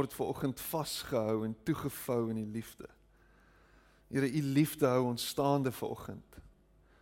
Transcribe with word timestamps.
word 0.00 0.16
vanoggend 0.16 0.60
vasgehou 0.70 1.44
en 1.44 1.54
toegevou 1.66 2.30
in 2.32 2.40
die 2.40 2.50
liefde. 2.58 2.88
Here, 4.10 4.26
u 4.26 4.42
liefde 4.56 4.88
hou 4.88 5.04
ons 5.12 5.28
staande 5.30 5.72
vanoggend. 5.74 6.38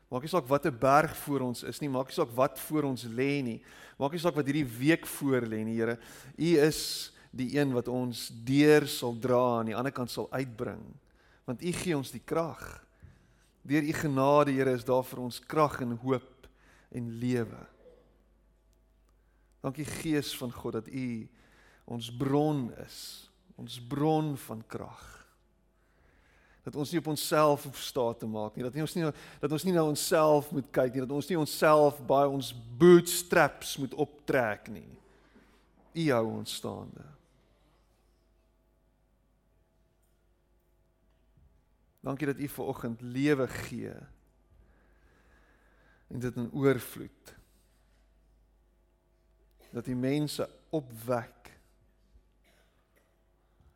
Maak 0.08 0.24
nie 0.24 0.32
saak 0.32 0.48
wat 0.48 0.66
'n 0.66 0.78
berg 0.78 1.16
voor 1.16 1.40
ons 1.40 1.62
is 1.62 1.80
nie, 1.80 1.88
maak 1.88 2.08
nie 2.08 2.16
saak 2.16 2.32
wat 2.34 2.58
voor 2.58 2.82
ons 2.82 3.04
lê 3.04 3.42
nie. 3.42 3.62
Maak 3.98 4.12
nie 4.12 4.20
saak 4.20 4.34
wat 4.34 4.46
hierdie 4.46 4.64
week 4.78 5.06
voor 5.06 5.42
lê 5.42 5.64
nie, 5.64 5.76
Here. 5.76 5.98
U 6.36 6.58
is 6.58 7.12
die 7.30 7.58
een 7.58 7.72
wat 7.72 7.88
ons 7.88 8.30
deur 8.44 8.86
sal 8.86 9.18
dra 9.20 9.36
en 9.36 9.58
aan 9.58 9.66
die 9.66 9.76
ander 9.76 9.92
kant 9.92 10.10
sal 10.10 10.28
uitbring. 10.32 10.82
Want 11.44 11.62
u 11.62 11.72
gee 11.72 11.96
ons 11.96 12.10
die 12.10 12.24
krag. 12.24 12.84
Deur 13.62 13.82
u 13.82 13.92
genade, 13.92 14.52
Here, 14.52 14.72
is 14.72 14.84
daar 14.84 15.04
vir 15.04 15.20
ons 15.20 15.40
krag 15.40 15.80
en 15.80 15.96
hoop 15.96 16.48
en 16.90 17.18
lewe. 17.18 17.66
Dankie 19.60 19.84
Gees 19.84 20.36
van 20.36 20.52
God 20.52 20.72
dat 20.72 20.88
u 20.88 21.28
ons 21.88 22.10
bron 22.12 22.66
is, 22.84 22.98
ons 23.56 23.78
bron 23.88 24.34
van 24.36 24.60
krag. 24.68 25.06
Dat 26.68 26.76
ons 26.76 26.90
nie 26.92 27.00
op 27.00 27.06
onsself 27.14 27.64
hoef 27.64 27.78
staat 27.80 28.18
te 28.20 28.28
maak 28.28 28.56
nie 28.56 28.64
dat 28.66 28.74
nie 28.76 28.84
ons 28.84 28.94
nie 28.98 29.06
dat 29.40 29.52
ons 29.56 29.64
nie 29.64 29.72
na 29.72 29.86
onsself 29.88 30.50
moet 30.52 30.66
kyk 30.74 30.92
nie 30.92 31.04
dat 31.06 31.14
ons 31.16 31.30
nie 31.30 31.38
onsself 31.40 31.96
by 32.10 32.26
ons 32.28 32.50
bootstraps 32.80 33.78
moet 33.80 33.94
optrek 33.96 34.68
nie. 34.72 34.90
U 35.96 36.04
hou 36.12 36.26
ons 36.34 36.58
staande. 36.60 37.06
Dankie 42.04 42.28
dat 42.28 42.38
u 42.38 42.48
ver 42.52 42.64
oggend 42.74 43.00
lewe 43.02 43.48
gee 43.64 43.96
en 46.08 46.20
dit 46.20 46.36
in 46.36 46.52
oorvloed. 46.52 47.34
Dat 49.72 49.86
u 49.86 49.94
mense 49.94 50.48
opwek 50.70 51.37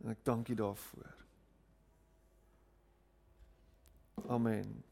en 0.03 0.11
ek 0.11 0.25
dank 0.27 0.49
u 0.49 0.55
daarvoor 0.55 1.23
Amen. 4.29 4.85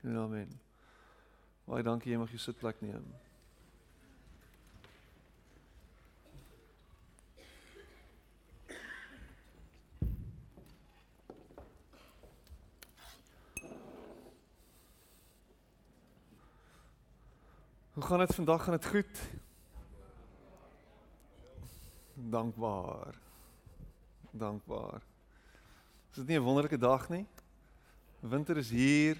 En 0.00 0.16
amen. 0.16 0.60
Baie 1.64 1.82
dankie 1.82 2.12
jy 2.12 2.18
mag 2.18 2.30
jou 2.32 2.40
sitplek 2.40 2.80
neem. 2.80 3.04
Hoe 17.96 18.04
gaan 18.04 18.18
dit 18.18 18.34
vandag? 18.34 18.64
Gaan 18.64 18.76
dit 18.76 18.86
goed? 18.86 19.22
Dankbaar. 22.14 23.25
Dankbaar. 24.38 25.02
Is 26.10 26.16
dit 26.22 26.28
nie 26.28 26.38
'n 26.38 26.42
wonderlike 26.42 26.78
dag 26.78 27.08
nie? 27.08 27.26
Winter 28.20 28.56
is 28.56 28.70
hier. 28.70 29.16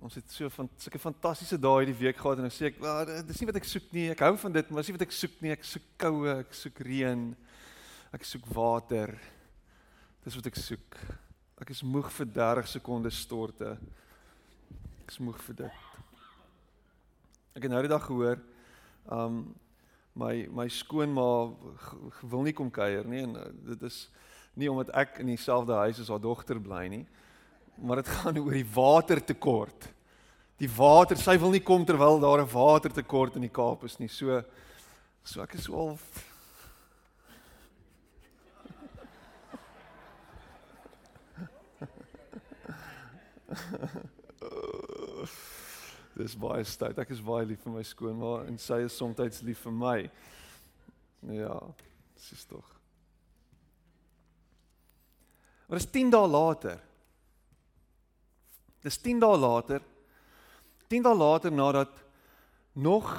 Ons 0.00 0.14
het 0.14 0.30
so 0.30 0.48
van 0.48 0.68
sulke 0.76 0.98
fantastiese 0.98 1.58
dae 1.58 1.84
hierdie 1.84 1.98
week 1.98 2.16
gehad 2.16 2.38
en 2.38 2.44
ek 2.44 2.52
sê 2.52 2.66
ek, 2.66 2.80
"Maar 2.80 3.06
well, 3.06 3.22
dis 3.22 3.40
nie 3.40 3.46
wat 3.46 3.56
ek 3.56 3.64
soek 3.64 3.92
nie. 3.92 4.10
Ek 4.10 4.20
hou 4.20 4.36
van 4.36 4.52
dit, 4.52 4.70
maar 4.70 4.82
dis 4.82 4.88
nie 4.88 4.98
wat 4.98 5.06
ek 5.06 5.12
soek 5.12 5.40
nie. 5.40 5.50
Ek 5.50 5.64
soek 5.64 5.82
koue, 5.96 6.38
ek 6.38 6.54
soek 6.54 6.78
reën. 6.78 7.36
Ek 8.12 8.24
soek 8.24 8.46
water. 8.46 9.18
Dis 10.24 10.34
wat 10.34 10.46
ek 10.46 10.56
soek. 10.56 10.96
Ek 11.60 11.70
is 11.70 11.82
moeg 11.82 12.10
vir 12.10 12.26
30 12.26 12.68
sekondes 12.68 13.20
storte. 13.20 13.78
Ek 15.02 15.10
is 15.10 15.18
moeg 15.18 15.38
vir 15.40 15.54
dit. 15.54 15.72
Ek 17.56 17.62
het 17.62 17.70
nou 17.70 17.80
die 17.80 17.88
dag 17.88 18.04
gehoor, 18.04 18.38
um 19.10 19.54
my 20.16 20.46
my 20.50 20.66
skoonma 20.68 21.52
wil 22.22 22.44
nie 22.44 22.54
kom 22.56 22.70
kuier 22.72 23.04
nie 23.08 23.22
en 23.22 23.36
uh, 23.36 23.48
dit 23.68 23.82
is 23.88 24.06
nie 24.56 24.70
omdat 24.72 24.90
ek 24.96 25.20
in 25.20 25.30
dieselfde 25.30 25.76
huis 25.84 26.00
as 26.00 26.08
haar 26.08 26.22
dogter 26.22 26.60
bly 26.60 26.88
nie 26.88 27.04
maar 27.76 27.96
dit 27.96 28.08
gaan 28.08 28.38
oor 28.38 28.52
die 28.52 28.72
watertekort. 28.74 29.88
Die 30.56 30.70
water, 30.72 31.16
sy 31.20 31.38
wil 31.40 31.50
nie 31.52 31.60
kom 31.60 31.84
terwyl 31.84 32.20
daar 32.20 32.40
'n 32.40 32.52
watertekort 32.52 33.34
in 33.36 33.42
die 33.42 33.52
Kaap 33.52 33.84
is 33.84 33.98
nie. 33.98 34.08
So 34.08 34.42
so 35.24 35.42
ek 35.42 35.54
is 35.54 35.64
so 35.64 35.74
al 35.74 35.98
Dis 46.16 46.34
baie 46.34 46.64
stout. 46.64 46.98
Ek 46.98 47.10
is 47.10 47.20
baie 47.20 47.44
lief 47.44 47.60
vir 47.62 47.72
my 47.72 47.82
skoonma 47.82 48.46
en 48.48 48.58
sy 48.58 48.74
is 48.84 48.96
soms 48.96 49.42
lief 49.42 49.58
vir 49.58 49.72
my. 49.72 50.10
Ja, 51.28 51.60
dis 52.30 52.44
tog. 52.44 52.75
Maar 55.66 55.78
dis 55.78 55.90
10 55.90 56.10
dae 56.10 56.28
later. 56.28 56.80
Dis 58.86 58.98
10 59.02 59.18
dae 59.18 59.38
later. 59.38 59.82
10 60.88 61.02
dae 61.02 61.14
later 61.14 61.52
nadat 61.52 62.04
nog 62.72 63.10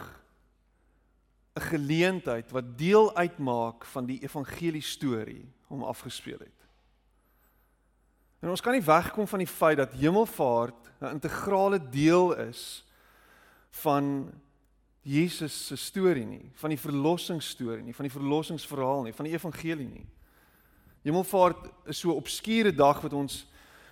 'n 1.57 1.61
geleentheid 1.61 2.51
wat 2.51 2.77
deel 2.77 3.15
uitmaak 3.15 3.85
van 3.85 4.05
die 4.05 4.21
evangelie 4.21 4.81
storie 4.81 5.53
hom 5.67 5.83
afgespeel 5.83 6.39
het. 6.39 6.57
En 8.39 8.49
ons 8.49 8.61
kan 8.61 8.73
nie 8.73 8.83
wegkom 8.85 9.27
van 9.27 9.39
die 9.39 9.47
feit 9.49 9.77
dat 9.77 9.93
hemelvaart 9.93 10.91
'n 11.01 11.05
integrale 11.05 11.89
deel 11.89 12.35
is 12.35 12.85
van 13.69 14.31
Jesus 15.01 15.67
se 15.67 15.75
storie 15.75 16.25
nie, 16.25 16.51
van 16.53 16.69
die 16.69 16.79
verlossingsstorie 16.79 17.83
nie, 17.83 17.95
van 17.95 18.05
die 18.05 18.11
verlossingsverhaal 18.11 19.03
nie, 19.03 19.13
van 19.13 19.25
die 19.25 19.33
evangelie 19.33 19.87
nie. 19.87 20.05
Hemelvaart 21.07 21.69
is 21.87 21.99
so 21.99 22.11
'n 22.11 22.19
obskure 22.19 22.71
dag 22.75 23.01
wat 23.01 23.13
ons 23.13 23.45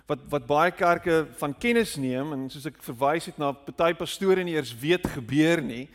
wat 0.06 0.18
wat 0.28 0.46
baie 0.46 0.70
kerke 0.70 1.26
van 1.38 1.58
kennis 1.58 1.96
neem 1.96 2.32
en 2.32 2.50
soos 2.50 2.66
ek 2.66 2.82
verwys 2.82 3.26
het 3.26 3.38
na 3.38 3.52
party 3.52 3.94
pastore 3.94 4.44
nie 4.44 4.54
eers 4.54 4.74
weet 4.76 5.06
gebeur 5.06 5.62
nie. 5.62 5.88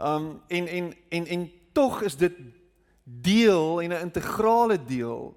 Um 0.00 0.40
en 0.48 0.68
en 0.68 0.94
en 1.10 1.26
en 1.26 1.50
tog 1.72 2.02
is 2.02 2.16
dit 2.16 2.32
deel 3.04 3.82
en 3.82 3.90
'n 3.90 4.04
integrale 4.06 4.78
deel 4.84 5.36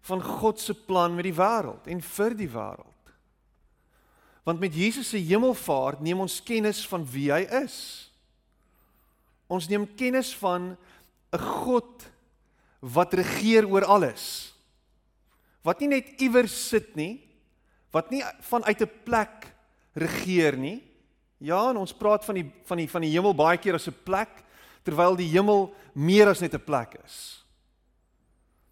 van 0.00 0.22
God 0.22 0.60
se 0.60 0.74
plan 0.74 1.14
met 1.14 1.24
die 1.24 1.36
wêreld 1.36 1.86
en 1.86 2.00
vir 2.00 2.34
die 2.34 2.48
wêreld. 2.48 3.12
Want 4.44 4.60
met 4.60 4.74
Jesus 4.74 5.08
se 5.08 5.18
hemelvaart 5.18 6.00
neem 6.00 6.20
ons 6.20 6.42
kennis 6.42 6.88
van 6.88 7.04
wie 7.04 7.32
hy 7.32 7.44
is. 7.64 8.10
Ons 9.46 9.68
neem 9.68 9.94
kennis 9.94 10.34
van 10.36 10.76
'n 11.32 11.38
God 11.38 12.10
wat 12.80 13.14
regeer 13.14 13.66
oor 13.66 13.84
alles. 13.84 14.54
Wat 15.66 15.80
nie 15.80 15.88
net 15.88 16.20
iewers 16.22 16.54
sit 16.68 16.94
nie, 16.96 17.20
wat 17.90 18.10
nie 18.10 18.22
vanuit 18.40 18.80
'n 18.82 18.90
plek 19.04 19.52
regeer 19.94 20.56
nie. 20.56 20.82
Ja, 21.38 21.70
en 21.70 21.76
ons 21.76 21.92
praat 21.92 22.24
van 22.24 22.34
die 22.34 22.52
van 22.64 22.76
die 22.76 22.90
van 22.90 23.02
die 23.02 23.10
hemel 23.10 23.34
baie 23.34 23.58
keer 23.58 23.74
as 23.74 23.88
'n 23.88 24.02
plek 24.04 24.44
terwyl 24.84 25.16
die 25.16 25.28
hemel 25.28 25.74
meer 25.94 26.28
as 26.28 26.40
net 26.40 26.54
'n 26.54 26.64
plek 26.64 26.94
is. 27.04 27.44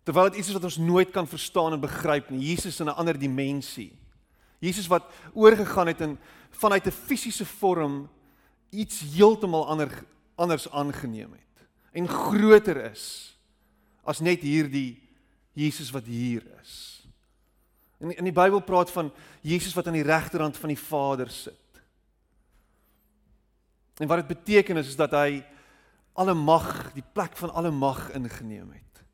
Terwyl 0.05 0.31
dit 0.31 0.39
iets 0.39 0.49
is 0.49 0.55
wat 0.55 0.65
ons 0.65 0.77
nooit 0.79 1.11
kan 1.11 1.27
verstaan 1.27 1.73
en 1.73 1.81
begryp 1.81 2.31
nie. 2.31 2.55
Jesus 2.55 2.81
in 2.81 2.87
'n 2.87 2.97
ander 2.97 3.19
dimensie. 3.19 3.93
Jesus 4.61 4.87
wat 4.87 5.05
oorgegaan 5.35 5.87
het 5.87 6.01
en 6.01 6.19
vanuit 6.51 6.87
'n 6.87 6.91
fisiese 6.91 7.45
vorm 7.45 8.09
iets 8.71 9.01
heeltemal 9.01 9.67
ander 9.67 10.05
anders 10.35 10.71
aangeneem 10.71 11.33
het 11.33 11.67
en 11.93 12.09
groter 12.09 12.91
is 12.91 13.36
as 14.07 14.23
net 14.25 14.45
hierdie 14.47 14.97
Jesus 15.57 15.91
wat 15.95 16.07
hier 16.09 16.45
is. 16.61 17.03
In 18.01 18.13
in 18.13 18.29
die 18.29 18.37
Bybel 18.37 18.61
praat 18.61 18.91
van 18.93 19.11
Jesus 19.41 19.75
wat 19.75 19.87
aan 19.89 19.97
die 19.97 20.07
regterhand 20.07 20.57
van 20.57 20.73
die 20.73 20.81
Vader 20.81 21.31
sit. 21.33 21.81
En 23.97 24.09
wat 24.09 24.21
dit 24.21 24.35
beteken 24.35 24.77
is 24.77 24.93
is 24.93 24.99
dat 24.99 25.15
hy 25.17 25.41
alle 26.17 26.35
mag, 26.35 26.93
die 26.97 27.05
plek 27.13 27.37
van 27.37 27.53
alle 27.53 27.71
mag 27.71 28.11
ingeneem 28.17 28.71
het. 28.73 29.05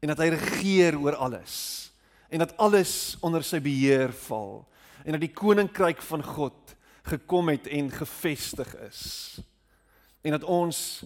En 0.00 0.12
dat 0.12 0.22
hy 0.22 0.30
regeer 0.34 0.98
oor 0.98 1.18
alles. 1.18 1.90
En 2.30 2.38
dat 2.38 2.56
alles 2.56 3.16
onder 3.20 3.44
sy 3.44 3.60
beheer 3.62 4.14
val. 4.26 4.62
En 5.04 5.16
dat 5.16 5.22
die 5.22 5.34
koninkryk 5.34 6.02
van 6.02 6.22
God 6.24 6.74
gekom 7.10 7.50
het 7.50 7.66
en 7.66 7.90
gevestig 7.90 8.70
is. 8.86 9.40
En 10.22 10.36
dat 10.36 10.44
ons 10.44 11.02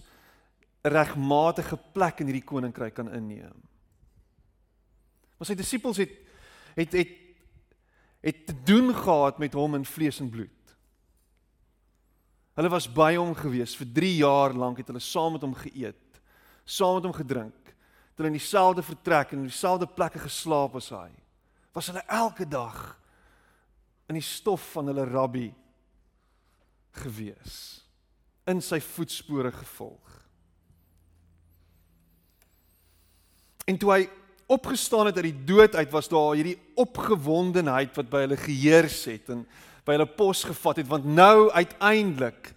regmatige 0.85 1.77
plek 1.93 2.21
in 2.21 2.29
hierdie 2.29 2.45
koninkryk 2.45 2.93
kan 2.97 3.09
inneem. 3.13 3.57
Maar 5.35 5.49
sy 5.49 5.57
disippels 5.57 5.99
het 6.01 6.13
het 6.75 6.93
het 6.93 7.21
het 8.25 8.45
te 8.47 8.55
doen 8.65 8.89
gehad 8.89 9.37
met 9.37 9.53
hom 9.53 9.75
in 9.77 9.85
vlees 9.85 10.19
en 10.19 10.29
bloed. 10.33 10.51
Hulle 12.57 12.71
was 12.73 12.87
by 12.89 13.11
hom 13.19 13.35
gewees 13.37 13.75
vir 13.77 13.89
3 13.99 14.11
jaar 14.15 14.55
lank 14.55 14.79
het 14.81 14.89
hulle 14.89 15.03
saam 15.03 15.35
met 15.35 15.43
hom 15.45 15.53
geëet, 15.59 16.21
saam 16.65 16.97
met 16.97 17.05
hom 17.05 17.13
gedrink, 17.13 17.69
het 17.69 18.17
hulle 18.17 18.31
in 18.31 18.39
dieselfde 18.39 18.81
vertrek 18.85 19.33
en 19.33 19.43
in 19.43 19.51
dieselfde 19.51 19.87
plekke 19.91 20.23
geslaap 20.23 20.77
as 20.79 20.89
hy. 20.95 21.11
Was 21.75 21.91
hulle 21.91 22.05
elke 22.07 22.47
dag 22.49 22.79
in 24.09 24.17
die 24.17 24.25
stof 24.25 24.71
van 24.73 24.89
hulle 24.89 25.05
rabbi 25.09 25.49
gewees, 27.03 27.83
in 28.47 28.61
sy 28.63 28.79
voetspore 28.81 29.51
gevolg. 29.51 30.24
En 33.65 33.77
toe 33.77 33.91
hy 33.91 34.01
opgestaan 34.45 35.09
het 35.09 35.17
uit 35.17 35.31
die 35.31 35.45
dood 35.47 35.75
uit 35.75 35.91
was 35.91 36.09
daar 36.09 36.35
hierdie 36.37 36.59
opgewondenheid 36.77 37.95
wat 37.97 38.09
by 38.11 38.25
hulle 38.27 38.37
geheers 38.37 38.99
het 39.09 39.31
en 39.33 39.41
by 39.85 39.95
hulle 39.97 40.09
pos 40.17 40.43
gevat 40.45 40.83
het 40.83 40.89
want 40.89 41.05
nou 41.05 41.49
uiteindelik 41.49 42.51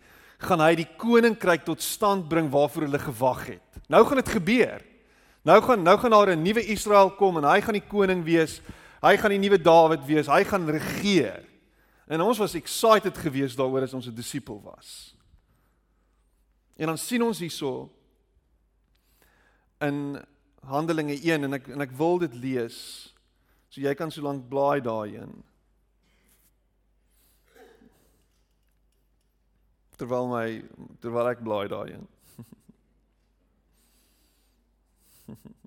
gaan 0.44 0.60
hy 0.62 0.74
die 0.78 0.88
koninkryk 1.00 1.64
tot 1.66 1.82
stand 1.82 2.28
bring 2.28 2.50
waarvoor 2.52 2.86
hulle 2.86 3.00
gewag 3.02 3.46
het. 3.46 3.80
Nou 3.88 4.04
gaan 4.06 4.20
dit 4.20 4.36
gebeur. 4.36 4.84
Nou 5.48 5.56
gaan 5.64 5.82
nou 5.82 5.96
gaan 5.98 6.10
daar 6.10 6.36
'n 6.36 6.42
nuwe 6.42 6.62
Israel 6.64 7.10
kom 7.10 7.36
en 7.36 7.44
hy 7.44 7.60
gaan 7.60 7.74
die 7.80 7.88
koning 7.88 8.24
wees. 8.24 8.60
Hy 9.02 9.16
gaan 9.16 9.30
die 9.30 9.38
nuwe 9.38 9.58
Dawid 9.58 10.04
wees. 10.06 10.26
Hy 10.26 10.44
gaan 10.44 10.70
regeer. 10.70 11.44
En 12.06 12.20
ons 12.20 12.38
was 12.38 12.54
excited 12.54 13.18
geweest 13.18 13.56
daaroor 13.56 13.82
as 13.82 13.94
ons 13.94 14.06
'n 14.06 14.14
disipel 14.14 14.60
was. 14.62 15.14
En 16.76 16.86
dan 16.86 16.98
sien 16.98 17.22
ons 17.22 17.38
hierso 17.38 17.90
in 19.80 20.18
Handelinge 20.66 21.14
1 21.22 21.44
en 21.44 21.52
ek 21.52 21.68
en 21.68 21.80
ek 21.80 21.92
wil 21.96 22.18
dit 22.18 22.34
lees. 22.34 22.78
So 23.68 23.80
jy 23.80 23.94
kan 23.94 24.10
so 24.10 24.22
lank 24.22 24.48
blaai 24.50 24.80
daarin. 24.80 25.44
Terwyl 29.98 30.28
my 30.30 30.62
terwyl 31.02 31.28
ek 31.32 31.44
blaai 31.44 31.68
daarin. 31.68 32.06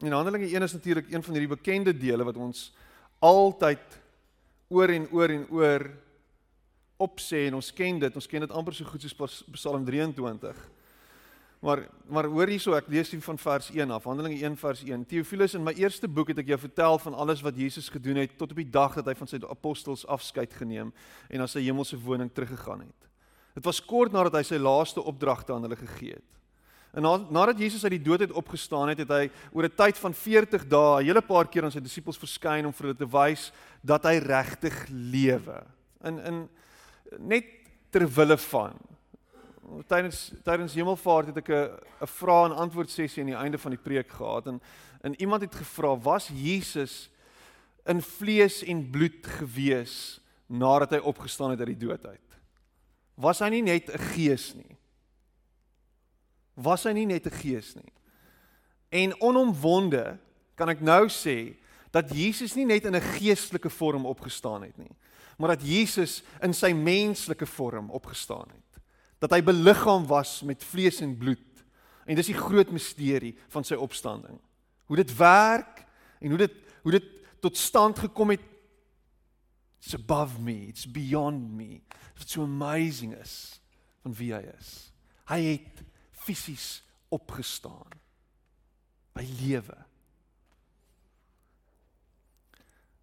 In 0.00 0.12
Handelinge 0.16 0.48
1 0.48 0.62
is 0.62 0.72
natuurlik 0.72 1.12
een 1.12 1.22
van 1.22 1.34
hierdie 1.36 1.56
bekende 1.56 1.92
dele 1.96 2.24
wat 2.24 2.36
ons 2.36 2.72
altyd 3.18 3.99
oor 4.70 4.92
en 4.94 5.08
oor 5.10 5.32
en 5.34 5.46
oor 5.50 5.86
opsê 7.00 7.46
en 7.48 7.56
ons 7.58 7.70
ken 7.74 7.98
dit, 7.98 8.16
ons 8.16 8.28
ken 8.30 8.44
dit 8.44 8.52
amper 8.54 8.76
so 8.76 8.86
goed 8.86 9.02
soos 9.02 9.40
Psalm 9.56 9.84
23. 9.86 10.58
Maar 11.60 11.82
maar 12.08 12.26
hoor 12.30 12.48
hierso, 12.48 12.72
ek 12.74 12.88
lees 12.88 13.10
hier 13.12 13.20
van 13.22 13.38
vers 13.38 13.68
1 13.74 13.90
af, 13.92 14.06
Handelinge 14.08 14.38
1 14.40 14.56
vers 14.58 14.80
1. 14.86 15.04
Theophilus, 15.10 15.54
in 15.54 15.64
my 15.66 15.74
eerste 15.78 16.08
boek 16.08 16.32
het 16.32 16.40
ek 16.42 16.54
jou 16.54 16.58
vertel 16.62 16.98
van 17.02 17.14
alles 17.14 17.42
wat 17.44 17.58
Jesus 17.58 17.90
gedoen 17.92 18.22
het 18.22 18.32
tot 18.38 18.54
op 18.54 18.58
die 18.62 18.70
dag 18.70 18.96
dat 18.96 19.10
hy 19.10 19.14
van 19.18 19.30
sy 19.30 19.40
apostels 19.44 20.06
afskeid 20.08 20.54
geneem 20.56 20.94
en 21.28 21.42
na 21.42 21.46
sy 21.50 21.62
hemelse 21.66 21.98
woning 22.00 22.30
teruggegaan 22.32 22.86
het. 22.86 23.08
Dit 23.58 23.66
was 23.66 23.82
kort 23.84 24.14
nadat 24.14 24.38
hy 24.38 24.44
sy 24.46 24.60
laaste 24.62 25.02
opdragte 25.02 25.52
aan 25.52 25.66
hulle 25.66 25.78
gegee 25.78 26.16
het. 26.16 26.28
En 26.92 27.02
na, 27.02 27.16
nadat 27.30 27.58
Jesus 27.58 27.84
uit 27.84 27.92
die 27.98 28.02
dood 28.02 28.20
het 28.20 28.32
opgestaan 28.32 28.88
het, 28.88 28.98
het 28.98 29.08
hy 29.08 29.30
oor 29.52 29.64
'n 29.64 29.76
tyd 29.76 29.98
van 29.98 30.14
40 30.14 30.66
dae 30.66 31.00
'n 31.00 31.06
hele 31.06 31.22
paar 31.22 31.48
keer 31.48 31.64
aan 31.64 31.72
sy 31.72 31.80
disippels 31.80 32.18
verskyn 32.18 32.66
om 32.66 32.72
vir 32.72 32.86
hulle 32.86 32.98
te 32.98 33.06
wys 33.06 33.52
dat 33.82 34.04
hy 34.04 34.18
regtig 34.18 34.88
lewe. 34.88 35.62
In 36.02 36.18
in 36.18 36.48
net 37.18 37.44
ter 37.90 38.06
wille 38.06 38.36
van 38.36 38.74
tydens 39.86 40.32
tydens 40.44 40.74
hemelvaart 40.74 41.30
het 41.30 41.36
ek 41.36 41.48
'n 41.48 41.78
'n 42.02 42.06
vrae 42.06 42.50
en 42.50 42.56
antwoord 42.56 42.90
sessie 42.90 43.22
aan 43.22 43.30
die 43.30 43.42
einde 43.44 43.58
van 43.58 43.70
die 43.70 43.82
preek 43.82 44.10
gehad 44.10 44.46
en 44.46 44.60
en 45.02 45.20
iemand 45.20 45.42
het 45.42 45.54
gevra 45.54 45.96
was 45.96 46.28
Jesus 46.28 47.10
in 47.86 48.02
vlees 48.02 48.62
en 48.62 48.90
bloed 48.90 49.26
gewees 49.26 50.20
nadat 50.46 50.90
hy 50.90 50.98
opgestaan 50.98 51.50
het 51.50 51.58
uit 51.58 51.78
die 51.78 51.86
dood 51.86 52.06
uit. 52.06 52.28
Was 53.14 53.38
hy 53.38 53.48
nie 53.48 53.62
net 53.62 53.88
'n 53.88 53.98
gees 53.98 54.54
nie? 54.54 54.76
Was 56.62 56.84
hy 56.84 56.92
nie 56.92 57.06
net 57.06 57.26
'n 57.26 57.40
gees 57.42 57.74
nie. 57.74 57.92
En 58.90 59.20
onomwonde 59.20 60.18
kan 60.54 60.68
ek 60.68 60.80
nou 60.80 61.08
sê 61.08 61.56
dat 61.90 62.10
Jesus 62.10 62.54
nie 62.54 62.66
net 62.66 62.84
in 62.84 62.94
'n 62.94 63.10
geestelike 63.18 63.70
vorm 63.70 64.06
opgestaan 64.06 64.62
het 64.62 64.76
nie, 64.78 64.96
maar 65.38 65.56
dat 65.56 65.62
Jesus 65.62 66.22
in 66.42 66.54
sy 66.54 66.72
menslike 66.72 67.46
vorm 67.46 67.90
opgestaan 67.90 68.48
het. 68.48 68.82
Dat 69.18 69.30
hy 69.30 69.42
beliggaam 69.42 70.06
was 70.06 70.42
met 70.42 70.64
vlees 70.64 71.00
en 71.00 71.16
bloed. 71.16 71.64
En 72.06 72.16
dis 72.16 72.26
die 72.26 72.34
groot 72.34 72.70
misterie 72.70 73.36
van 73.48 73.64
sy 73.64 73.74
opstanding. 73.74 74.40
Hoe 74.86 74.96
dit 74.96 75.16
werk 75.16 75.86
en 76.20 76.28
hoe 76.28 76.38
dit 76.38 76.52
hoe 76.82 76.92
dit 76.92 77.04
tot 77.40 77.56
stand 77.56 77.98
gekom 77.98 78.30
het 78.30 78.40
it's 79.80 79.94
above 79.94 80.40
me, 80.40 80.68
it's 80.68 80.90
beyond 80.90 81.50
me. 81.52 81.80
Wat 82.18 82.28
so 82.28 82.42
amazing 82.42 83.14
is 83.16 83.60
van 84.02 84.14
wie 84.14 84.32
hy 84.34 84.42
is. 84.58 84.92
Hy 85.24 85.40
het 85.40 85.82
fisies 86.30 86.80
opgestaan 87.10 87.98
by 89.16 89.26
lewe. 89.42 89.76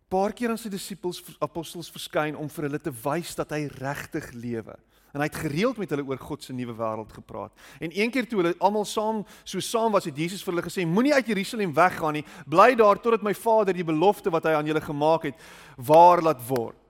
Paar 0.08 0.32
keer 0.32 0.54
aan 0.54 0.60
sy 0.60 0.72
disippels 0.72 1.20
apostels 1.44 1.92
verskyn 1.92 2.38
om 2.40 2.48
vir 2.48 2.70
hulle 2.70 2.80
te 2.80 2.94
wys 3.04 3.34
dat 3.36 3.52
hy 3.52 3.66
regtig 3.76 4.30
lewe. 4.38 4.78
En 5.12 5.20
hy 5.20 5.28
het 5.28 5.40
gereeld 5.42 5.80
met 5.82 5.92
hulle 5.92 6.06
oor 6.08 6.20
God 6.22 6.44
se 6.44 6.56
nuwe 6.56 6.76
wêreld 6.78 7.12
gepraat. 7.16 7.52
En 7.84 7.92
een 7.92 8.12
keer 8.14 8.28
toe 8.30 8.40
hulle 8.40 8.56
almal 8.64 8.86
saam 8.88 9.24
so 9.44 9.60
saam 9.64 9.92
was, 9.96 10.08
het 10.08 10.16
Jesus 10.16 10.44
vir 10.46 10.54
hulle 10.54 10.64
gesê: 10.68 10.86
Moenie 10.88 11.16
uit 11.16 11.32
Jerusalem 11.34 11.74
weggaan 11.76 12.20
nie. 12.20 12.26
Bly 12.48 12.76
daar 12.80 13.02
totdat 13.02 13.26
my 13.26 13.34
Vader 13.36 13.76
die 13.76 13.88
belofte 13.88 14.32
wat 14.32 14.48
hy 14.48 14.56
aan 14.56 14.68
julle 14.70 14.84
gemaak 14.84 15.28
het, 15.28 15.48
waar 15.76 16.24
laat 16.24 16.44
word. 16.48 16.87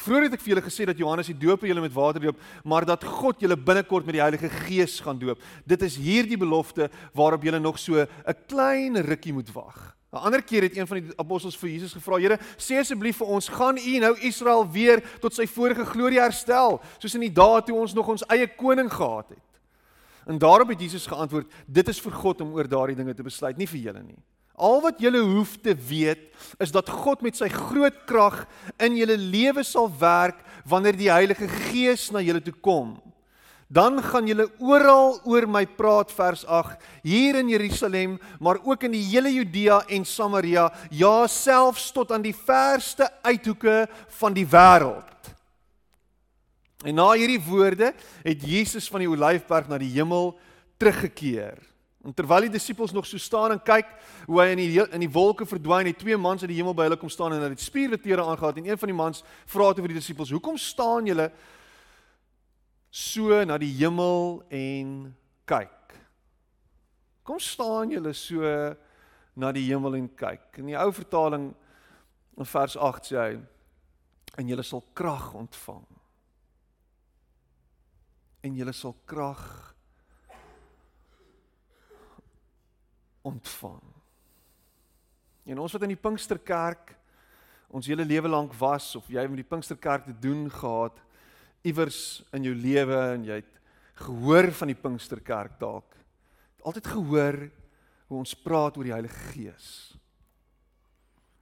Vroeger 0.00 0.28
het 0.30 0.38
ek 0.38 0.44
vir 0.44 0.54
julle 0.54 0.64
gesê 0.64 0.86
dat 0.88 1.00
Johannes 1.00 1.28
die 1.28 1.36
doop 1.36 1.66
julle 1.68 1.82
met 1.84 1.92
water 1.92 2.22
doop, 2.24 2.40
maar 2.64 2.86
dat 2.88 3.04
God 3.04 3.42
julle 3.42 3.56
binnekort 3.56 4.06
met 4.08 4.16
die 4.16 4.22
Heilige 4.22 4.48
Gees 4.64 4.96
gaan 5.04 5.20
doop. 5.20 5.42
Dit 5.68 5.84
is 5.84 5.98
hierdie 6.00 6.38
belofte 6.40 6.88
waarop 7.16 7.44
julle 7.44 7.60
nog 7.60 7.78
so 7.78 8.00
'n 8.00 8.36
klein 8.48 8.96
rukkie 8.96 9.32
moet 9.32 9.52
wag. 9.52 9.96
'n 10.12 10.16
Ander 10.16 10.42
keer 10.42 10.62
het 10.62 10.76
een 10.76 10.86
van 10.86 11.00
die 11.00 11.12
apostels 11.16 11.56
vir 11.56 11.70
Jesus 11.70 11.92
gevra: 11.92 12.16
"Here, 12.16 12.38
sê 12.56 12.78
asseblief 12.80 13.16
vir 13.16 13.26
ons, 13.26 13.48
gaan 13.48 13.76
U 13.76 13.98
nou 13.98 14.16
Israel 14.20 14.66
weer 14.70 15.02
tot 15.20 15.34
sy 15.34 15.46
vorige 15.46 15.84
glorie 15.84 16.20
herstel, 16.20 16.80
soos 16.98 17.14
in 17.14 17.20
die 17.20 17.32
dae 17.32 17.62
toe 17.62 17.76
ons 17.76 17.94
nog 17.94 18.08
ons 18.08 18.24
eie 18.28 18.46
koning 18.46 18.90
gehad 18.90 19.28
het?" 19.28 19.50
En 20.26 20.38
daarop 20.38 20.68
het 20.68 20.80
Jesus 20.80 21.06
geantwoord: 21.06 21.46
"Dit 21.66 21.88
is 21.88 22.00
vir 22.00 22.12
God 22.12 22.40
om 22.40 22.52
oor 22.52 22.68
daardie 22.68 22.96
dinge 22.96 23.14
te 23.14 23.22
besluit, 23.22 23.56
nie 23.56 23.66
vir 23.66 23.80
julle 23.80 24.02
nie." 24.02 24.18
Al 24.60 24.82
wat 24.84 25.00
julle 25.00 25.22
hoef 25.24 25.56
te 25.64 25.72
weet 25.74 26.28
is 26.60 26.72
dat 26.74 26.88
God 26.92 27.22
met 27.24 27.38
sy 27.38 27.48
groot 27.48 28.04
krag 28.08 28.42
in 28.82 28.98
julle 29.00 29.16
lewe 29.16 29.64
sal 29.64 29.88
werk 30.00 30.42
wanneer 30.68 30.98
die 30.98 31.08
Heilige 31.12 31.48
Gees 31.48 32.10
na 32.12 32.20
julle 32.20 32.42
toe 32.44 32.56
kom. 32.60 32.98
Dan 33.70 34.00
gaan 34.02 34.26
julle 34.26 34.48
oral 34.58 35.20
oor 35.30 35.46
my 35.46 35.62
praat 35.78 36.10
vers 36.10 36.42
8 36.42 36.88
hier 37.06 37.38
in 37.38 37.52
Jerusalem, 37.52 38.16
maar 38.42 38.58
ook 38.66 38.88
in 38.88 38.96
die 38.96 39.04
hele 39.12 39.30
Judea 39.30 39.84
en 39.86 40.04
Samaria, 40.04 40.66
ja 40.90 41.28
selfs 41.30 41.92
tot 41.94 42.10
aan 42.10 42.24
die 42.24 42.34
verste 42.34 43.06
uithoeke 43.22 43.84
van 44.18 44.34
die 44.34 44.46
wêreld. 44.46 45.06
En 46.82 46.96
na 46.98 47.12
hierdie 47.12 47.40
woorde 47.46 47.92
het 48.24 48.42
Jesus 48.42 48.88
van 48.90 49.04
die 49.04 49.10
Olyfberg 49.10 49.68
na 49.70 49.78
die 49.78 49.92
hemel 49.94 50.32
teruggekeer. 50.80 51.60
En 52.00 52.14
terwyl 52.16 52.46
die 52.46 52.54
disippels 52.54 52.92
nog 52.92 53.04
so 53.06 53.20
staan 53.20 53.52
en 53.52 53.60
kyk 53.60 53.88
hoe 54.24 54.38
hy 54.40 54.46
in 54.54 54.60
die 54.62 54.80
in 54.80 55.02
die 55.04 55.12
wolke 55.12 55.44
verdwyn, 55.44 55.90
het 55.90 55.98
twee 56.00 56.16
mans 56.16 56.40
uit 56.40 56.48
die 56.48 56.56
hemel 56.56 56.72
by 56.76 56.86
hulle 56.88 56.96
kom 57.00 57.12
staan 57.12 57.34
en 57.34 57.42
hulle 57.42 57.52
het 57.52 57.60
spierwetere 57.60 58.24
aangegaan 58.24 58.62
en 58.62 58.70
een 58.70 58.80
van 58.80 58.92
die 58.92 58.96
mans 58.96 59.20
vra 59.52 59.68
toe 59.72 59.84
vir 59.84 59.92
die 59.92 60.00
disippels: 60.00 60.32
"Hoekom 60.32 60.56
staan 60.56 61.10
julle 61.10 61.28
so 62.90 63.44
na 63.44 63.58
die 63.60 63.72
hemel 63.82 64.40
en 64.48 64.94
kyk? 65.44 65.98
Kom 67.22 67.38
staan 67.38 67.92
julle 67.92 68.14
so 68.16 68.48
na 69.36 69.52
die 69.52 69.68
hemel 69.68 69.98
en 70.00 70.08
kyk?" 70.08 70.56
In 70.64 70.72
die 70.72 70.80
ou 70.80 70.88
vertaling 70.96 71.50
in 72.40 72.48
vers 72.48 72.76
8 72.76 73.12
sê 73.12 73.18
hy: 73.20 73.40
"En 74.40 74.48
julle 74.48 74.64
sal 74.64 74.86
krag 74.94 75.34
ontvang." 75.34 75.84
En 78.40 78.56
julle 78.56 78.72
sal 78.72 78.96
krag 79.04 79.69
ontvang. 83.22 83.82
En 85.50 85.58
ons 85.58 85.72
wat 85.72 85.82
in 85.86 85.94
die 85.94 86.00
Pinksterkerk 86.00 86.96
ons 87.70 87.86
hele 87.86 88.04
lewe 88.04 88.28
lank 88.28 88.54
was 88.58 88.92
of 88.98 89.06
jy 89.10 89.22
met 89.30 89.42
die 89.42 89.46
Pinksterkerk 89.46 90.08
te 90.08 90.16
doen 90.18 90.48
gehad 90.50 90.98
iewers 91.66 92.22
in 92.34 92.48
jou 92.48 92.54
lewe 92.56 92.98
en 93.14 93.26
jy 93.28 93.40
het 93.42 93.58
gehoor 94.00 94.50
van 94.56 94.72
die 94.72 94.78
Pinksterkerk 94.78 95.58
dalk. 95.60 95.96
Altyd 96.66 96.86
gehoor 96.92 97.38
hoe 98.10 98.18
ons 98.18 98.34
praat 98.34 98.76
oor 98.76 98.88
die 98.88 98.94
Heilige 98.94 99.28
Gees. 99.34 99.68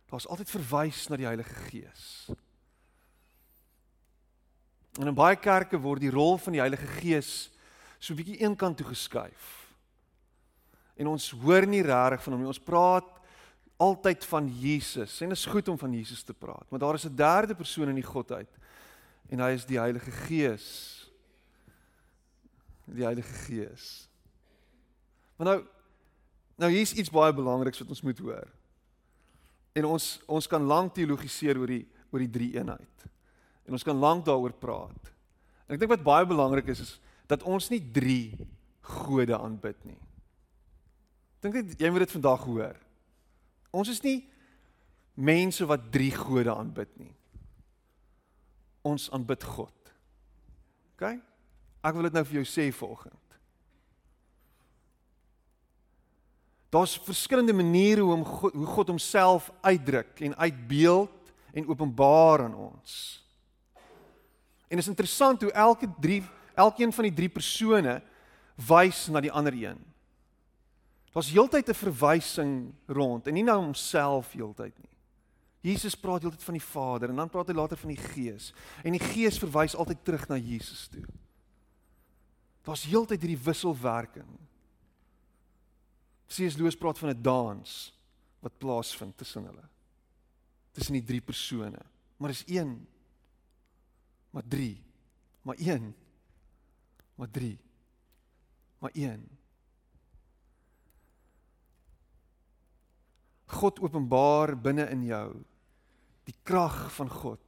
Daar's 0.09 0.29
altyd 0.29 0.51
verwys 0.51 1.07
na 1.09 1.19
die 1.21 1.29
Heilige 1.29 1.55
Gees. 1.69 2.05
En 4.99 5.07
in 5.07 5.17
baie 5.17 5.37
kerke 5.39 5.79
word 5.81 6.03
die 6.03 6.13
rol 6.13 6.37
van 6.43 6.57
die 6.57 6.63
Heilige 6.65 6.89
Gees 6.99 7.51
so 7.99 8.13
'n 8.13 8.17
bietjie 8.17 8.43
eenkant 8.43 8.77
toe 8.77 8.87
geskuif 8.87 9.68
en 10.99 11.13
ons 11.15 11.31
hoor 11.45 11.67
nie 11.67 11.85
regtig 11.87 12.25
van 12.25 12.35
hom 12.35 12.43
nie. 12.43 12.51
Ons 12.51 12.63
praat 12.63 13.09
altyd 13.79 14.25
van 14.27 14.49
Jesus 14.51 15.21
en 15.23 15.31
dit 15.31 15.39
is 15.39 15.47
goed 15.47 15.69
om 15.71 15.79
van 15.79 15.93
Jesus 15.95 16.25
te 16.27 16.35
praat, 16.35 16.67
maar 16.71 16.83
daar 16.83 16.99
is 16.99 17.07
'n 17.07 17.15
derde 17.15 17.55
persoon 17.55 17.89
in 17.89 18.01
die 18.01 18.11
Godheid 18.11 18.51
en 19.31 19.41
hy 19.41 19.51
is 19.55 19.67
die 19.69 19.79
Heilige 19.79 20.11
Gees. 20.11 20.67
Die 22.85 23.05
Heilige 23.05 23.35
Gees. 23.47 24.09
Maar 25.37 25.47
nou 25.47 25.59
nou 26.59 26.71
hier's 26.73 26.93
iets 26.93 27.11
baie 27.11 27.33
belangriks 27.33 27.79
wat 27.79 27.89
ons 27.89 28.03
moet 28.03 28.19
hoor. 28.19 28.49
En 29.73 29.85
ons 29.85 30.21
ons 30.27 30.47
kan 30.47 30.63
lank 30.63 30.95
teologiseer 30.95 31.59
oor 31.59 31.67
die 31.67 31.87
oor 32.11 32.19
die 32.19 32.33
drie 32.33 32.55
eenheid. 32.57 33.07
En 33.67 33.77
ons 33.77 33.85
kan 33.85 33.97
lank 33.97 34.25
daaroor 34.25 34.53
praat. 34.53 35.13
En 35.69 35.77
ek 35.77 35.81
dink 35.81 35.93
wat 35.93 36.07
baie 36.07 36.27
belangrik 36.27 36.67
is 36.73 36.81
is 36.81 37.01
dat 37.29 37.43
ons 37.43 37.69
nie 37.69 37.83
drie 37.93 38.33
gode 38.81 39.37
aanbid 39.37 39.85
nie. 39.85 40.08
Dink 41.43 41.55
net 41.55 41.79
jy 41.81 41.91
moet 41.93 42.07
dit 42.07 42.17
vandag 42.17 42.43
hoor. 42.49 42.77
Ons 43.71 43.93
is 43.93 44.03
nie 44.03 44.19
mense 45.19 45.67
wat 45.67 45.91
drie 45.95 46.13
gode 46.15 46.51
aanbid 46.55 46.91
nie. 46.99 47.15
Ons 48.87 49.09
aanbid 49.15 49.45
God. 49.45 49.95
OK? 50.97 51.19
Ek 51.85 51.95
wil 51.95 52.09
dit 52.09 52.19
nou 52.19 52.25
vir 52.27 52.41
jou 52.41 52.47
sê 52.49 52.69
volgens. 52.75 53.29
Daar's 56.69 56.99
verskillende 57.01 57.53
maniere 57.53 58.01
hoe 58.01 58.13
om 58.13 58.25
God, 58.25 58.53
hoe 58.53 58.67
God 58.67 58.89
homself 58.89 59.53
uitdruk 59.61 60.21
en 60.21 60.37
uitbeeld 60.37 61.33
en 61.53 61.69
openbaar 61.69 62.43
aan 62.45 62.55
ons. 62.55 63.25
En 64.69 64.79
is 64.79 64.89
interessant 64.89 65.43
hoe 65.43 65.53
elke 65.53 65.89
drie 66.01 66.23
elkeen 66.55 66.93
van 66.93 67.07
die 67.07 67.15
drie 67.15 67.29
persone 67.29 68.01
wys 68.69 69.07
na 69.09 69.23
die 69.23 69.33
ander 69.33 69.55
een. 69.55 69.79
Daar's 71.13 71.31
heeltyd 71.31 71.69
'n 71.69 71.75
verwysing 71.75 72.75
rond 72.87 73.27
en 73.27 73.35
nie 73.35 73.43
na 73.43 73.57
homself 73.57 74.33
heeltyd 74.33 74.79
nie. 74.79 74.97
Jesus 75.61 75.95
praat 75.95 76.23
heeltyd 76.23 76.43
van 76.43 76.55
die 76.55 76.63
Vader 76.63 77.09
en 77.09 77.17
dan 77.17 77.31
praat 77.31 77.49
hy 77.49 77.55
later 77.55 77.77
van 77.77 77.89
die 77.89 78.03
Gees 78.13 78.53
en 78.85 78.93
die 78.93 79.03
Gees 79.03 79.39
verwys 79.39 79.75
altyd 79.75 80.05
terug 80.05 80.29
na 80.29 80.37
Jesus 80.37 80.89
toe. 80.89 81.05
Daar's 82.63 82.85
heeltyd 82.85 83.21
hierdie 83.21 83.45
wisselwerking. 83.45 84.29
C.S. 86.29 86.57
Lewis 86.57 86.77
praat 86.77 86.99
van 86.99 87.11
'n 87.11 87.23
dans 87.23 87.95
wat 88.41 88.59
plaasvind 88.59 89.17
tussen 89.17 89.45
hulle. 89.45 89.69
Tussen 90.73 90.93
die 90.93 91.05
drie 91.05 91.21
persone. 91.21 91.81
Maar 92.17 92.31
is 92.31 92.45
een. 92.47 92.87
Maar 94.31 94.43
drie. 94.49 94.83
Maar 95.43 95.57
een. 95.59 95.95
Maar 97.15 97.31
drie. 97.31 97.59
Maar 98.79 98.91
een. 98.95 99.38
God 103.49 103.81
openbaar 103.81 104.57
binne 104.61 104.89
in 104.93 105.07
jou 105.09 105.29
die 106.29 106.37
krag 106.45 106.91
van 106.93 107.09
God. 107.09 107.45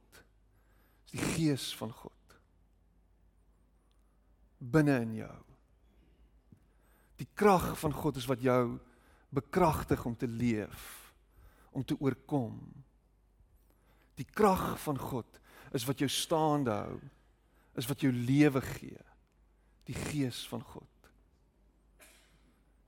Dis 1.05 1.19
die 1.19 1.27
gees 1.35 1.67
van 1.77 1.91
God 1.93 2.15
binne 4.61 4.99
in 5.01 5.15
jou. 5.23 5.37
Die 7.21 7.27
krag 7.37 7.73
van 7.81 7.93
God 7.93 8.17
is 8.21 8.27
wat 8.29 8.41
jou 8.45 8.77
bekragtig 9.33 10.03
om 10.05 10.15
te 10.17 10.29
leef, 10.29 11.13
om 11.71 11.85
te 11.85 11.97
oorkom. 11.99 12.59
Die 14.19 14.27
krag 14.27 14.75
van 14.83 14.99
God 15.01 15.39
is 15.73 15.85
wat 15.87 16.01
jou 16.03 16.09
staande 16.11 16.75
hou, 16.75 16.99
is 17.79 17.87
wat 17.89 18.03
jou 18.03 18.11
lewe 18.13 18.61
gee. 18.75 19.01
Die 19.87 19.97
gees 19.97 20.43
van 20.51 20.63
God. 20.65 20.87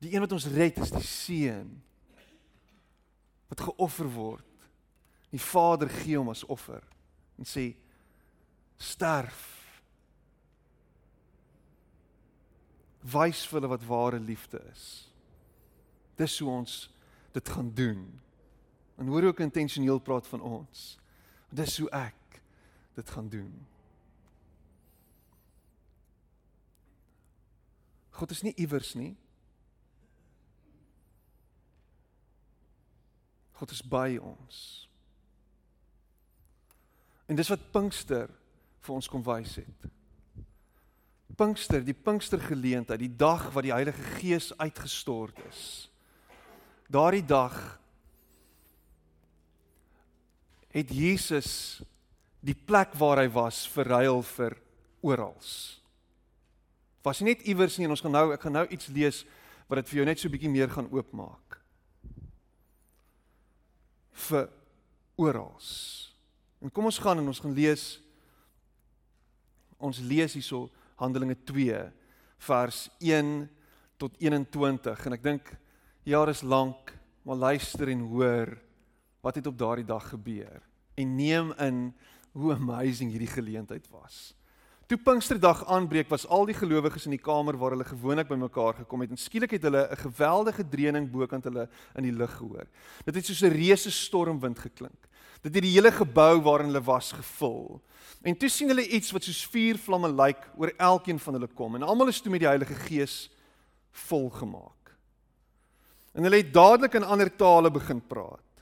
Die 0.03 0.13
een 0.13 0.25
wat 0.25 0.35
ons 0.35 0.49
red 0.51 0.77
is 0.83 0.91
die 0.93 1.07
seun 1.07 1.71
wat 3.53 3.67
geoffer 3.69 4.09
word. 4.09 4.69
Die 5.29 5.41
Vader 5.41 5.89
gee 5.89 6.17
hom 6.17 6.31
as 6.33 6.45
offer 6.49 6.81
en 7.37 7.47
sê 7.49 7.71
sterf 8.81 9.41
wys 13.13 13.43
vir 13.49 13.59
hulle 13.59 13.71
wat 13.73 13.85
ware 13.85 14.19
liefde 14.21 14.61
is. 14.71 14.85
Dis 16.17 16.37
hoe 16.41 16.49
ons 16.49 16.75
dit 17.33 17.49
gaan 17.49 17.71
doen. 17.75 18.03
En 19.01 19.09
hoor 19.09 19.31
ook 19.31 19.41
intentioneel 19.43 19.99
praat 19.99 20.27
van 20.29 20.41
ons. 20.41 20.83
Dis 21.49 21.77
hoe 21.81 21.89
ek 21.97 22.39
dit 22.95 23.09
gaan 23.09 23.29
doen. 23.29 23.51
God 28.13 28.31
is 28.31 28.43
nie 28.45 28.53
iewers 28.61 28.93
nie. 28.93 29.15
God 33.63 33.71
is 33.71 33.83
by 33.87 34.17
ons. 34.19 34.57
En 37.31 37.37
dis 37.39 37.47
wat 37.47 37.61
Pinkster 37.71 38.27
vir 38.83 38.91
ons 38.91 39.07
kom 39.07 39.21
wys 39.23 39.53
het. 39.61 39.85
Pinkster, 41.39 41.79
die 41.79 41.95
Pinkstergeleentheid, 41.95 42.99
die 42.99 43.15
dag 43.15 43.45
wat 43.55 43.63
die 43.63 43.71
Heilige 43.71 44.03
Gees 44.17 44.49
uitgestort 44.59 45.39
is. 45.47 45.61
Daardie 46.91 47.23
dag 47.23 47.55
het 50.75 50.91
Jesus 50.91 51.79
die 52.43 52.57
plek 52.67 52.99
waar 52.99 53.23
hy 53.23 53.29
was 53.31 53.63
verruil 53.71 54.25
vir 54.33 54.59
oral. 54.99 55.39
Was 57.07 57.23
nie 57.23 57.31
net 57.31 57.47
iewers 57.47 57.79
nie 57.79 57.87
en 57.87 57.95
ons 57.95 58.03
gaan 58.03 58.17
nou 58.19 58.27
ek 58.35 58.43
gaan 58.43 58.59
nou 58.59 58.67
iets 58.67 58.91
lees 58.91 59.23
wat 59.71 59.79
dit 59.79 59.93
vir 59.93 60.03
jou 60.03 60.11
net 60.11 60.19
so 60.19 60.35
bietjie 60.35 60.51
meer 60.51 60.75
gaan 60.75 60.91
oopmaak. 60.91 61.62
Vir 64.29 64.47
oral. 65.19 65.53
En 66.63 66.71
kom 66.71 66.87
ons 66.87 67.01
gaan 67.03 67.19
en 67.19 67.27
ons 67.27 67.43
gaan 67.43 67.55
lees 67.55 67.99
ons 69.83 69.99
lees 69.99 70.31
hierso 70.37 70.69
Handelinge 70.95 71.35
2 71.43 71.79
vers 72.47 72.77
1 73.03 73.33
tot 73.99 74.15
21 74.21 75.07
en 75.09 75.15
ek 75.17 75.25
dink 75.25 75.49
jaar 76.07 76.31
is 76.31 76.43
lank 76.43 76.93
maar 77.27 77.39
luister 77.49 77.91
en 77.91 78.05
hoor 78.13 78.53
wat 79.23 79.39
het 79.39 79.49
op 79.51 79.57
daardie 79.59 79.87
dag 79.87 80.07
gebeur 80.13 80.63
en 80.99 81.15
neem 81.17 81.51
in 81.65 81.83
hoe 82.33 82.53
amazing 82.55 83.11
hierdie 83.13 83.29
geleentheid 83.29 83.85
was. 83.91 84.33
Toe 84.93 85.01
Pinksterdag 85.01 85.63
aanbreek 85.73 86.05
was 86.11 86.27
al 86.29 86.43
die 86.45 86.53
gelowiges 86.53 87.07
in 87.07 87.15
die 87.15 87.21
kamer 87.25 87.55
waar 87.57 87.73
hulle 87.73 87.85
gewoonlik 87.87 88.27
bymekaar 88.29 88.75
gekom 88.83 89.01
het 89.01 89.15
en 89.15 89.17
skielik 89.17 89.55
het 89.55 89.63
hulle 89.65 89.87
'n 89.89 89.97
geweldige 89.97 90.63
dreuning 90.69 91.07
bokant 91.09 91.47
hulle 91.49 91.67
in 91.97 92.03
die 92.03 92.13
lug 92.13 92.29
gehoor. 92.37 92.67
Dit 93.05 93.15
het 93.15 93.25
soos 93.25 93.41
'n 93.41 93.57
reuse 93.57 93.89
stormwind 93.89 94.59
geklink. 94.59 95.09
Dit 95.41 95.55
het 95.55 95.63
die 95.63 95.73
hele 95.73 95.91
gebou 95.91 96.41
waarin 96.41 96.67
hulle 96.67 96.83
was 96.83 97.11
gevul. 97.11 97.81
En 98.21 98.37
toe 98.37 98.49
sien 98.49 98.67
hulle 98.67 98.87
iets 98.87 99.11
wat 99.11 99.23
soos 99.23 99.45
vuur 99.45 99.77
vlamme 99.77 100.13
lyk 100.13 100.49
oor 100.57 100.73
elkeen 100.77 101.19
van 101.19 101.33
hulle 101.33 101.47
kom 101.47 101.75
en 101.75 101.83
almal 101.83 102.07
is 102.07 102.21
toe 102.21 102.31
met 102.31 102.41
die 102.41 102.49
Heilige 102.49 102.75
Gees 102.75 103.31
volgemaak. 103.91 104.93
En 106.13 106.23
hulle 106.23 106.37
het 106.37 106.53
dadelik 106.53 106.93
in 106.93 107.03
ander 107.03 107.35
tale 107.35 107.71
begin 107.71 108.07
praat. 108.07 108.61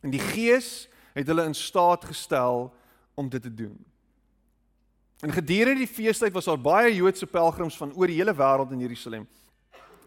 En 0.00 0.10
die 0.10 0.20
Gees 0.32 0.88
het 1.12 1.26
hulle 1.26 1.44
in 1.44 1.54
staat 1.54 2.04
gestel 2.04 2.74
om 3.14 3.28
dit 3.28 3.42
te 3.42 3.54
doen. 3.54 3.91
En 5.22 5.30
gedurende 5.30 5.84
die 5.84 5.86
feestyd 5.86 6.34
was 6.34 6.48
daar 6.50 6.58
baie 6.58 6.94
Joodse 6.94 7.28
pelgrims 7.30 7.76
van 7.78 7.92
oor 7.94 8.10
die 8.10 8.18
hele 8.18 8.34
wêreld 8.34 8.72
in 8.74 8.80
Jerusalem. 8.82 9.28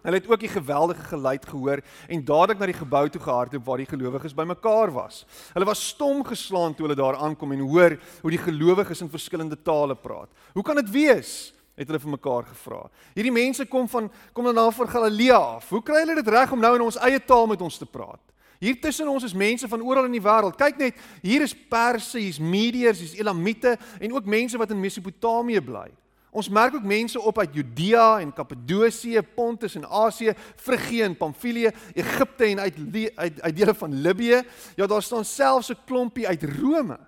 Hulle 0.03 0.19
het 0.19 0.27
ook 0.27 0.41
die 0.43 0.51
geweldige 0.51 1.07
geluid 1.07 1.45
gehoor 1.49 1.81
en 2.11 2.25
dadelik 2.25 2.59
na 2.59 2.67
die 2.69 2.75
gebou 2.75 3.07
toe 3.09 3.21
gehardloop 3.23 3.63
waar 3.65 3.81
die 3.81 3.87
gelowiges 3.89 4.35
bymekaar 4.35 4.91
was. 4.93 5.23
Hulle 5.53 5.65
was 5.65 5.87
stom 5.87 6.19
geslaan 6.27 6.75
toe 6.75 6.85
hulle 6.85 6.99
daar 6.99 7.15
aankom 7.15 7.55
en 7.55 7.63
hoor 7.63 7.95
hoe 8.21 8.33
die 8.35 8.43
gelowiges 8.43 9.01
in 9.01 9.09
verskillende 9.09 9.57
tale 9.63 9.95
praat. 9.95 10.29
Hoe 10.53 10.63
kan 10.63 10.83
dit 10.83 10.91
wees? 10.91 11.55
het 11.75 11.89
hulle 11.89 11.99
vir 11.99 12.13
mekaar 12.13 12.45
gevra. 12.47 12.85
Hierdie 13.17 13.33
mense 13.35 13.65
kom 13.67 13.87
van 13.91 14.05
kom 14.31 14.45
dan 14.47 14.61
af 14.61 14.77
van 14.79 14.87
Galilea 14.87 15.39
af. 15.57 15.69
Hoe 15.69 15.81
kry 15.83 16.05
hulle 16.05 16.15
dit 16.21 16.31
reg 16.31 16.53
om 16.55 16.61
nou 16.63 16.71
in 16.77 16.85
ons 16.85 16.99
eie 17.03 17.19
taal 17.19 17.49
met 17.51 17.61
ons 17.61 17.79
te 17.81 17.87
praat? 17.87 18.21
Hier 18.59 18.79
tussen 18.81 19.07
ons 19.07 19.23
is 19.23 19.33
mense 19.33 19.67
van 19.67 19.81
oral 19.81 20.05
in 20.05 20.15
die 20.17 20.23
wêreld. 20.23 20.57
Kyk 20.57 20.77
net, 20.77 21.03
hier 21.21 21.41
is 21.41 21.55
Perse, 21.55 22.19
hier's 22.19 22.39
Mediërs, 22.39 22.99
hier's 22.99 23.17
Elamite 23.19 23.77
en 23.99 24.13
ook 24.13 24.25
mense 24.25 24.57
wat 24.57 24.71
in 24.71 24.79
Mesopotamië 24.79 25.61
bly. 25.61 25.89
Ons 26.35 26.49
merk 26.51 26.75
ook 26.75 26.83
mense 26.83 27.19
op 27.21 27.37
uit 27.39 27.53
Judea 27.55 28.19
en 28.19 28.33
Kappadosie, 28.35 29.21
Pontus 29.23 29.77
en 29.79 29.85
Asië, 29.87 30.33
Frigië 30.55 31.01
en 31.01 31.17
Pamfilië, 31.17 31.71
Egipte 31.93 32.43
en 32.45 32.59
uit 32.59 32.79
uit, 33.15 33.41
uit 33.41 33.55
dele 33.55 33.75
van 33.75 34.01
Libië. 34.01 34.41
Ja, 34.75 34.87
daar 34.87 35.03
staan 35.03 35.25
selfs 35.25 35.71
'n 35.71 35.77
klompie 35.85 36.27
uit 36.27 36.43
Rome. 36.43 36.99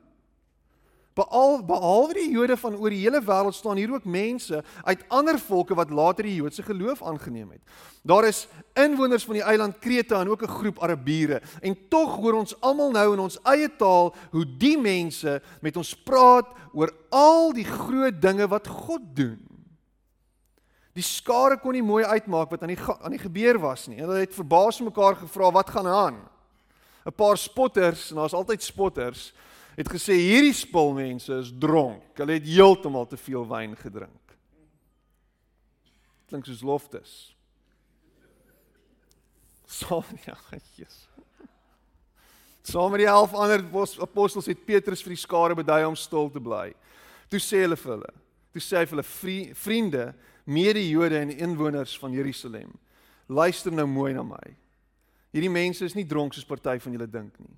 Beal 1.17 1.63
behalwe 1.65 2.13
die 2.13 2.29
Jode 2.29 2.57
van 2.61 2.75
oor 2.77 2.93
die 2.93 3.01
hele 3.01 3.21
wêreld 3.25 3.55
staan 3.57 3.79
hier 3.79 3.93
ook 3.95 4.05
mense 4.05 4.61
uit 4.85 5.05
ander 5.09 5.39
volke 5.41 5.73
wat 5.77 5.89
later 5.89 6.27
die 6.27 6.35
Joodse 6.37 6.65
geloof 6.65 7.01
aangeneem 7.01 7.55
het. 7.55 7.61
Daar 8.05 8.27
is 8.29 8.45
inwoners 8.77 9.25
van 9.25 9.39
die 9.39 9.43
eiland 9.43 9.79
Krete 9.81 10.15
en 10.15 10.29
ook 10.29 10.43
'n 10.43 10.57
groep 10.59 10.79
Arabiere. 10.79 11.41
En 11.61 11.77
tog 11.89 12.15
hoor 12.15 12.33
ons 12.33 12.53
almal 12.61 12.91
nou 12.91 13.13
in 13.13 13.19
ons 13.19 13.39
eie 13.43 13.69
taal 13.75 14.13
hoe 14.31 14.45
die 14.57 14.77
mense 14.77 15.41
met 15.61 15.77
ons 15.77 15.93
praat 15.93 16.45
oor 16.73 16.93
al 17.09 17.53
die 17.53 17.65
groot 17.65 18.21
dinge 18.21 18.47
wat 18.47 18.67
God 18.67 19.01
doen. 19.13 19.39
Die 20.93 21.03
skare 21.03 21.57
kon 21.57 21.73
nie 21.73 21.83
mooi 21.85 22.03
uitmaak 22.05 22.49
wat 22.49 22.61
aan 22.61 22.73
die 22.73 22.79
aan 23.01 23.11
die 23.11 23.25
gebeur 23.25 23.59
was 23.59 23.87
nie. 23.87 23.99
Hulle 23.99 24.19
het 24.19 24.33
verbaas 24.33 24.81
mekaar 24.81 25.15
gevra 25.15 25.51
wat 25.51 25.69
gaan 25.69 25.87
aan. 25.87 26.17
'n 27.05 27.11
Paar 27.15 27.37
spotters, 27.37 28.09
en 28.09 28.15
daar's 28.15 28.33
altyd 28.33 28.63
spotters 28.63 29.33
het 29.77 29.89
gesê 29.93 30.17
hierdie 30.17 30.55
spulmense 30.57 31.33
is 31.43 31.51
dronk. 31.53 32.03
Hulle 32.17 32.39
het 32.39 32.47
heeltemal 32.49 33.05
te 33.07 33.19
veel 33.21 33.45
wyn 33.47 33.75
gedrink. 33.77 34.37
Klink 36.27 36.47
soos 36.49 36.63
loftes. 36.65 37.17
Sal 39.67 40.03
ja, 40.25 40.35
Jesus. 40.75 41.05
Saam 42.67 42.91
met 42.91 43.05
die 43.05 43.07
11 43.07 43.33
ander 43.33 43.63
apostels 44.03 44.49
het 44.49 44.65
Petrus 44.67 45.03
vir 45.03 45.13
die 45.13 45.21
skare 45.21 45.55
bedui 45.55 45.85
om 45.87 45.95
stil 45.95 46.27
te 46.31 46.41
bly. 46.43 46.73
Toe 47.31 47.39
sê 47.39 47.61
hulle 47.63 47.77
vir 47.79 47.93
hulle, 47.93 48.09
toe 48.51 48.63
sê 48.63 48.81
hy 48.81 48.87
vir 48.89 48.97
hulle 48.97 49.53
vriende, 49.55 50.07
mede-Jode 50.47 51.21
en 51.21 51.31
inwoners 51.31 51.95
van 51.99 52.15
Jerusalem, 52.15 52.73
luister 53.27 53.71
nou 53.71 53.85
mooi 53.87 54.13
na 54.15 54.23
my. 54.23 54.43
Hierdie 55.35 55.51
mense 55.51 55.87
is 55.87 55.95
nie 55.95 56.07
dronk 56.07 56.35
soos 56.35 56.47
party 56.47 56.75
van 56.83 56.95
julle 56.95 57.07
dink 57.11 57.39
nie. 57.43 57.55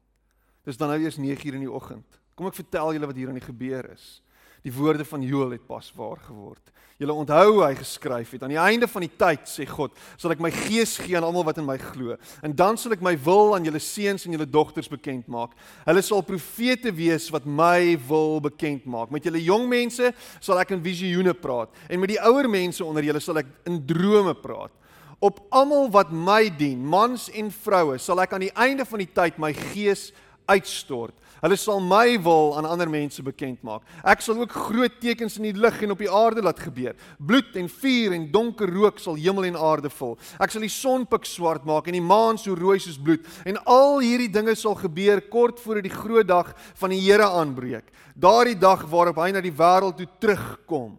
Dis 0.70 0.78
dan 0.78 0.92
nou 0.94 1.00
eers 1.02 1.18
9uur 1.18 1.56
in 1.58 1.66
die 1.66 1.72
oggend. 1.72 2.20
Kom 2.38 2.46
ek 2.46 2.60
vertel 2.60 2.94
julle 2.94 3.08
wat 3.10 3.18
hier 3.18 3.32
aan 3.32 3.40
die 3.40 3.48
gebeur 3.48 3.88
is. 3.90 4.20
Die 4.62 4.74
woorde 4.76 5.06
van 5.08 5.24
Joël 5.24 5.56
het 5.56 5.66
pas 5.66 5.88
waar 5.96 6.20
geword. 6.28 6.70
Julle 7.00 7.16
onthou 7.16 7.62
hy 7.64 7.72
geskryf 7.80 8.34
het 8.36 8.44
aan 8.44 8.52
die 8.52 8.60
einde 8.60 8.88
van 8.92 9.06
die 9.06 9.12
tyd 9.22 9.48
sê 9.48 9.64
God, 9.66 9.94
sal 10.20 10.34
ek 10.36 10.42
my 10.44 10.52
gees 10.52 10.98
gee 11.00 11.16
aan 11.16 11.24
almal 11.24 11.46
wat 11.48 11.62
in 11.62 11.66
my 11.66 11.78
glo 11.80 12.18
en 12.44 12.52
dan 12.60 12.76
sal 12.78 12.92
ek 12.92 13.06
my 13.06 13.14
wil 13.24 13.56
aan 13.56 13.64
julle 13.64 13.80
seuns 13.80 14.28
en 14.28 14.36
julle 14.36 14.50
dogters 14.52 14.92
bekend 14.92 15.30
maak. 15.32 15.56
Hulle 15.88 16.04
sal 16.04 16.26
profete 16.28 16.92
wees 16.92 17.30
wat 17.32 17.48
my 17.48 17.96
wil 18.10 18.42
bekend 18.44 18.84
maak. 18.84 19.16
Met 19.16 19.26
julle 19.26 19.40
jong 19.40 19.70
mense 19.72 20.12
sal 20.44 20.60
ek 20.60 20.76
in 20.76 20.84
visioene 20.84 21.34
praat 21.34 21.72
en 21.88 22.04
met 22.04 22.18
die 22.18 22.22
ouer 22.28 22.52
mense 22.52 22.84
onder 22.84 23.08
julle 23.08 23.24
sal 23.24 23.40
ek 23.42 23.56
in 23.72 23.80
drome 23.88 24.36
praat. 24.44 24.76
Op 25.24 25.40
almal 25.56 25.88
wat 25.92 26.12
my 26.16 26.46
dien, 26.52 26.80
mans 26.80 27.26
en 27.36 27.50
vroue, 27.52 27.98
sal 28.00 28.20
ek 28.24 28.36
aan 28.36 28.46
die 28.46 28.56
einde 28.56 28.86
van 28.88 29.02
die 29.04 29.14
tyd 29.16 29.40
my 29.40 29.52
gees 29.72 30.10
uitstort. 30.50 31.16
Hulle 31.40 31.56
sal 31.56 31.80
my 31.80 32.18
wil 32.20 32.58
aan 32.60 32.68
ander 32.68 32.90
mense 32.92 33.24
bekend 33.24 33.62
maak. 33.64 33.86
Ek 34.04 34.20
sal 34.24 34.42
ook 34.42 34.52
groot 34.52 34.98
tekens 35.00 35.38
in 35.40 35.48
die 35.48 35.56
lug 35.56 35.78
en 35.86 35.94
op 35.96 36.02
die 36.04 36.12
aarde 36.12 36.44
laat 36.44 36.60
gebeur. 36.60 36.98
Bloed 37.18 37.56
en 37.60 37.70
vuur 37.72 38.16
en 38.18 38.26
donker 38.34 38.72
rook 38.76 39.00
sal 39.00 39.16
hemel 39.20 39.48
en 39.48 39.60
aarde 39.60 39.92
vul. 39.94 40.18
Ek 40.42 40.52
sal 40.52 40.66
die 40.66 40.74
son 40.74 41.06
pik 41.08 41.28
swart 41.30 41.68
maak 41.70 41.88
en 41.88 41.96
die 41.96 42.04
maan 42.04 42.40
so 42.42 42.58
rooi 42.60 42.80
soos 42.84 43.00
bloed. 43.00 43.28
En 43.48 43.62
al 43.64 44.02
hierdie 44.04 44.32
dinge 44.34 44.58
sal 44.60 44.76
gebeur 44.80 45.22
kort 45.32 45.62
voor 45.64 45.80
die 45.86 45.94
groot 45.94 46.28
dag 46.28 46.52
van 46.82 46.96
die 46.96 47.00
Here 47.06 47.30
aanbreek. 47.40 47.88
Daardie 48.20 48.58
dag 48.60 48.84
waarop 48.92 49.22
hy 49.24 49.32
na 49.32 49.42
die 49.42 49.56
wêreld 49.56 49.96
toe 50.02 50.10
terugkom. 50.20 50.98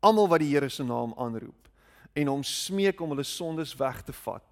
Almal 0.00 0.32
wat 0.32 0.40
die 0.40 0.54
Here 0.54 0.72
se 0.72 0.86
naam 0.86 1.12
aanroep 1.20 1.60
en 2.14 2.30
hom 2.30 2.42
smeek 2.46 3.00
om 3.02 3.10
hulle 3.10 3.26
sondes 3.26 3.74
weg 3.74 4.00
te 4.06 4.14
vat, 4.14 4.46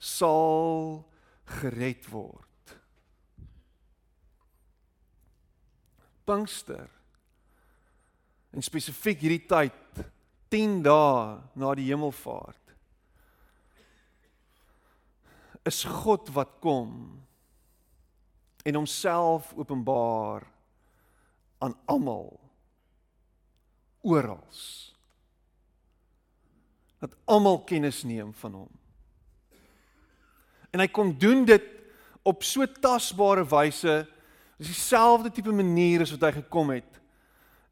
sal 0.00 1.02
gered 1.50 2.06
word. 2.12 2.74
Pinkster. 6.24 6.88
En 8.54 8.62
spesifiek 8.66 9.22
hierdie 9.22 9.46
tyd 9.50 10.02
10 10.50 10.80
dae 10.86 11.38
na 11.58 11.74
die 11.78 11.88
hemelvaart. 11.90 12.74
Is 15.68 15.84
God 15.84 16.30
wat 16.34 16.56
kom 16.62 16.94
en 18.64 18.78
homself 18.78 19.52
openbaar 19.58 20.46
aan 21.60 21.76
almal 21.90 22.32
oral. 24.00 24.44
Dat 27.00 27.16
almal 27.24 27.62
kennis 27.64 28.02
neem 28.02 28.34
van 28.34 28.52
hom. 28.52 28.79
En 30.70 30.80
hy 30.80 30.88
kom 30.88 31.18
doen 31.18 31.44
dit 31.44 31.62
op 32.22 32.42
so 32.42 32.66
tasbare 32.66 33.44
wyse 33.44 34.06
Dis 34.60 34.74
dieselfde 34.74 35.30
tipe 35.32 35.52
manier 35.56 36.02
as 36.04 36.10
wat 36.12 36.26
hy 36.26 36.32
gekom 36.42 36.74
het 36.74 36.98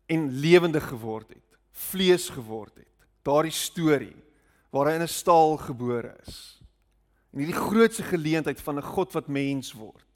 en 0.09 0.31
lewendig 0.40 0.87
geword 0.88 1.35
het, 1.35 1.59
vlees 1.90 2.31
geword 2.33 2.73
het. 2.81 2.95
Daardie 3.28 3.52
storie 3.52 4.17
waar 4.73 4.88
hy 4.88 4.95
in 4.97 5.05
'n 5.05 5.09
stal 5.09 5.59
gebore 5.61 6.17
is. 6.25 6.62
En 7.33 7.45
hierdie 7.45 7.61
grootse 7.61 8.02
geleentheid 8.02 8.61
van 8.61 8.78
'n 8.78 8.88
God 8.88 9.12
wat 9.12 9.28
mens 9.28 9.73
word. 9.73 10.09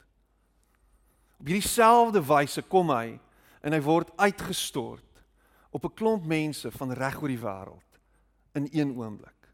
Op 1.39 1.45
hierdie 1.45 1.69
selfde 1.69 2.25
wyse 2.25 2.61
kom 2.61 2.89
hy 2.89 3.19
en 3.61 3.73
hy 3.73 3.81
word 3.81 4.09
uitgestort 4.17 5.21
op 5.69 5.85
'n 5.85 5.93
klomp 5.93 6.25
mense 6.25 6.71
van 6.71 6.91
reg 6.91 7.21
oor 7.21 7.27
die 7.27 7.37
wêreld 7.37 7.99
in 8.53 8.67
een 8.71 8.97
oomblik. 8.97 9.53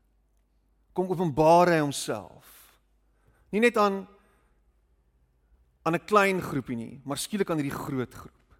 Kom 0.94 1.12
openbaar 1.12 1.68
hy 1.68 1.80
homself. 1.80 2.59
Nie 3.52 3.62
net 3.64 3.78
aan 3.78 4.08
aan 5.84 5.96
'n 5.96 6.06
klein 6.06 6.42
groepie 6.42 6.76
nie, 6.76 7.02
maar 7.04 7.18
skielik 7.18 7.50
aan 7.50 7.58
hierdie 7.58 7.84
groot 7.86 8.14
groep. 8.14 8.54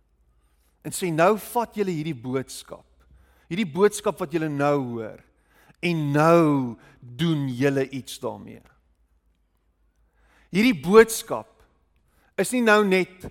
En 0.82 0.92
sê 0.92 1.12
nou 1.14 1.38
vat 1.38 1.76
julle 1.76 1.92
hierdie 1.92 2.16
boodskap. 2.16 2.86
Hierdie 3.50 3.70
boodskap 3.70 4.20
wat 4.20 4.32
julle 4.32 4.50
nou 4.50 4.78
hoor 4.96 5.20
en 5.82 6.12
nou 6.12 6.78
doen 7.00 7.48
julle 7.50 7.90
iets 7.90 8.20
daarmee. 8.20 8.62
Hierdie 10.50 10.82
boodskap 10.82 11.48
is 12.38 12.52
nie 12.52 12.62
nou 12.62 12.84
net 12.86 13.30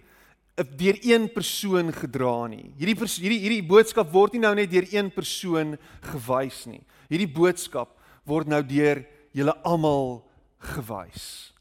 deur 0.79 0.99
een 1.03 1.29
persoon 1.31 1.93
gedra 1.95 2.49
nie. 2.51 2.73
Hierdie 2.79 2.97
pers 2.99 3.19
hierdie 3.19 3.41
hierdie 3.41 3.67
boodskap 3.67 4.11
word 4.13 4.35
nie 4.35 4.43
nou 4.43 4.55
net 4.59 4.71
deur 4.71 4.87
een 4.91 5.11
persoon 5.11 5.77
gewys 6.13 6.67
nie. 6.67 6.83
Hierdie 7.11 7.31
boodskap 7.31 7.95
word 8.27 8.51
nou 8.51 8.63
deur 8.63 9.05
julle 9.33 9.55
almal 9.65 10.28
gewys. 10.59 11.53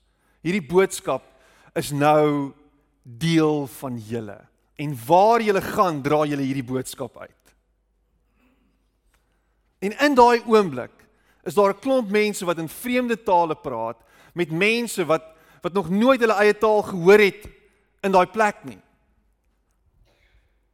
Hierdie 0.41 0.65
boodskap 0.65 1.23
is 1.77 1.91
nou 1.91 2.53
deel 3.03 3.67
van 3.79 3.97
julle. 3.97 4.37
En 4.77 4.93
waar 5.07 5.41
julle 5.41 5.61
gaan, 5.61 6.01
dra 6.01 6.23
julle 6.25 6.45
hierdie 6.45 6.65
boodskap 6.65 7.17
uit. 7.17 7.33
En 9.79 9.93
in 9.93 10.15
daai 10.17 10.41
oomblik 10.45 10.93
is 11.43 11.55
daar 11.55 11.73
'n 11.73 11.79
klomp 11.79 12.09
mense 12.09 12.45
wat 12.45 12.57
in 12.57 12.69
vreemde 12.69 13.23
tale 13.23 13.55
praat 13.55 13.97
met 14.33 14.51
mense 14.51 15.05
wat 15.05 15.23
wat 15.61 15.73
nog 15.73 15.89
nooit 15.89 16.19
hulle 16.19 16.33
eie 16.33 16.57
taal 16.57 16.81
gehoor 16.81 17.19
het 17.19 17.47
in 18.01 18.11
daai 18.11 18.25
plek 18.25 18.63
nie. 18.63 18.79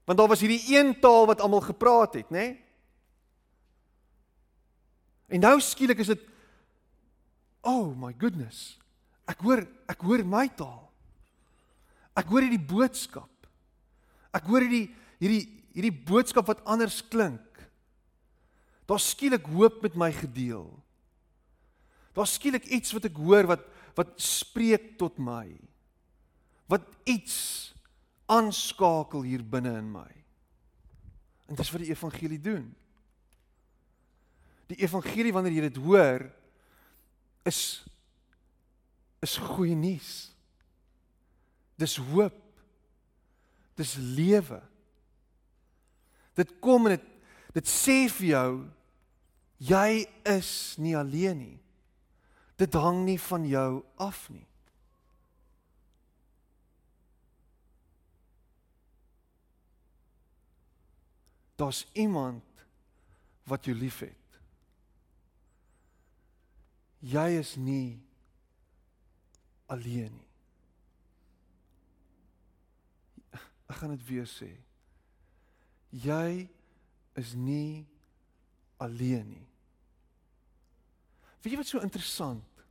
Want 0.06 0.18
daar 0.18 0.28
was 0.28 0.40
hierdie 0.40 0.78
een 0.78 1.00
taal 1.00 1.26
wat 1.26 1.42
almal 1.42 1.62
gepraat 1.62 2.14
het, 2.14 2.30
nê? 2.30 2.58
En 5.28 5.40
nou 5.40 5.60
skielik 5.62 6.00
is 6.04 6.12
dit 6.12 6.20
Oh 7.64 7.96
my 7.96 8.12
goodness. 8.12 8.76
Ek 9.30 9.40
hoor 9.40 9.64
ek 9.88 10.04
hoor 10.04 10.24
my 10.28 10.46
taal. 10.52 10.92
Ek 12.14 12.28
hoor 12.30 12.44
hierdie 12.44 12.62
boodskap. 12.62 13.32
Ek 14.36 14.46
hoor 14.50 14.66
hierdie 14.66 14.90
hierdie 15.24 15.46
hierdie 15.74 15.96
boodskap 16.06 16.50
wat 16.52 16.62
anders 16.70 17.00
klink. 17.10 17.42
Daar's 18.86 19.08
skielik 19.14 19.48
hoop 19.50 19.80
met 19.86 19.96
my 19.98 20.12
gedeel. 20.14 20.68
Daar's 22.14 22.36
skielik 22.36 22.68
iets 22.68 22.92
wat 22.94 23.08
ek 23.10 23.18
hoor 23.18 23.48
wat 23.56 23.64
wat 23.98 24.12
spreek 24.22 24.96
tot 25.00 25.18
my. 25.22 25.48
Wat 26.70 26.86
iets 27.08 27.72
aanskakel 28.32 29.24
hier 29.26 29.44
binne 29.46 29.76
in 29.80 29.90
my. 29.94 30.10
En 31.48 31.58
dis 31.58 31.72
wat 31.72 31.84
die 31.84 31.92
evangelie 31.94 32.40
doen. 32.42 32.68
Die 34.72 34.80
evangelie 34.82 35.34
wanneer 35.36 35.60
jy 35.60 35.68
dit 35.70 35.82
hoor 35.84 36.26
is 37.48 37.84
is 39.24 39.38
goeie 39.40 39.76
nuus. 39.76 40.32
Dis 41.80 41.96
hoop. 41.96 42.36
Dis 43.80 43.96
lewe. 43.96 44.60
Dit 46.36 46.52
kom 46.60 46.88
en 46.88 46.98
dit 46.98 47.10
dit 47.54 47.70
sê 47.70 48.08
vir 48.10 48.28
jou 48.34 48.54
jy 49.64 50.04
is 50.28 50.50
nie 50.82 50.96
alleen 50.98 51.38
nie. 51.40 51.60
Dit 52.60 52.74
hang 52.76 53.04
nie 53.06 53.20
van 53.22 53.46
jou 53.48 53.84
af 54.02 54.26
nie. 54.34 54.48
Daar's 61.62 61.86
iemand 61.94 62.66
wat 63.48 63.66
jou 63.70 63.78
liefhet. 63.78 64.23
Jy 67.04 67.40
is 67.40 67.56
nie 67.60 68.00
alleen 69.68 70.14
nie. 70.14 70.30
Ek 73.68 73.80
gaan 73.82 73.96
dit 73.96 74.06
weer 74.08 74.28
sê. 74.30 74.52
Jy 75.92 76.48
is 77.20 77.34
nie 77.36 77.84
alleen 78.82 79.28
nie. 79.34 79.48
Weet 81.44 81.54
jy 81.54 81.60
wat 81.60 81.68
so 81.70 81.84
interessant 81.84 82.64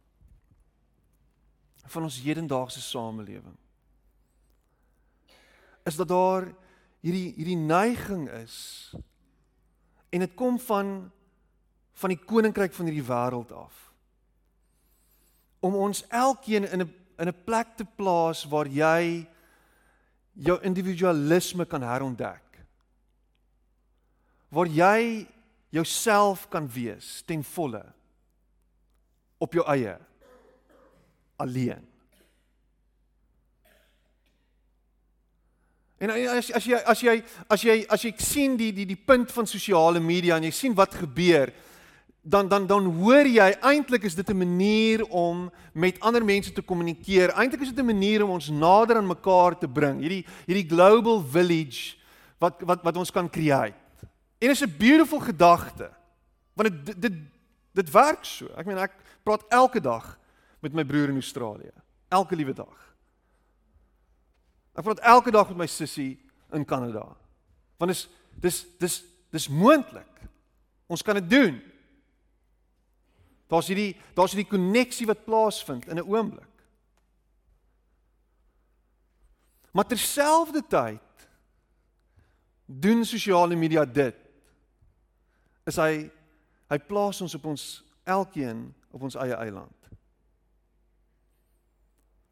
van 1.92 2.07
ons 2.07 2.21
hedendaagse 2.25 2.81
samelewing 2.81 3.59
is 5.85 5.99
dat 5.99 6.09
daar 6.09 6.47
hierdie 7.03 7.33
hierdie 7.37 7.59
neiging 7.59 8.29
is 8.38 8.57
en 10.14 10.25
dit 10.25 10.35
kom 10.38 10.57
van 10.62 11.11
van 12.01 12.14
die 12.14 12.23
koninkryk 12.23 12.73
van 12.73 12.88
hierdie 12.88 13.05
wêreld 13.05 13.53
af 13.53 13.91
om 15.62 15.79
ons 15.79 16.03
elkeen 16.11 16.66
in 16.70 16.83
'n 16.83 16.92
in 17.22 17.29
'n 17.29 17.44
plek 17.44 17.77
te 17.77 17.85
plaas 17.85 18.44
waar 18.44 18.66
jy 18.66 19.27
jou 20.33 20.59
individualisme 20.62 21.64
kan 21.64 21.83
herontdek. 21.83 22.64
Waar 24.48 24.66
jy 24.66 25.27
jouself 25.68 26.48
kan 26.48 26.68
wees 26.68 27.22
ten 27.27 27.44
volle 27.44 27.85
op 29.38 29.53
jou 29.53 29.64
eie 29.66 29.96
alleen. 31.37 31.87
En 36.03 36.11
as 36.11 36.51
as 36.51 36.64
jy 36.66 36.79
as 36.83 37.01
jy 37.01 37.25
as 37.46 37.62
jy 37.62 37.77
as 37.88 38.03
jy 38.03 38.12
sien 38.18 38.57
die 38.59 38.72
die 38.75 38.87
die 38.87 38.98
punt 38.98 39.31
van 39.33 39.46
sosiale 39.46 40.01
media 40.03 40.37
en 40.37 40.48
jy 40.48 40.51
sien 40.51 40.75
wat 40.75 40.96
gebeur, 40.98 41.53
dan 42.23 42.49
dan 42.49 42.67
dan 42.67 42.85
hoor 42.85 43.27
jy 43.27 43.51
eintlik 43.61 44.05
is 44.07 44.15
dit 44.15 44.31
'n 44.31 44.37
manier 44.39 45.05
om 45.11 45.51
met 45.73 46.01
ander 46.01 46.25
mense 46.25 46.53
te 46.53 46.63
kommunikeer. 46.63 47.31
Eintlik 47.31 47.61
is 47.61 47.75
dit 47.75 47.79
'n 47.79 47.87
manier 47.87 48.23
om 48.25 48.31
ons 48.31 48.49
nader 48.49 48.97
aan 48.97 49.07
mekaar 49.07 49.59
te 49.59 49.69
bring. 49.69 50.01
Hierdie 50.01 50.27
hierdie 50.47 50.69
global 50.69 51.23
village 51.23 51.97
wat 52.39 52.61
wat 52.61 52.83
wat 52.83 52.97
ons 52.97 53.11
kan 53.11 53.31
create. 53.31 53.75
En 54.39 54.51
is 54.51 54.63
'n 54.63 54.77
beautiful 54.79 55.21
gedagte. 55.21 55.91
Want 56.55 56.87
dit 56.87 57.03
dit 57.03 57.13
dit 57.73 57.91
werk 57.91 58.25
so. 58.25 58.47
Ek 58.57 58.67
meen 58.67 58.79
ek 58.79 58.93
praat 59.23 59.45
elke 59.49 59.81
dag 59.81 60.19
met 60.61 60.73
my 60.73 60.85
broer 60.85 61.09
in 61.09 61.15
Australië. 61.15 61.73
Elke 62.09 62.37
liewe 62.37 62.53
dag. 62.53 62.95
Ek 64.75 64.85
praat 64.85 64.99
elke 64.99 65.31
dag 65.31 65.49
met 65.49 65.57
my 65.57 65.67
sussie 65.67 66.19
in 66.53 66.65
Kanada. 66.65 67.17
Want 67.77 67.91
is 67.91 68.09
dis 68.41 68.67
dis 68.79 69.05
dis 69.31 69.49
moontlik. 69.49 70.21
Ons 70.87 71.03
kan 71.03 71.15
dit 71.15 71.31
doen. 71.31 71.72
Daar's 73.53 73.69
hierdie 73.69 73.93
daar's 74.17 74.33
hierdie 74.33 74.49
koneksie 74.49 75.07
wat 75.07 75.25
plaasvind 75.27 75.88
in 75.88 75.99
'n 76.01 76.09
oomblik. 76.09 76.49
Maar 79.73 79.87
terselfdertyd 79.87 81.29
doen 82.67 83.05
sosiale 83.05 83.57
media 83.57 83.85
dit. 83.85 84.17
Is 85.65 85.77
hy 85.77 86.11
hy 86.69 86.79
plaas 86.79 87.21
ons 87.21 87.35
op 87.35 87.45
ons 87.45 87.85
elkeen 88.05 88.75
op 88.91 89.03
ons 89.03 89.15
eie 89.15 89.35
eiland. 89.35 89.88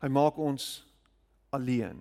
Hy 0.00 0.08
maak 0.08 0.36
ons 0.36 0.86
alleen. 1.52 2.00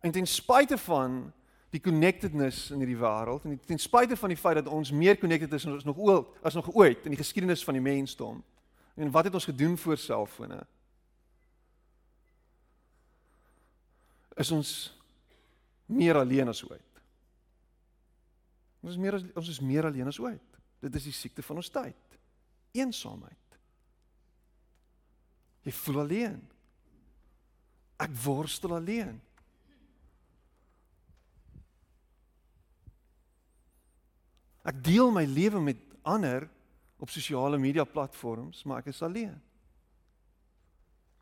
En 0.00 0.12
ten 0.12 0.26
spyte 0.26 0.78
van 0.78 1.32
die 1.72 1.80
connectedness 1.80 2.70
in 2.70 2.82
hierdie 2.82 2.98
wêreld 3.00 3.46
en 3.48 3.56
ten 3.64 3.80
spyte 3.80 4.16
van 4.20 4.32
die 4.32 4.36
feit 4.36 4.58
dat 4.60 4.68
ons 4.68 4.92
meer 4.92 5.16
connected 5.18 5.52
is 5.56 5.64
as 5.66 5.86
nog 5.88 5.96
ooit 5.96 6.44
as 6.44 6.56
nog 6.58 6.68
ooit 6.76 7.06
in 7.08 7.14
die 7.14 7.20
geskiedenis 7.20 7.64
van 7.64 7.78
die 7.78 7.84
mensdom. 7.84 8.42
En 8.94 9.10
wat 9.10 9.24
het 9.24 9.34
ons 9.34 9.48
gedoen 9.48 9.78
voor 9.80 9.96
selfone? 9.96 10.60
Is 14.36 14.50
ons 14.52 14.72
meer 15.86 16.20
alleen 16.20 16.48
as 16.48 16.60
ooit? 16.68 17.00
Ons 18.82 18.92
is 18.92 19.00
meer 19.00 19.16
as 19.16 19.24
ons 19.32 19.48
is 19.48 19.60
meer 19.60 19.88
alleen 19.88 20.12
as 20.12 20.20
ooit. 20.20 20.60
Dit 20.82 20.94
is 21.00 21.08
die 21.08 21.16
siekte 21.16 21.44
van 21.46 21.60
ons 21.62 21.72
tyd. 21.72 22.18
Eensaamheid. 22.76 23.58
Jy 25.62 25.72
voel 25.72 26.00
alleen. 26.02 26.40
Ek 28.02 28.12
worstel 28.24 28.74
alleen. 28.76 29.20
Ek 34.62 34.78
deel 34.84 35.10
my 35.10 35.24
lewe 35.26 35.60
met 35.60 35.78
ander 36.02 36.46
op 37.02 37.10
sosiale 37.10 37.58
media 37.58 37.84
platforms, 37.84 38.62
maar 38.62 38.82
ek 38.82 38.92
is 38.92 39.02
alleen. 39.02 39.34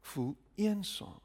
Ek 0.00 0.12
voel 0.12 0.34
eensaam. 0.60 1.20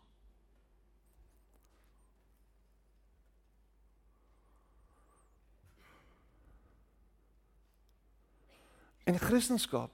En 9.06 9.19
Christendom 9.21 9.91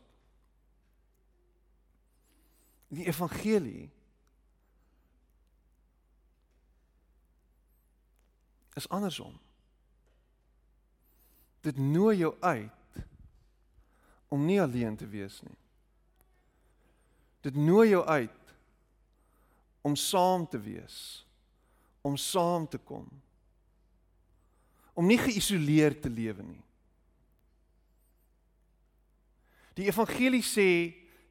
die 2.91 3.05
evangelie 3.07 3.89
is 8.73 8.87
andersom 8.87 9.39
dit 11.61 11.77
nooi 11.77 12.17
jou 12.17 12.33
uit 12.39 12.69
om 14.31 14.45
nie 14.45 14.61
alleen 14.61 14.95
te 14.97 15.07
wees 15.07 15.41
nie. 15.43 15.57
Dit 17.41 17.55
nooi 17.55 17.89
jou 17.89 18.05
uit 18.05 18.53
om 19.81 19.95
saam 19.95 20.45
te 20.47 20.59
wees, 20.61 21.25
om 22.01 22.17
saam 22.17 22.67
te 22.69 22.77
kom. 22.77 23.07
Om 24.93 25.07
nie 25.09 25.17
geïsoleerd 25.17 26.01
te 26.01 26.09
lewe 26.09 26.43
nie. 26.45 26.61
Die 29.77 29.87
evangelie 29.89 30.43
sê 30.45 30.69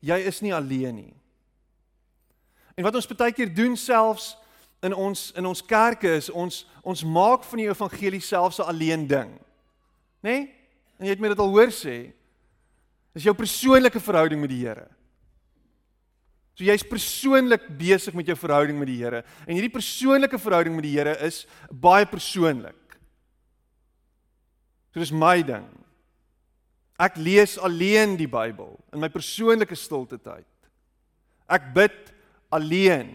jy 0.01 0.19
is 0.27 0.41
nie 0.43 0.55
alleen 0.55 0.97
nie. 0.97 1.15
En 2.75 2.87
wat 2.87 2.97
ons 2.97 3.09
baie 3.13 3.35
keer 3.37 3.51
doen 3.55 3.77
selfs 3.77 4.33
in 4.83 4.95
ons 4.97 5.29
in 5.37 5.47
ons 5.47 5.61
kerke 5.69 6.17
is 6.17 6.31
ons 6.33 6.65
ons 6.81 7.05
maak 7.05 7.45
van 7.45 7.61
die 7.61 7.69
evangelie 7.69 8.23
selfs 8.25 8.59
'n 8.59 8.69
alleen 8.73 9.07
ding 9.07 9.33
nê? 10.25 10.31
Nee? 10.31 10.49
En 11.01 11.09
jy 11.09 11.15
het 11.15 11.23
my 11.23 11.31
dit 11.33 11.41
al 11.41 11.53
hoor 11.55 11.71
sê. 11.73 11.99
Dis 13.17 13.25
jou 13.27 13.33
persoonlike 13.35 14.01
verhouding 14.05 14.41
met 14.43 14.53
die 14.53 14.61
Here. 14.61 14.87
So 16.55 16.67
jy's 16.67 16.85
persoonlik 16.85 17.71
besig 17.79 18.15
met 18.15 18.29
jou 18.29 18.37
verhouding 18.37 18.77
met 18.77 18.91
die 18.91 18.99
Here 19.01 19.23
en 19.47 19.55
hierdie 19.57 19.73
persoonlike 19.73 20.39
verhouding 20.39 20.77
met 20.77 20.85
die 20.85 20.93
Here 20.93 21.17
is 21.25 21.47
baie 21.73 22.05
persoonlik. 22.05 22.77
So 24.93 25.01
dis 25.01 25.15
my 25.15 25.41
ding. 25.47 25.65
Ek 27.01 27.17
lees 27.17 27.57
alleen 27.57 28.19
die 28.21 28.29
Bybel 28.29 28.75
in 28.93 29.01
my 29.01 29.09
persoonlike 29.09 29.79
stilte 29.79 30.21
tyd. 30.21 30.45
Ek 31.49 31.73
bid 31.75 31.97
alleen. 32.53 33.15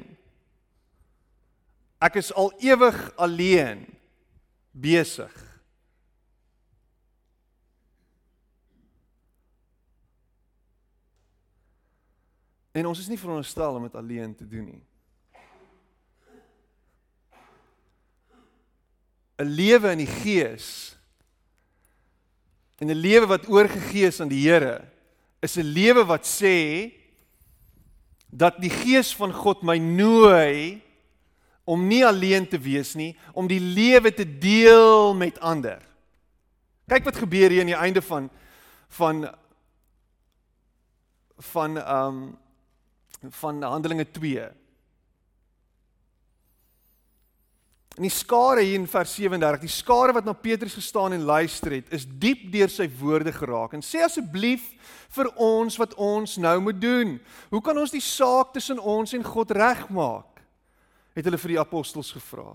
Ek 2.01 2.17
is 2.17 2.33
al 2.33 2.49
ewig 2.65 2.97
alleen 3.21 3.85
besig 4.73 5.29
En 12.75 12.89
ons 12.89 12.99
is 12.99 13.07
nie 13.07 13.19
veronderstel 13.19 13.77
om 13.77 13.85
dit 13.87 13.95
alleen 13.95 14.35
te 14.35 14.47
doen 14.47 14.65
nie. 14.67 14.83
'n 19.39 19.51
Lewe 19.51 19.91
in 19.91 20.03
die 20.03 20.11
Gees 20.23 20.95
en 22.79 22.87
'n 22.91 22.95
lewe 22.95 23.27
wat 23.27 23.47
oorgegee 23.47 24.07
is 24.07 24.19
aan 24.19 24.31
die 24.31 24.47
Here 24.47 24.87
is 25.39 25.57
'n 25.57 25.63
lewe 25.63 26.05
wat 26.05 26.27
sê 26.27 26.91
dat 28.31 28.59
die 28.61 28.69
Gees 28.69 29.15
van 29.15 29.31
God 29.33 29.63
my 29.63 29.77
nooi 29.77 30.81
om 31.63 31.87
nie 31.87 32.05
alleen 32.05 32.47
te 32.47 32.59
wees 32.59 32.93
nie, 32.93 33.17
om 33.33 33.47
die 33.47 33.59
lewe 33.59 34.13
te 34.13 34.37
deel 34.37 35.15
met 35.15 35.39
ander. 35.39 35.81
Kyk 36.87 37.03
wat 37.03 37.17
gebeur 37.17 37.49
hier 37.49 37.61
aan 37.61 37.73
die 37.73 37.83
einde 37.87 38.01
van 38.01 38.29
van 38.87 39.35
van 41.37 41.77
ehm 41.77 42.07
um, 42.07 42.37
van 43.31 43.63
Handelinge 43.63 44.05
2. 44.11 44.45
En 47.95 48.03
die 48.03 48.11
skare 48.11 48.59
hier 48.59 48.75
in 48.75 48.89
vers 48.91 49.13
37, 49.15 49.61
die 49.63 49.71
skare 49.71 50.13
wat 50.17 50.25
na 50.27 50.33
Petrus 50.35 50.75
gestaan 50.75 51.15
en 51.15 51.23
luister 51.23 51.77
het, 51.77 51.87
is 51.95 52.03
diep 52.03 52.43
deur 52.51 52.71
sy 52.71 52.89
woorde 52.99 53.31
geraak 53.31 53.77
en 53.77 53.83
sê 53.85 54.01
asseblief 54.03 54.65
vir 55.15 55.29
ons 55.39 55.79
wat 55.79 55.95
ons 55.95 56.35
nou 56.43 56.57
moet 56.65 56.81
doen. 56.81 57.15
Hoe 57.53 57.63
kan 57.63 57.79
ons 57.79 57.95
die 57.95 58.03
saak 58.03 58.51
tussen 58.55 58.81
ons 58.83 59.15
en 59.15 59.23
God 59.23 59.55
regmaak? 59.55 60.43
Het 61.15 61.29
hulle 61.29 61.39
vir 61.39 61.55
die 61.55 61.61
apostels 61.61 62.11
gevra. 62.11 62.49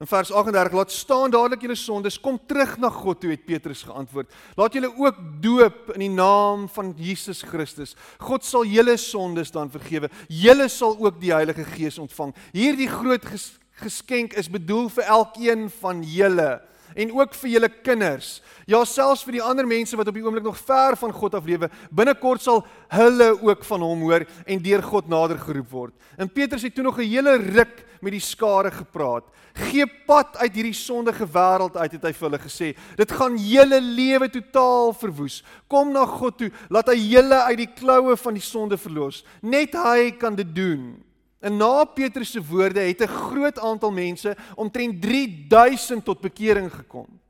In 0.00 0.08
vers 0.08 0.30
38 0.32 0.72
laat 0.72 0.92
staan 0.92 1.28
dadelik 1.28 1.60
julle 1.60 1.74
sondes, 1.76 2.16
kom 2.24 2.38
terug 2.48 2.78
na 2.80 2.88
God 2.88 3.18
toe 3.20 3.34
het 3.34 3.42
Petrus 3.44 3.82
geantwoord. 3.84 4.30
Laat 4.56 4.72
julle 4.72 4.88
ook 4.96 5.18
doop 5.44 5.90
in 5.92 6.06
die 6.06 6.14
naam 6.14 6.62
van 6.72 6.94
Jesus 6.96 7.42
Christus. 7.44 7.92
God 8.16 8.46
sal 8.48 8.64
julle 8.64 8.94
sondes 8.96 9.52
dan 9.52 9.68
vergewe. 9.68 10.08
Julle 10.32 10.70
sal 10.72 10.96
ook 10.96 11.20
die 11.20 11.34
Heilige 11.34 11.66
Gees 11.74 12.00
ontvang. 12.00 12.32
Hierdie 12.56 12.88
groot 12.88 13.28
ges 13.28 13.50
geskenk 13.80 14.32
is 14.40 14.48
bedoel 14.48 14.88
vir 14.92 15.04
elkeen 15.04 15.68
van 15.82 16.00
julle 16.04 16.48
en 16.94 17.12
ook 17.12 17.34
vir 17.34 17.50
julle 17.50 17.68
kinders. 17.68 18.40
Ja, 18.66 18.84
selfs 18.84 19.24
vir 19.26 19.38
die 19.38 19.44
ander 19.44 19.66
mense 19.66 19.96
wat 19.96 20.08
op 20.08 20.14
die 20.14 20.24
oomblik 20.24 20.44
nog 20.44 20.58
ver 20.58 20.96
van 20.96 21.12
God 21.12 21.34
af 21.34 21.46
lewe, 21.46 21.70
binnekort 21.90 22.42
sal 22.42 22.64
hulle 22.94 23.32
ook 23.42 23.64
van 23.64 23.84
hom 23.86 24.06
hoor 24.08 24.26
en 24.46 24.62
deur 24.62 24.82
God 24.82 25.08
nader 25.08 25.38
geroep 25.38 25.70
word. 25.70 25.94
En 26.18 26.28
Petrus 26.28 26.62
het 26.62 26.74
toe 26.74 26.84
nog 26.84 26.98
'n 26.98 27.08
hele 27.08 27.36
ruk 27.36 27.84
met 28.00 28.12
die 28.12 28.20
skare 28.20 28.70
gepraat. 28.70 29.24
Gee 29.54 29.86
pad 30.06 30.36
uit 30.36 30.54
hierdie 30.54 30.76
sondige 30.76 31.26
wêreld 31.26 31.76
uit 31.76 31.92
het 31.92 32.02
hy 32.02 32.12
vir 32.12 32.28
hulle 32.28 32.38
gesê. 32.38 32.68
Dit 32.96 33.12
gaan 33.12 33.36
julle 33.36 33.80
lewe 33.80 34.28
totaal 34.30 34.92
verwoes. 34.92 35.42
Kom 35.68 35.92
na 35.92 36.06
God 36.06 36.38
toe, 36.38 36.50
laat 36.70 36.88
hy 36.88 36.96
julle 36.96 37.42
uit 37.50 37.58
die 37.58 37.72
kloue 37.74 38.16
van 38.16 38.34
die 38.34 38.44
sonde 38.44 38.78
verlos. 38.78 39.24
Net 39.42 39.74
hy 39.74 40.10
kan 40.12 40.34
dit 40.34 40.54
doen. 40.54 41.02
En 41.40 41.56
na 41.56 41.84
Petrus 41.84 42.30
se 42.30 42.44
woorde 42.44 42.80
het 42.80 43.00
'n 43.00 43.06
groot 43.06 43.58
aantal 43.58 43.90
mense, 43.90 44.36
omtrent 44.54 45.02
3000 45.02 46.04
tot 46.04 46.20
bekering 46.20 46.72
gekom. 46.74 47.20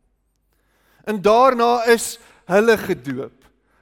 En 1.05 1.23
daarna 1.23 1.85
is 1.85 2.19
hulle 2.45 2.79
gedoop. 2.79 3.33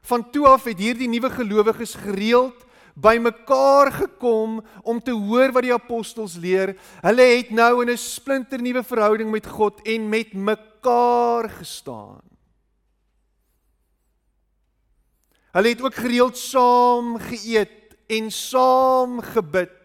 Van 0.03 0.31
toe 0.31 0.47
af 0.47 0.65
het 0.65 0.79
hierdie 0.79 1.09
nuwe 1.09 1.31
gelowiges 1.31 1.95
gereeld 1.95 2.67
bymekaar 2.99 3.93
gekom 3.93 4.65
om 4.83 5.03
te 5.03 5.15
hoor 5.15 5.53
wat 5.53 5.63
die 5.63 5.75
apostels 5.75 6.35
leer. 6.37 6.75
Hulle 7.01 7.23
het 7.23 7.51
nou 7.51 7.83
in 7.83 7.91
'n 7.91 7.97
splinternuwe 7.97 8.83
verhouding 8.83 9.31
met 9.31 9.47
God 9.47 9.83
en 9.83 10.09
met 10.09 10.33
mekaar 10.33 11.51
gestaan. 11.51 12.21
Hulle 15.53 15.69
het 15.69 15.83
ook 15.83 15.95
gereeld 15.95 16.37
saam 16.37 17.19
geëet 17.19 17.97
en 18.07 18.31
saam 18.31 19.21
gebid. 19.21 19.78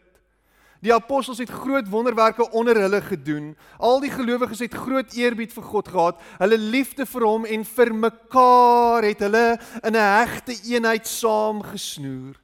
Die 0.83 0.91
apostels 0.91 1.39
het 1.39 1.49
groot 1.49 1.87
wonderwerke 1.87 2.49
onder 2.51 2.75
hulle 2.75 2.99
gedoen. 3.01 3.53
Al 3.79 4.01
die 4.03 4.11
gelowiges 4.11 4.59
het 4.65 4.73
groot 4.75 5.13
eerbied 5.15 5.53
vir 5.55 5.63
God 5.63 5.87
gehad. 5.87 6.19
Hulle 6.41 6.57
liefde 6.59 7.05
vir 7.07 7.23
hom 7.23 7.45
en 7.47 7.63
vir 7.63 7.93
mekaar 7.95 9.07
het 9.07 9.23
hulle 9.23 9.45
in 9.79 9.95
'n 9.95 10.09
hegte 10.19 10.55
eenheid 10.67 11.07
saamgesnoer. 11.07 12.35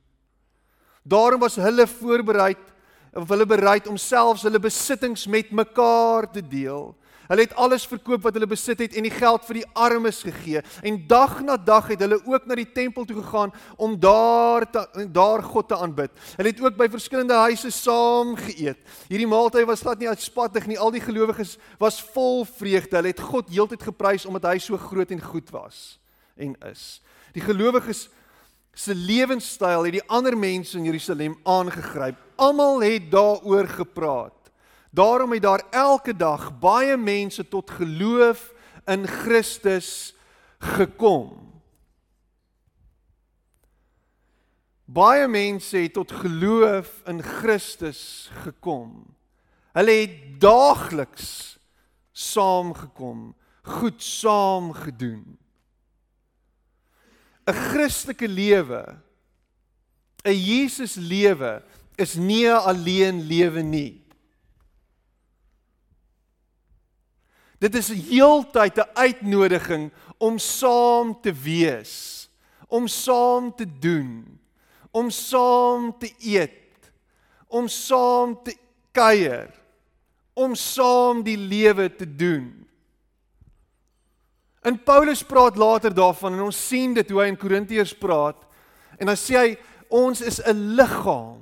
Daarom 1.04 1.40
was 1.40 1.56
hulle 1.56 1.88
voorberei 1.88 2.56
of 3.14 3.30
hulle 3.30 3.46
bereid 3.46 3.88
om 3.88 3.98
selfs 3.98 4.44
hulle 4.44 4.60
besittings 4.60 5.28
met 5.28 5.52
mekaar 5.52 6.32
te 6.32 6.42
deel. 6.48 6.96
Hulle 7.30 7.46
het 7.46 7.54
alles 7.62 7.86
verkoop 7.86 8.24
wat 8.26 8.34
hulle 8.34 8.50
besit 8.50 8.80
het 8.82 8.96
en 8.98 9.06
die 9.06 9.14
geld 9.14 9.44
vir 9.46 9.60
die 9.60 9.68
armes 9.78 10.24
gegee. 10.26 10.64
En 10.82 10.96
dag 11.08 11.36
na 11.46 11.60
dag 11.62 11.92
het 11.92 12.02
hulle 12.02 12.18
ook 12.26 12.48
na 12.50 12.58
die 12.58 12.66
tempel 12.74 13.06
toe 13.06 13.20
gegaan 13.20 13.54
om 13.78 13.94
daar 14.02 14.66
te, 14.66 15.06
daar 15.14 15.44
God 15.46 15.68
te 15.70 15.78
aanbid. 15.78 16.10
Hulle 16.40 16.50
het 16.50 16.64
ook 16.64 16.80
by 16.80 16.88
verskillende 16.90 17.38
huise 17.38 17.70
saam 17.76 18.34
geëet. 18.40 18.82
Hierdie 19.12 19.30
maaltyd 19.30 19.70
was 19.70 19.86
glad 19.86 20.02
nie 20.02 20.10
uitspattig 20.10 20.66
nie. 20.66 20.80
Al 20.82 20.96
die 20.96 21.04
gelowiges 21.06 21.60
was 21.78 22.02
vol 22.16 22.48
vreugde. 22.50 22.98
Hulle 22.98 23.14
het 23.14 23.22
God 23.30 23.54
heeltyd 23.54 23.86
geprys 23.92 24.26
omdat 24.26 24.50
hy 24.50 24.58
so 24.64 24.82
groot 24.82 25.14
en 25.14 25.22
goed 25.22 25.54
was 25.54 26.00
en 26.40 26.56
is. 26.72 26.98
Die 27.36 27.46
gelowiges 27.46 28.08
se 28.74 28.96
lewenstyl 28.96 29.86
het 29.86 30.00
die 30.00 30.08
ander 30.08 30.38
mense 30.38 30.78
in 30.80 30.88
Jerusalem 30.88 31.38
aangegryp. 31.44 32.18
Almal 32.40 32.82
het 32.82 33.12
daaroor 33.12 33.68
gepraat. 33.68 34.39
Daarom 34.90 35.32
het 35.32 35.42
daar 35.42 35.64
elke 35.70 36.16
dag 36.16 36.60
baie 36.60 36.98
mense 36.98 37.48
tot 37.48 37.70
geloof 37.70 38.54
in 38.86 39.08
Christus 39.08 40.16
gekom. 40.60 41.50
Baie 44.86 45.28
mense 45.28 45.78
het 45.78 45.94
tot 45.94 46.12
geloof 46.12 47.02
in 47.06 47.22
Christus 47.22 48.32
gekom. 48.42 49.06
Hulle 49.78 49.92
het 49.92 50.42
daagliks 50.42 51.60
saamgekom, 52.12 53.36
goed 53.62 54.04
saam 54.04 54.74
gedoen. 54.74 55.38
'n 57.46 57.54
Christelike 57.54 58.28
lewe, 58.28 58.98
'n 60.26 60.34
Jesus 60.34 60.96
lewe 60.96 61.64
is 61.96 62.16
nie 62.16 62.48
'n 62.48 62.62
alleen 62.72 63.22
lewe 63.22 63.62
nie. 63.62 64.09
Dit 67.60 67.76
is 67.76 67.90
heeltyd 67.92 68.78
'n 68.78 68.90
uitnodiging 68.94 69.92
om 70.18 70.38
saam 70.38 71.22
te 71.22 71.34
wees, 71.34 72.30
om 72.68 72.88
saam 72.88 73.56
te 73.56 73.68
doen, 73.80 74.40
om 74.92 75.10
saam 75.10 75.98
te 76.00 76.14
eet, 76.20 76.92
om 77.48 77.68
saam 77.68 78.44
te 78.44 78.56
kuier, 78.92 79.52
om 80.34 80.56
saam 80.56 81.24
die 81.24 81.38
lewe 81.38 81.96
te 81.96 82.16
doen. 82.16 82.68
En 84.62 84.84
Paulus 84.84 85.24
praat 85.24 85.56
later 85.56 85.94
daarvan 85.94 86.34
en 86.34 86.42
ons 86.42 86.68
sien 86.68 86.94
dit 86.94 87.10
hoe 87.10 87.22
hy 87.22 87.28
in 87.32 87.40
Korintiërs 87.40 87.96
praat 87.96 88.44
en 89.00 89.08
dan 89.08 89.18
sê 89.20 89.38
hy 89.38 89.58
ons 89.90 90.22
is 90.22 90.40
'n 90.44 90.76
liggaam 90.76 91.42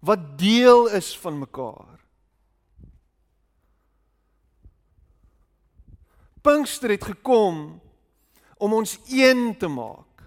wat 0.00 0.38
deel 0.38 0.86
is 0.88 1.16
van 1.18 1.38
mekaar. 1.38 1.95
Pinkster 6.46 6.94
het 6.94 7.04
gekom 7.04 7.80
om 8.56 8.72
ons 8.72 8.98
een 9.10 9.56
te 9.58 9.68
maak. 9.68 10.22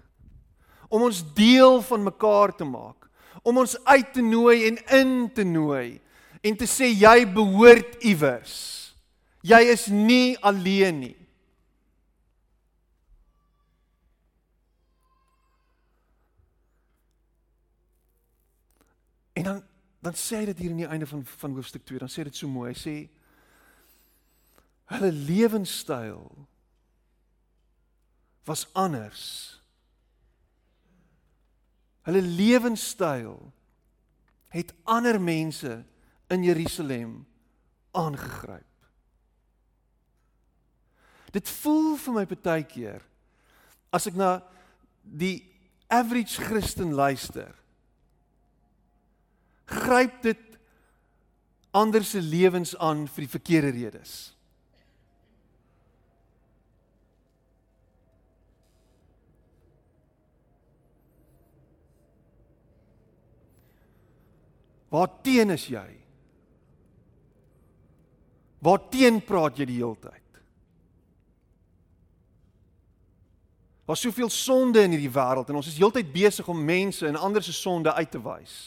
Om 0.88 1.06
ons 1.08 1.22
deel 1.34 1.80
van 1.86 2.02
mekaar 2.02 2.52
te 2.56 2.66
maak. 2.68 3.08
Om 3.42 3.62
ons 3.62 3.78
uit 3.84 4.12
te 4.12 4.20
nooi 4.20 4.66
en 4.68 4.76
in 5.00 5.14
te 5.32 5.46
nooi 5.48 6.00
en 6.40 6.56
te 6.56 6.68
sê 6.68 6.90
jy 6.92 7.24
behoort 7.32 8.00
iewers. 8.04 8.54
Jy 9.44 9.60
is 9.72 9.86
nie 9.92 10.36
alleen 10.44 11.00
nie. 11.00 11.16
En 19.40 19.44
dan 19.44 19.66
dan 20.00 20.16
sê 20.16 20.38
hy 20.40 20.46
dit 20.48 20.62
hier 20.64 20.70
aan 20.72 20.78
die 20.80 20.88
einde 20.88 21.06
van 21.06 21.20
van 21.28 21.52
hoofstuk 21.52 21.84
2, 21.84 21.98
dan 22.00 22.08
sê 22.08 22.24
dit 22.24 22.36
so 22.36 22.48
mooi. 22.48 22.70
Hy 22.72 22.78
sê 22.80 22.94
Hulle 24.90 25.12
lewenstyl 25.12 26.24
was 28.48 28.66
anders. 28.74 29.22
Hulle 32.02 32.22
lewenstyl 32.22 33.52
het 34.50 34.74
ander 34.82 35.20
mense 35.20 35.84
in 36.26 36.42
Jerusalem 36.42 37.26
aangegryp. 37.90 38.66
Dit 41.30 41.48
voel 41.60 41.94
vir 42.02 42.16
my 42.16 42.24
baie 42.26 42.66
keer 42.66 43.04
as 43.94 44.08
ek 44.10 44.18
na 44.18 44.40
die 45.02 45.38
average 45.90 46.42
Christen 46.42 46.94
luister. 46.98 47.54
Gryp 49.70 50.18
dit 50.26 50.42
ander 51.70 52.02
se 52.02 52.18
lewens 52.18 52.74
aan 52.82 53.06
vir 53.06 53.26
die 53.26 53.34
verkeerde 53.38 53.70
redes. 53.76 54.32
Waar 64.90 65.08
teen 65.22 65.54
is 65.54 65.68
jy? 65.70 65.86
Waar 68.60 68.82
teen 68.92 69.20
praat 69.24 69.60
jy 69.60 69.68
die 69.70 69.78
hele 69.78 69.96
tyd? 69.96 70.16
Daar's 73.86 74.02
soveel 74.04 74.28
sonde 74.30 74.82
in 74.86 74.92
hierdie 74.94 75.10
wêreld 75.10 75.48
en 75.50 75.58
ons 75.58 75.66
is 75.66 75.78
heeltyd 75.78 76.12
besig 76.14 76.46
om 76.50 76.58
mense 76.62 77.06
en 77.06 77.18
ander 77.18 77.42
se 77.42 77.54
sonde 77.56 77.90
uit 77.90 78.10
te 78.10 78.20
wys. 78.22 78.58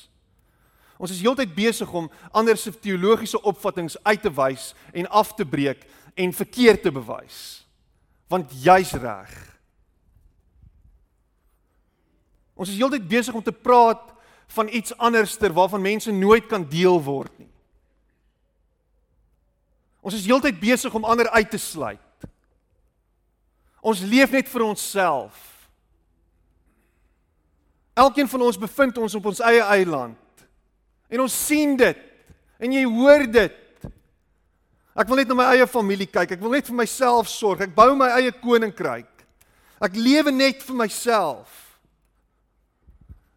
Ons 1.00 1.14
is 1.16 1.22
heeltyd 1.24 1.54
besig 1.56 1.92
om 1.96 2.10
ander 2.32 2.58
se 2.60 2.74
teologiese 2.76 3.40
opvattinge 3.42 4.00
uit 4.04 4.22
te 4.24 4.32
wys 4.36 4.72
en 4.92 5.08
af 5.08 5.34
te 5.36 5.46
breek 5.48 5.86
en 6.20 6.36
verkeerd 6.36 6.84
te 6.84 6.92
bewys. 6.92 7.40
Want 8.32 8.52
jy's 8.64 8.94
reg. 9.00 9.32
Ons 12.54 12.72
is 12.72 12.80
heeltyd 12.80 13.08
besig 13.10 13.36
om 13.36 13.44
te 13.44 13.56
praat 13.56 14.12
van 14.48 14.68
iets 14.68 14.98
anderster 14.98 15.54
waarvan 15.54 15.82
mense 15.82 16.12
nooit 16.12 16.46
kan 16.48 16.66
deel 16.70 17.02
word 17.04 17.32
nie. 17.40 17.50
Ons 20.04 20.20
is 20.20 20.26
heeltyd 20.28 20.60
besig 20.60 20.94
om 20.94 21.06
ander 21.08 21.30
uit 21.30 21.50
te 21.50 21.58
sluit. 21.58 22.28
Ons 23.84 24.04
leef 24.04 24.32
net 24.32 24.50
vir 24.52 24.66
onsself. 24.68 25.40
Elkeen 27.94 28.28
van 28.28 28.42
ons 28.42 28.60
bevind 28.60 28.98
ons 28.98 29.16
op 29.16 29.26
ons 29.32 29.42
eie 29.48 29.64
eiland. 29.76 30.46
En 31.08 31.24
ons 31.24 31.46
sien 31.48 31.76
dit 31.78 32.10
en 32.64 32.74
jy 32.74 32.84
hoor 32.88 33.26
dit. 33.32 33.60
Ek 34.94 35.10
wil 35.10 35.22
net 35.22 35.32
na 35.32 35.38
my 35.38 35.48
eie 35.56 35.68
familie 35.70 36.08
kyk. 36.10 36.36
Ek 36.36 36.42
wil 36.44 36.56
net 36.56 36.70
vir 36.70 36.78
myself 36.78 37.30
sorg. 37.32 37.64
Ek 37.66 37.76
bou 37.76 37.92
my 37.98 38.12
eie 38.20 38.34
koninkryk. 38.44 39.10
Ek 39.84 39.98
lewe 39.98 40.32
net 40.32 40.62
vir 40.64 40.78
myself. 40.84 41.63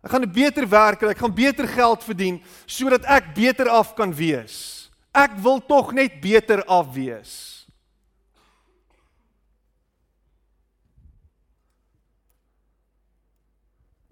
Ek 0.06 0.12
gaan 0.12 0.22
'n 0.22 0.30
beter 0.30 0.68
werk 0.70 1.00
kry, 1.00 1.10
ek 1.10 1.18
gaan 1.18 1.34
beter 1.34 1.66
geld 1.66 2.04
verdien 2.04 2.38
sodat 2.64 3.02
ek 3.10 3.34
beter 3.34 3.66
af 3.68 3.96
kan 3.98 4.14
wees. 4.14 4.88
Ek 5.10 5.34
wil 5.42 5.58
tog 5.58 5.90
net 5.92 6.20
beter 6.20 6.62
af 6.64 6.94
wees. 6.94 7.66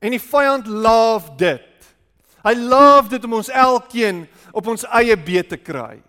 En 0.03 0.11
die 0.11 0.19
vyand 0.19 0.67
love 0.67 1.37
dit. 1.37 1.95
Hy 2.43 2.55
love 2.55 3.09
dit 3.09 3.25
om 3.25 3.39
ons 3.39 3.49
elkeen 3.49 4.27
op 4.53 4.67
ons 4.67 4.85
eie 4.85 5.17
beet 5.17 5.49
te 5.49 5.57
kry. 5.57 6.03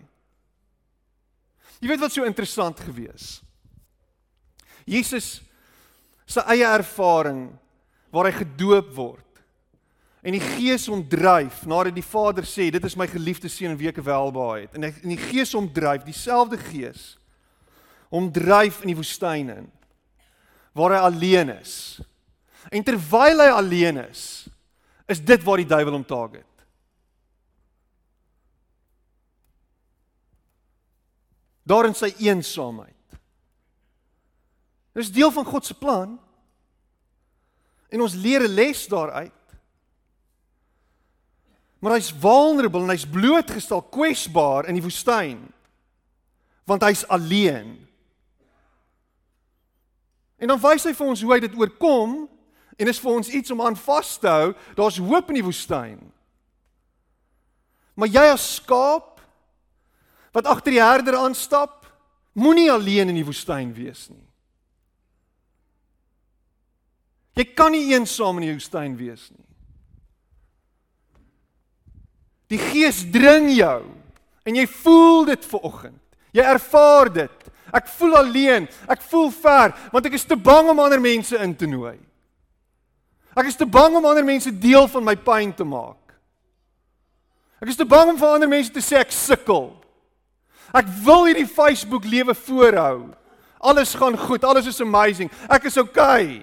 Jy 1.78 1.88
weet 1.88 2.00
wat 2.00 2.12
so 2.12 2.24
interessant 2.24 2.80
gewees. 2.80 3.40
Jesus 4.84 5.42
se 6.26 6.40
eie 6.40 6.66
ervaring 6.66 7.54
waar 8.10 8.24
hy 8.24 8.32
gedoop 8.32 8.90
word 8.96 9.25
en 10.26 10.34
die 10.34 10.42
Gees 10.42 10.88
hom 10.90 11.04
dryf 11.06 11.62
nadat 11.70 11.94
die 11.94 12.04
Vader 12.04 12.46
sê 12.48 12.70
dit 12.74 12.88
is 12.88 12.98
my 12.98 13.06
geliefde 13.06 13.50
seun 13.52 13.76
wie 13.78 13.90
ek 13.92 14.02
welbehaag 14.02 14.66
het 14.66 14.74
en 14.78 14.88
in 14.90 15.14
die 15.14 15.22
Gees 15.28 15.54
hom 15.54 15.68
dryf 15.70 16.02
dieselfde 16.06 16.58
Gees 16.58 17.14
hom 18.10 18.28
dryf 18.34 18.82
in 18.82 18.90
die 18.90 18.98
woestyn 18.98 19.54
in 19.54 19.70
waar 20.76 20.96
hy 20.96 21.04
alleen 21.10 21.54
is 21.56 21.76
en 22.74 22.82
terwyl 22.82 23.44
hy 23.44 23.50
alleen 23.54 24.02
is 24.08 24.26
is 25.06 25.22
dit 25.22 25.42
waar 25.46 25.62
die 25.62 25.68
duiwel 25.70 25.94
hom 25.94 26.04
target. 26.06 26.46
Daarin 31.66 31.94
sy 31.98 32.12
eensaamheid. 32.22 32.94
Dis 34.96 35.10
deel 35.12 35.32
van 35.34 35.46
God 35.46 35.66
se 35.66 35.74
plan. 35.74 36.14
En 37.90 38.02
ons 38.02 38.14
leer 38.14 38.42
'n 38.42 38.54
les 38.54 38.86
daaruit. 38.86 39.35
Maar 41.86 42.00
hy's 42.00 42.10
vulnerable 42.10 42.82
en 42.82 42.90
hy's 42.90 43.06
blootgestel, 43.06 43.84
kwesbaar 43.94 44.66
in 44.66 44.74
die 44.74 44.82
woestyn. 44.82 45.38
Want 46.66 46.82
hy's 46.82 47.04
alleen. 47.14 47.76
En 50.42 50.50
dan 50.50 50.58
wys 50.64 50.88
hy 50.88 50.90
vir 50.98 51.12
ons 51.12 51.22
hoe 51.22 51.30
hy 51.36 51.38
dit 51.44 51.54
oorkom 51.54 52.16
en 52.74 52.90
is 52.90 52.98
vir 52.98 53.12
ons 53.12 53.30
iets 53.30 53.54
om 53.54 53.62
aan 53.62 53.78
vas 53.78 54.10
te 54.18 54.26
hou. 54.26 54.50
Daar's 54.74 54.98
hoop 54.98 55.30
in 55.30 55.38
die 55.38 55.46
woestyn. 55.46 56.02
Maar 57.94 58.10
jy 58.18 58.26
as 58.34 58.50
skaap 58.58 59.22
wat 60.34 60.50
agter 60.50 60.74
die 60.74 60.82
herder 60.82 61.20
aanstap, 61.22 61.86
moenie 62.34 62.66
alleen 62.74 63.14
in 63.14 63.22
die 63.22 63.28
woestyn 63.30 63.70
wees 63.78 64.08
nie. 64.10 64.26
Jy 67.38 67.46
kan 67.54 67.70
nie 67.70 67.92
eensaam 67.94 68.42
in 68.42 68.50
die 68.50 68.56
woestyn 68.58 68.98
wees 68.98 69.30
nie. 69.30 69.45
Die 72.52 72.60
Gees 72.60 73.02
dring 73.12 73.50
jou 73.56 73.82
en 74.46 74.58
jy 74.58 74.66
voel 74.82 75.26
dit 75.32 75.46
ver 75.50 75.64
oggend. 75.66 76.00
Jy 76.36 76.44
ervaar 76.46 77.10
dit. 77.12 77.46
Ek 77.74 77.88
voel 77.96 78.14
alleen, 78.20 78.68
ek 78.88 79.02
voel 79.10 79.30
ver 79.34 79.74
want 79.92 80.06
ek 80.06 80.14
is 80.18 80.26
te 80.28 80.38
bang 80.38 80.70
om 80.70 80.82
ander 80.84 81.02
mense 81.02 81.34
in 81.42 81.54
te 81.58 81.68
nooi. 81.68 81.96
Ek 83.36 83.50
is 83.50 83.58
te 83.58 83.66
bang 83.68 83.98
om 83.98 84.06
ander 84.06 84.24
mense 84.24 84.52
deel 84.52 84.86
van 84.88 85.04
my 85.04 85.16
pyn 85.20 85.52
te 85.52 85.66
maak. 85.66 86.00
Ek 87.60 87.72
is 87.72 87.78
te 87.78 87.88
bang 87.88 88.12
om 88.12 88.20
vir 88.20 88.32
ander 88.36 88.48
mense 88.48 88.72
te 88.72 88.84
sê 88.84 89.00
ek 89.00 89.12
sukkel. 89.12 89.70
Ek 90.76 90.88
wil 91.04 91.26
hierdie 91.28 91.48
Facebook 91.48 92.06
lewe 92.08 92.34
voorhou. 92.46 93.10
Alles 93.66 93.94
gaan 93.96 94.16
goed, 94.18 94.44
alles 94.44 94.68
is 94.70 94.80
amazing. 94.84 95.30
Ek 95.48 95.66
is 95.68 95.78
okay. 95.80 96.40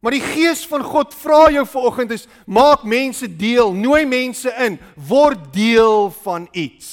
Maar 0.00 0.16
die 0.16 0.24
gees 0.24 0.62
van 0.68 0.82
God 0.84 1.14
vra 1.14 1.50
jou 1.52 1.66
vanoggend 1.68 2.14
is 2.16 2.26
maak 2.48 2.86
mense 2.88 3.28
deel, 3.28 3.74
nooi 3.76 4.06
mense 4.08 4.52
in, 4.64 4.78
word 4.96 5.50
deel 5.52 6.08
van 6.22 6.48
iets. 6.56 6.88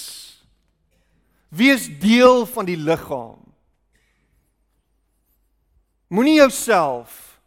Wees 1.48 1.88
deel 2.00 2.46
van 2.52 2.67
die 2.67 2.78
liggaam. 2.78 3.39
Moenie 6.12 6.36
jouself 6.41 7.39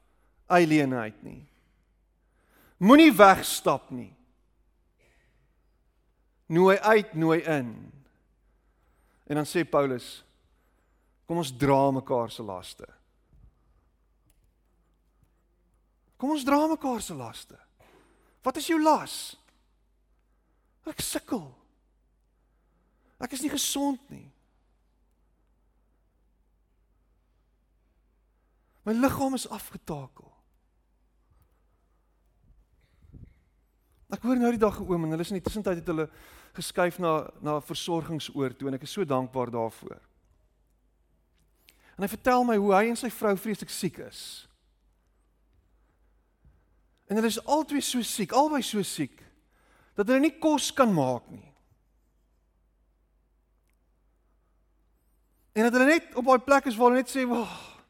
alienheid 0.48 1.20
nie. 1.24 1.44
Moenie 2.80 3.12
wegstap 3.12 3.92
nie 3.92 4.12
nooi 6.50 6.78
uit, 6.78 7.14
nooi 7.14 7.40
in. 7.40 7.92
En 9.26 9.38
dan 9.38 9.46
sê 9.46 9.62
Paulus, 9.64 10.20
kom 11.26 11.38
ons 11.38 11.52
dra 11.54 11.90
mekaar 11.94 12.32
se 12.34 12.42
laste. 12.42 12.88
Kom 16.20 16.34
ons 16.34 16.44
dra 16.44 16.66
mekaar 16.68 17.00
se 17.00 17.14
laste. 17.16 17.56
Wat 18.44 18.56
is 18.60 18.68
jou 18.68 18.76
las? 18.82 19.14
Ek 20.88 21.00
sukkel. 21.00 21.46
Ek 23.20 23.32
is 23.36 23.44
nie 23.44 23.52
gesond 23.52 24.02
nie. 24.12 24.26
My 28.84 28.92
liggaam 28.96 29.36
is 29.36 29.48
afgetakel. 29.48 30.28
Ek 34.10 34.24
hoor 34.26 34.40
nou 34.40 34.50
die 34.50 34.60
dag 34.60 34.80
'n 34.80 34.88
oom 34.88 35.04
en 35.04 35.10
hulle 35.10 35.22
is 35.22 35.30
in 35.30 35.38
die 35.38 35.44
tussentyd 35.44 35.80
het 35.80 35.86
hulle 35.86 36.10
geskuif 36.52 36.98
na 36.98 37.30
na 37.40 37.60
versorgingsoor 37.60 38.56
toe 38.56 38.68
en 38.68 38.74
ek 38.74 38.82
is 38.82 38.92
so 38.92 39.04
dankbaar 39.04 39.50
daarvoor. 39.50 40.00
En 41.96 42.02
hy 42.02 42.08
vertel 42.08 42.44
my 42.44 42.56
hoe 42.56 42.74
hy 42.74 42.88
en 42.88 42.96
sy 42.96 43.10
vrou 43.10 43.36
vreeslik 43.36 43.70
siek 43.70 43.98
is. 43.98 44.49
En 47.10 47.18
hulle 47.18 47.30
is 47.32 47.40
albei 47.42 47.82
so 47.82 48.02
siek, 48.06 48.32
albei 48.38 48.62
so 48.62 48.82
siek 48.86 49.16
dat 49.98 50.06
hulle 50.06 50.22
nie 50.22 50.36
kos 50.40 50.70
kan 50.72 50.92
maak 50.94 51.26
nie. 51.28 51.48
En 55.58 55.66
dat 55.66 55.74
hulle 55.74 55.88
net 55.90 56.14
op 56.14 56.28
daai 56.30 56.44
plek 56.46 56.68
is 56.70 56.78
waar 56.78 56.92
hulle 56.92 57.02
net 57.02 57.10
sê, 57.10 57.26
"Wag, 57.26 57.50
oh, 57.50 57.82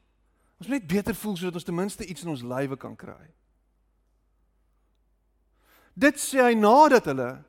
ons 0.59 0.69
moet 0.69 0.81
net 0.81 0.89
beter 0.89 1.15
voel 1.15 1.37
sodat 1.37 1.61
ons 1.61 1.65
ten 1.65 1.75
minste 1.75 2.07
iets 2.07 2.23
in 2.25 2.33
ons 2.33 2.43
lywe 2.43 2.77
kan 2.77 2.97
kry." 2.97 3.29
Dit 5.95 6.17
sê 6.17 6.41
hy 6.41 6.55
nadat 6.55 7.05
hulle 7.05 7.45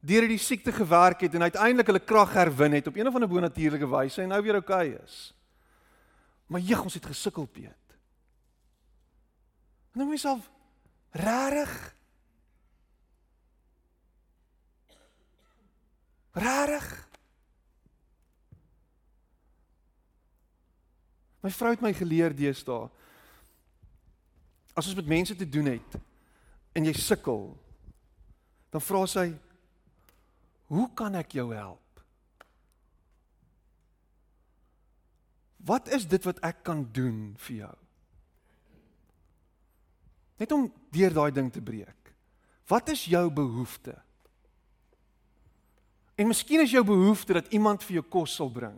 deur 0.00 0.24
hierdie 0.24 0.38
siekte 0.38 0.72
gewerk 0.72 1.20
het 1.20 1.34
en 1.34 1.42
uiteindelik 1.42 1.86
hulle 1.86 2.00
krag 2.00 2.32
herwin 2.32 2.72
het 2.72 2.86
op 2.86 2.96
een 2.96 3.06
of 3.06 3.14
ander 3.14 3.28
bonatuurlike 3.28 3.86
wyse 3.86 4.22
en 4.22 4.28
nou 4.28 4.42
weer 4.42 4.54
oukei 4.54 4.94
okay 4.94 5.04
is. 5.04 5.34
Maar 6.46 6.60
jeg, 6.60 6.82
ons 6.82 6.94
het 6.94 7.06
gesukkel, 7.06 7.46
Piet. 7.46 7.96
Nou 9.92 10.08
myself 10.08 10.48
rarig. 11.12 11.72
Rarig. 16.32 16.88
My 21.42 21.50
vrou 21.50 21.72
het 21.74 21.82
my 21.84 21.92
geleer 21.96 22.34
deesdae 22.36 22.88
as 24.72 24.86
ons 24.88 24.96
met 24.96 25.08
mense 25.10 25.34
te 25.36 25.44
doen 25.44 25.66
het 25.74 25.96
en 26.72 26.86
jy 26.86 26.94
sukkel 26.96 27.50
dan 28.72 28.80
vra 28.80 29.02
sy 29.10 29.26
Hoe 30.72 30.88
kan 30.96 31.12
ek 31.20 31.34
jou 31.36 31.50
help? 31.52 32.00
Wat 35.60 35.90
is 35.92 36.06
dit 36.08 36.24
wat 36.24 36.40
ek 36.40 36.62
kan 36.64 36.86
doen 36.96 37.34
vir 37.44 37.56
jou? 37.58 37.74
Net 40.42 40.52
om 40.52 40.66
deur 40.90 41.14
daai 41.14 41.30
ding 41.30 41.52
te 41.54 41.62
breek. 41.62 42.14
Wat 42.66 42.88
is 42.90 43.04
jou 43.06 43.28
behoefte? 43.30 43.94
En 46.18 46.26
miskien 46.26 46.64
is 46.64 46.72
jou 46.74 46.82
behoefte 46.86 47.36
dat 47.38 47.52
iemand 47.54 47.84
vir 47.86 48.00
jou 48.00 48.04
kos 48.16 48.34
sal 48.40 48.50
bring. 48.50 48.74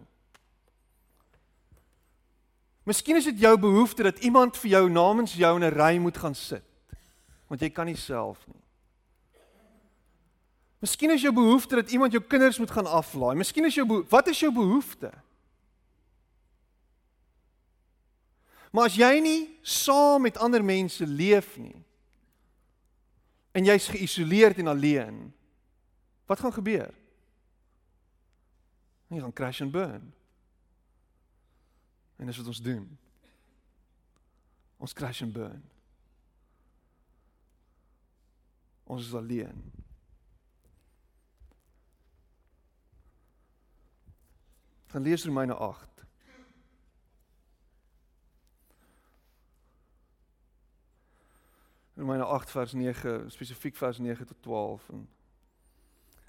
Miskien 2.85 3.17
is 3.17 3.31
dit 3.31 3.41
jou 3.47 3.55
behoefte 3.57 4.05
dat 4.05 4.21
iemand 4.29 4.59
vir 4.61 4.75
jou 4.75 4.83
namens 4.93 5.33
jou 5.41 5.55
in 5.57 5.65
'n 5.65 5.73
ry 5.73 5.97
moet 5.99 6.17
gaan 6.17 6.35
sit. 6.35 6.65
Want 7.49 7.61
jy 7.61 7.71
kan 7.71 7.87
nie 7.87 7.97
self 7.97 8.47
nie. 8.47 8.61
Miskien 10.81 11.11
is 11.11 11.23
jou 11.23 11.33
behoefte 11.33 11.77
dat 11.77 11.91
iemand 11.91 12.13
jou 12.13 12.23
kinders 12.23 12.59
moet 12.59 12.71
gaan 12.71 12.87
aflaai. 12.87 13.37
Miskien 13.37 13.65
is 13.65 13.75
jou 13.75 14.05
wat 14.09 14.29
is 14.29 14.41
jou 14.41 14.53
behoefte? 14.53 15.24
Maar 18.75 18.91
as 18.91 18.99
jy 18.99 19.13
nie 19.23 19.41
saam 19.63 20.25
met 20.27 20.39
ander 20.43 20.65
mense 20.65 21.07
leef 21.07 21.53
nie 21.63 21.77
en 23.55 23.69
jy's 23.69 23.87
geïsoleerd 23.87 24.59
en 24.59 24.73
alleen, 24.73 25.19
wat 26.27 26.41
gaan 26.43 26.57
gebeur? 26.57 26.91
Jy 29.15 29.21
gaan 29.23 29.37
crash 29.37 29.63
and 29.63 29.71
burn. 29.71 30.09
En 32.19 32.27
dis 32.27 32.41
wat 32.41 32.51
ons 32.51 32.63
doen. 32.67 32.83
Ons 34.83 34.97
crash 34.97 35.23
and 35.23 35.31
burn. 35.37 35.63
Ons 38.91 39.07
is 39.07 39.15
alleen. 39.15 39.63
gaan 44.95 45.03
lees 45.03 45.25
Romeine 45.25 45.55
8. 45.55 45.94
Romeine 51.97 52.25
8 52.25 52.51
vers 52.51 52.73
9, 52.75 53.31
spesifiek 53.31 53.77
vers 53.77 53.99
9 53.99 54.27
tot 54.27 54.43
12 54.43 54.89
en 54.95 55.05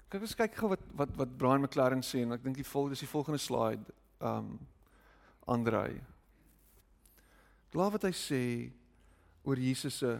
kyk 0.08 0.22
ons 0.22 0.36
kyk 0.38 0.54
gou 0.60 0.70
wat 0.70 0.84
wat 0.94 1.16
wat 1.18 1.34
Brian 1.38 1.64
McLaren 1.64 2.04
sê 2.06 2.22
en 2.22 2.36
ek 2.36 2.44
dink 2.44 2.60
die 2.60 2.66
volgende 2.66 2.98
is 2.98 3.02
die 3.02 3.10
volgende 3.10 3.42
slide. 3.42 3.92
Um 4.20 4.58
Andrei. 5.46 6.00
Glo 7.70 7.90
wat 7.94 8.06
hy 8.06 8.14
sê 8.14 8.42
oor 9.46 9.58
Jesus 9.58 10.00
se 10.02 10.16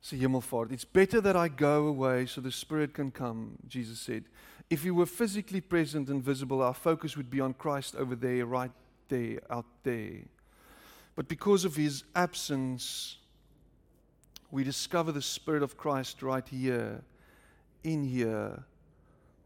se 0.00 0.16
hemelvaart. 0.16 0.72
It's 0.72 0.86
better 0.86 1.20
that 1.20 1.36
I 1.36 1.48
go 1.48 1.88
away 1.88 2.26
so 2.26 2.40
the 2.40 2.52
spirit 2.54 2.94
can 2.94 3.10
come, 3.10 3.58
Jesus 3.66 4.00
said. 4.00 4.24
if 4.70 4.82
he 4.82 4.90
were 4.90 5.06
physically 5.06 5.60
present 5.60 6.08
and 6.08 6.22
visible, 6.22 6.62
our 6.62 6.74
focus 6.74 7.16
would 7.16 7.30
be 7.30 7.40
on 7.40 7.54
Christ 7.54 7.96
over 7.96 8.14
there, 8.14 8.44
right 8.44 8.70
there, 9.08 9.40
out 9.50 9.64
there. 9.82 10.20
But 11.18 11.26
because 11.26 11.64
of 11.64 11.74
his 11.74 12.04
absence, 12.14 13.16
we 14.52 14.62
discover 14.62 15.10
the 15.10 15.20
Spirit 15.20 15.64
of 15.64 15.76
Christ 15.76 16.22
right 16.22 16.46
here, 16.46 17.02
in 17.82 18.04
here, 18.04 18.62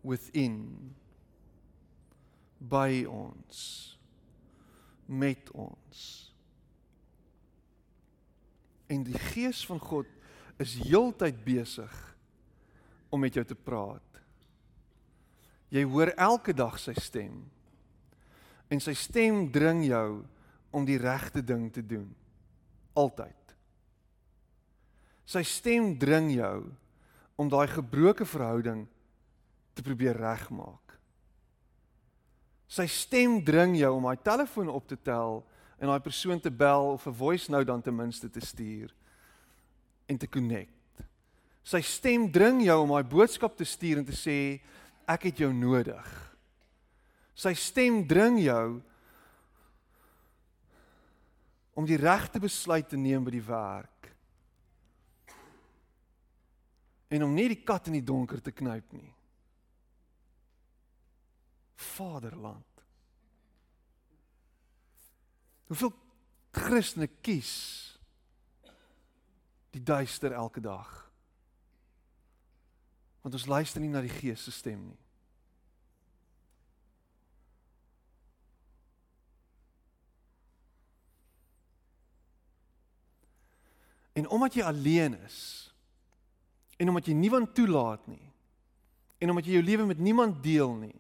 within. 0.03 0.93
By 2.61 3.07
ons, 3.09 3.97
met 5.09 5.49
ons. 5.55 6.03
En 8.93 9.09
die 9.09 9.17
Gees 9.33 9.65
van 9.65 9.81
God 9.81 10.13
is 10.61 10.77
heeltyd 10.77 11.41
besig 11.41 11.97
om 13.09 13.25
met 13.25 13.41
jou 13.41 13.47
te 13.49 13.57
praat. 13.57 14.21
Jy 15.73 15.87
hoor 15.89 16.13
elke 16.21 16.53
dag 16.53 16.77
sy 16.77 16.93
stem. 17.01 17.41
En 18.69 18.77
sy 18.77 18.93
stem 18.93 19.47
dring 19.57 19.87
jou 19.89 20.21
om 20.73 20.85
die 20.89 20.99
regte 20.99 21.45
ding 21.45 21.69
te 21.73 21.85
doen. 21.87 22.09
Altyd. 22.93 23.55
Sy 25.29 25.45
stem 25.47 25.93
dring 26.01 26.33
jou 26.35 26.73
om 27.41 27.49
daai 27.49 27.69
gebroke 27.71 28.27
verhouding 28.29 28.85
te 29.77 29.85
probeer 29.85 30.17
regmaak. 30.19 30.97
Sy 32.73 32.87
stem 32.89 33.39
dring 33.45 33.77
jou 33.77 33.93
om 33.97 34.09
daai 34.09 34.21
telefoon 34.25 34.71
op 34.73 34.89
te 34.89 34.97
tel 34.97 35.43
en 35.79 35.91
daai 35.91 36.01
persoon 36.01 36.41
te 36.41 36.51
bel 36.51 36.93
of 36.95 37.07
'n 37.07 37.15
voice 37.15 37.51
note 37.51 37.69
dan 37.69 37.83
ten 37.83 37.97
minste 37.97 38.31
te 38.31 38.41
stuur 38.41 38.95
en 40.07 40.19
te 40.19 40.29
connect. 40.29 41.05
Sy 41.63 41.81
stem 41.81 42.31
dring 42.31 42.63
jou 42.65 42.83
om 42.83 42.89
daai 42.89 43.05
boodskap 43.05 43.57
te 43.57 43.65
stuur 43.65 43.99
en 43.99 44.05
te 44.05 44.17
sê 44.17 44.61
ek 45.07 45.23
het 45.23 45.39
jou 45.39 45.53
nodig. 45.53 46.37
Sy 47.35 47.55
stem 47.55 48.07
dring 48.07 48.41
jou 48.43 48.83
om 51.73 51.87
die 51.89 51.97
regte 51.97 52.41
besluit 52.41 52.89
te 52.89 52.97
neem 53.01 53.25
by 53.25 53.33
die 53.33 53.45
werk. 53.47 54.11
En 57.13 57.25
om 57.27 57.35
nie 57.37 57.49
die 57.53 57.63
kat 57.65 57.89
in 57.91 57.99
die 57.99 58.07
donker 58.07 58.41
te 58.41 58.53
knyp 58.57 58.93
nie. 58.97 59.11
Vaderland. 61.93 62.85
Hoeveel 65.73 65.93
Christene 66.53 67.09
kies 67.25 67.53
die 69.73 69.81
duister 69.81 70.35
elke 70.37 70.61
dag? 70.61 70.91
Want 73.23 73.39
ons 73.39 73.49
luister 73.49 73.81
nie 73.81 73.93
na 73.93 74.03
die 74.05 74.13
Gees 74.13 74.45
se 74.45 74.53
stem 74.53 74.83
nie. 74.91 75.02
En 84.19 84.29
omdat 84.29 84.55
jy 84.55 84.65
alleen 84.67 85.17
is 85.25 85.39
en 86.77 86.89
omdat 86.89 87.07
jy 87.09 87.15
niemand 87.17 87.55
toelaat 87.55 88.07
nie 88.11 88.33
en 89.23 89.31
omdat 89.31 89.47
jy 89.47 89.57
jou 89.57 89.65
lewe 89.65 89.87
met 89.87 90.03
niemand 90.03 90.43
deel 90.45 90.75
nie 90.77 90.99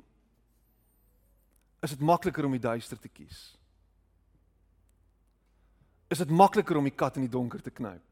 is 1.83 1.91
dit 1.91 2.05
makliker 2.07 2.47
om 2.47 2.55
die 2.55 2.63
duister 2.63 2.99
te 2.99 3.11
kies. 3.11 3.41
Is 6.13 6.21
dit 6.23 6.31
makliker 6.31 6.79
om 6.79 6.87
die 6.87 6.95
kat 6.95 7.17
in 7.19 7.27
die 7.27 7.33
donker 7.33 7.63
te 7.65 7.73
knyp? 7.75 8.05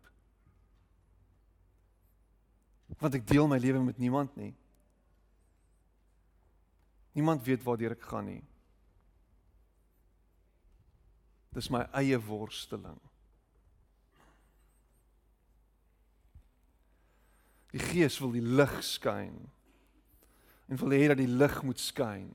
Want 2.98 3.14
ek 3.20 3.28
deel 3.28 3.46
my 3.48 3.60
lewe 3.62 3.82
met 3.84 4.00
niemand 4.02 4.34
nie. 4.40 4.50
Niemand 7.14 7.44
weet 7.46 7.62
waartoe 7.66 7.92
ek 7.94 8.08
gaan 8.10 8.26
nie. 8.26 8.42
Dis 11.54 11.70
my 11.70 11.84
eie 11.98 12.18
worsteling. 12.26 12.98
Die 17.70 17.82
Gees 17.82 18.18
wil 18.18 18.32
die 18.34 18.44
lig 18.44 18.76
skyn 18.84 19.36
en 20.70 20.78
wil 20.78 20.94
hê 20.94 21.08
dat 21.10 21.18
die 21.18 21.30
lig 21.30 21.56
moet 21.66 21.82
skyn 21.82 22.30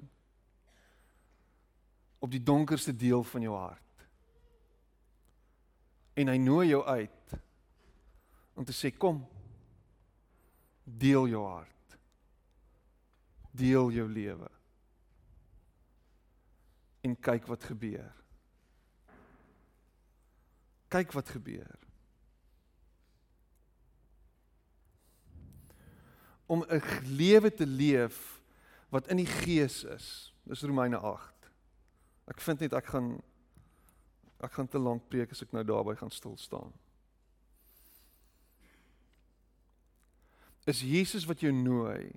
op 2.24 2.32
die 2.32 2.44
donkerste 2.44 2.96
deel 2.96 3.24
van 3.24 3.44
jou 3.46 3.56
hart. 3.56 4.06
En 6.16 6.32
hy 6.32 6.38
nooi 6.40 6.68
jou 6.72 6.82
uit 6.84 7.36
om 8.56 8.66
te 8.68 8.76
sê 8.76 8.92
kom 8.96 9.22
deel 10.86 11.28
jou 11.32 11.44
hart. 11.48 11.98
Deel 13.56 13.92
jou 13.96 14.08
lewe. 14.12 14.52
En 17.06 17.16
kyk 17.16 17.48
wat 17.52 17.64
gebeur. 17.64 18.12
Kyk 20.92 21.16
wat 21.16 21.30
gebeur. 21.36 21.85
Om 26.46 26.64
'n 26.64 26.82
lewe 27.04 27.54
te 27.54 27.66
leef 27.66 28.42
wat 28.90 29.08
in 29.08 29.18
die 29.18 29.32
gees 29.44 29.84
is. 29.84 30.34
Dis 30.44 30.62
Romeine 30.62 30.98
8. 30.98 31.34
Ek 32.26 32.42
vind 32.42 32.60
net 32.60 32.74
ek 32.74 32.86
gaan 32.86 33.22
ek 34.44 34.52
gaan 34.52 34.68
te 34.68 34.80
lank 34.80 35.08
preek 35.10 35.32
as 35.32 35.42
ek 35.42 35.52
nou 35.52 35.64
daarby 35.64 35.96
gaan 35.96 36.12
stil 36.12 36.38
staan. 36.38 36.74
Is 40.66 40.82
Jesus 40.82 41.26
wat 41.26 41.40
jou 41.40 41.54
nooi 41.54 42.12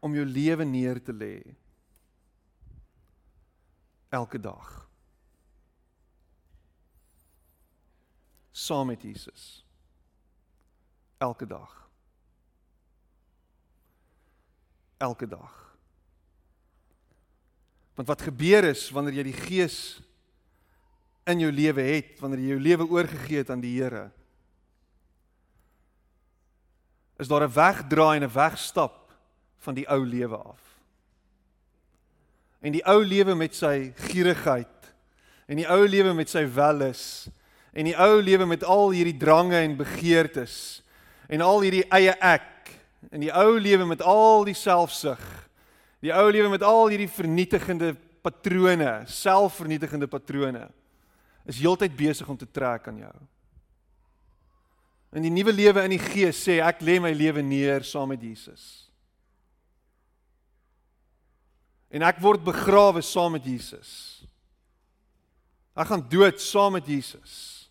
om 0.00 0.14
jou 0.14 0.24
lewe 0.24 0.64
neer 0.64 1.02
te 1.02 1.12
lê 1.12 1.42
elke 4.14 4.38
dag 4.38 4.88
saam 8.52 8.86
met 8.86 9.02
Jesus 9.02 9.65
elke 11.18 11.46
dag. 11.46 11.88
Elke 14.96 15.28
dag. 15.28 15.76
Want 17.94 18.08
wat 18.08 18.22
gebeur 18.22 18.64
is 18.64 18.90
wanneer 18.90 19.20
jy 19.20 19.30
die 19.30 19.40
Gees 19.46 19.78
in 21.26 21.40
jou 21.42 21.50
lewe 21.52 21.82
het, 21.82 22.18
wanneer 22.20 22.42
jy 22.44 22.52
jou 22.54 22.60
lewe 22.60 22.88
oorgegee 22.92 23.40
het 23.40 23.50
aan 23.50 23.64
die 23.64 23.74
Here, 23.78 24.10
is 27.16 27.28
daar 27.28 27.48
'n 27.48 27.52
wegdraai 27.52 28.16
en 28.16 28.28
'n 28.28 28.32
wegstap 28.32 29.12
van 29.58 29.74
die 29.74 29.88
ou 29.88 30.04
lewe 30.04 30.36
af. 30.36 30.60
En 32.60 32.72
die 32.72 32.84
ou 32.84 33.04
lewe 33.04 33.34
met 33.34 33.54
sy 33.54 33.92
gierigheid 33.96 34.94
en 35.46 35.56
die 35.56 35.68
ou 35.68 35.86
lewe 35.86 36.12
met 36.14 36.28
sy 36.28 36.44
welles 36.44 37.28
en 37.72 37.84
die 37.84 37.96
ou 37.96 38.20
lewe 38.20 38.46
met 38.46 38.64
al 38.64 38.90
hierdie 38.90 39.16
drange 39.16 39.56
en 39.56 39.76
begeertes 39.76 40.82
en 41.28 41.42
al 41.42 41.64
hierdie 41.64 41.84
eie 41.94 42.14
ek 42.22 42.72
en 43.10 43.22
die 43.22 43.32
ou 43.34 43.56
lewe 43.58 43.86
met 43.86 44.02
al 44.02 44.44
die 44.46 44.56
selfsug. 44.56 45.22
Die 46.04 46.12
ou 46.14 46.26
lewe 46.30 46.50
met 46.52 46.64
al 46.66 46.90
hierdie 46.92 47.10
vernietigende 47.10 47.94
patrone, 48.24 49.04
selfvernietigende 49.10 50.08
patrone 50.10 50.66
is 51.46 51.60
heeltyd 51.62 51.94
besig 51.96 52.28
om 52.28 52.38
te 52.38 52.48
trek 52.50 52.88
aan 52.90 52.98
jou. 53.04 53.16
In 55.16 55.24
die 55.24 55.32
nuwe 55.32 55.54
lewe 55.54 55.84
in 55.86 55.94
die 55.94 56.02
Gees 56.02 56.40
sê 56.42 56.58
ek 56.64 56.82
lê 56.84 56.98
my 57.00 57.12
lewe 57.14 57.44
neer 57.44 57.86
saam 57.86 58.10
met 58.12 58.22
Jesus. 58.22 58.86
En 61.94 62.02
ek 62.04 62.18
word 62.20 62.42
begrawe 62.44 63.00
saam 63.06 63.36
met 63.38 63.46
Jesus. 63.46 63.90
Ek 65.76 65.88
gaan 65.88 66.02
dood 66.10 66.42
saam 66.42 66.74
met 66.76 66.88
Jesus. 66.88 67.68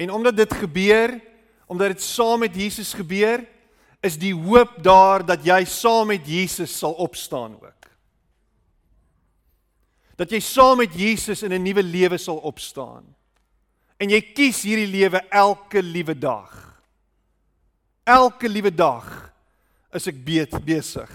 En 0.00 0.10
omdat 0.10 0.36
dit 0.40 0.54
gebeur, 0.62 1.14
omdat 1.72 1.94
dit 1.94 2.04
saam 2.04 2.42
met 2.44 2.54
Jesus 2.56 2.92
gebeur, 2.92 3.40
is 4.04 4.18
die 4.20 4.34
hoop 4.34 4.74
daar 4.84 5.22
dat 5.24 5.44
jy 5.46 5.62
saam 5.64 6.10
met 6.12 6.26
Jesus 6.28 6.74
sal 6.76 6.92
opstaan 7.00 7.54
ook. 7.56 7.88
Dat 10.20 10.34
jy 10.34 10.40
saam 10.44 10.82
met 10.82 10.92
Jesus 10.94 11.42
in 11.42 11.52
'n 11.52 11.62
nuwe 11.62 11.82
lewe 11.82 12.18
sal 12.18 12.36
opstaan. 12.36 13.04
En 13.96 14.10
jy 14.10 14.20
kies 14.20 14.62
hierdie 14.62 14.90
lewe 14.90 15.18
elke 15.30 15.82
liewe 15.82 16.18
dag. 16.18 16.82
Elke 18.04 18.48
liewe 18.48 18.74
dag 18.74 19.32
is 19.92 20.06
ek 20.06 20.24
besig 20.64 21.10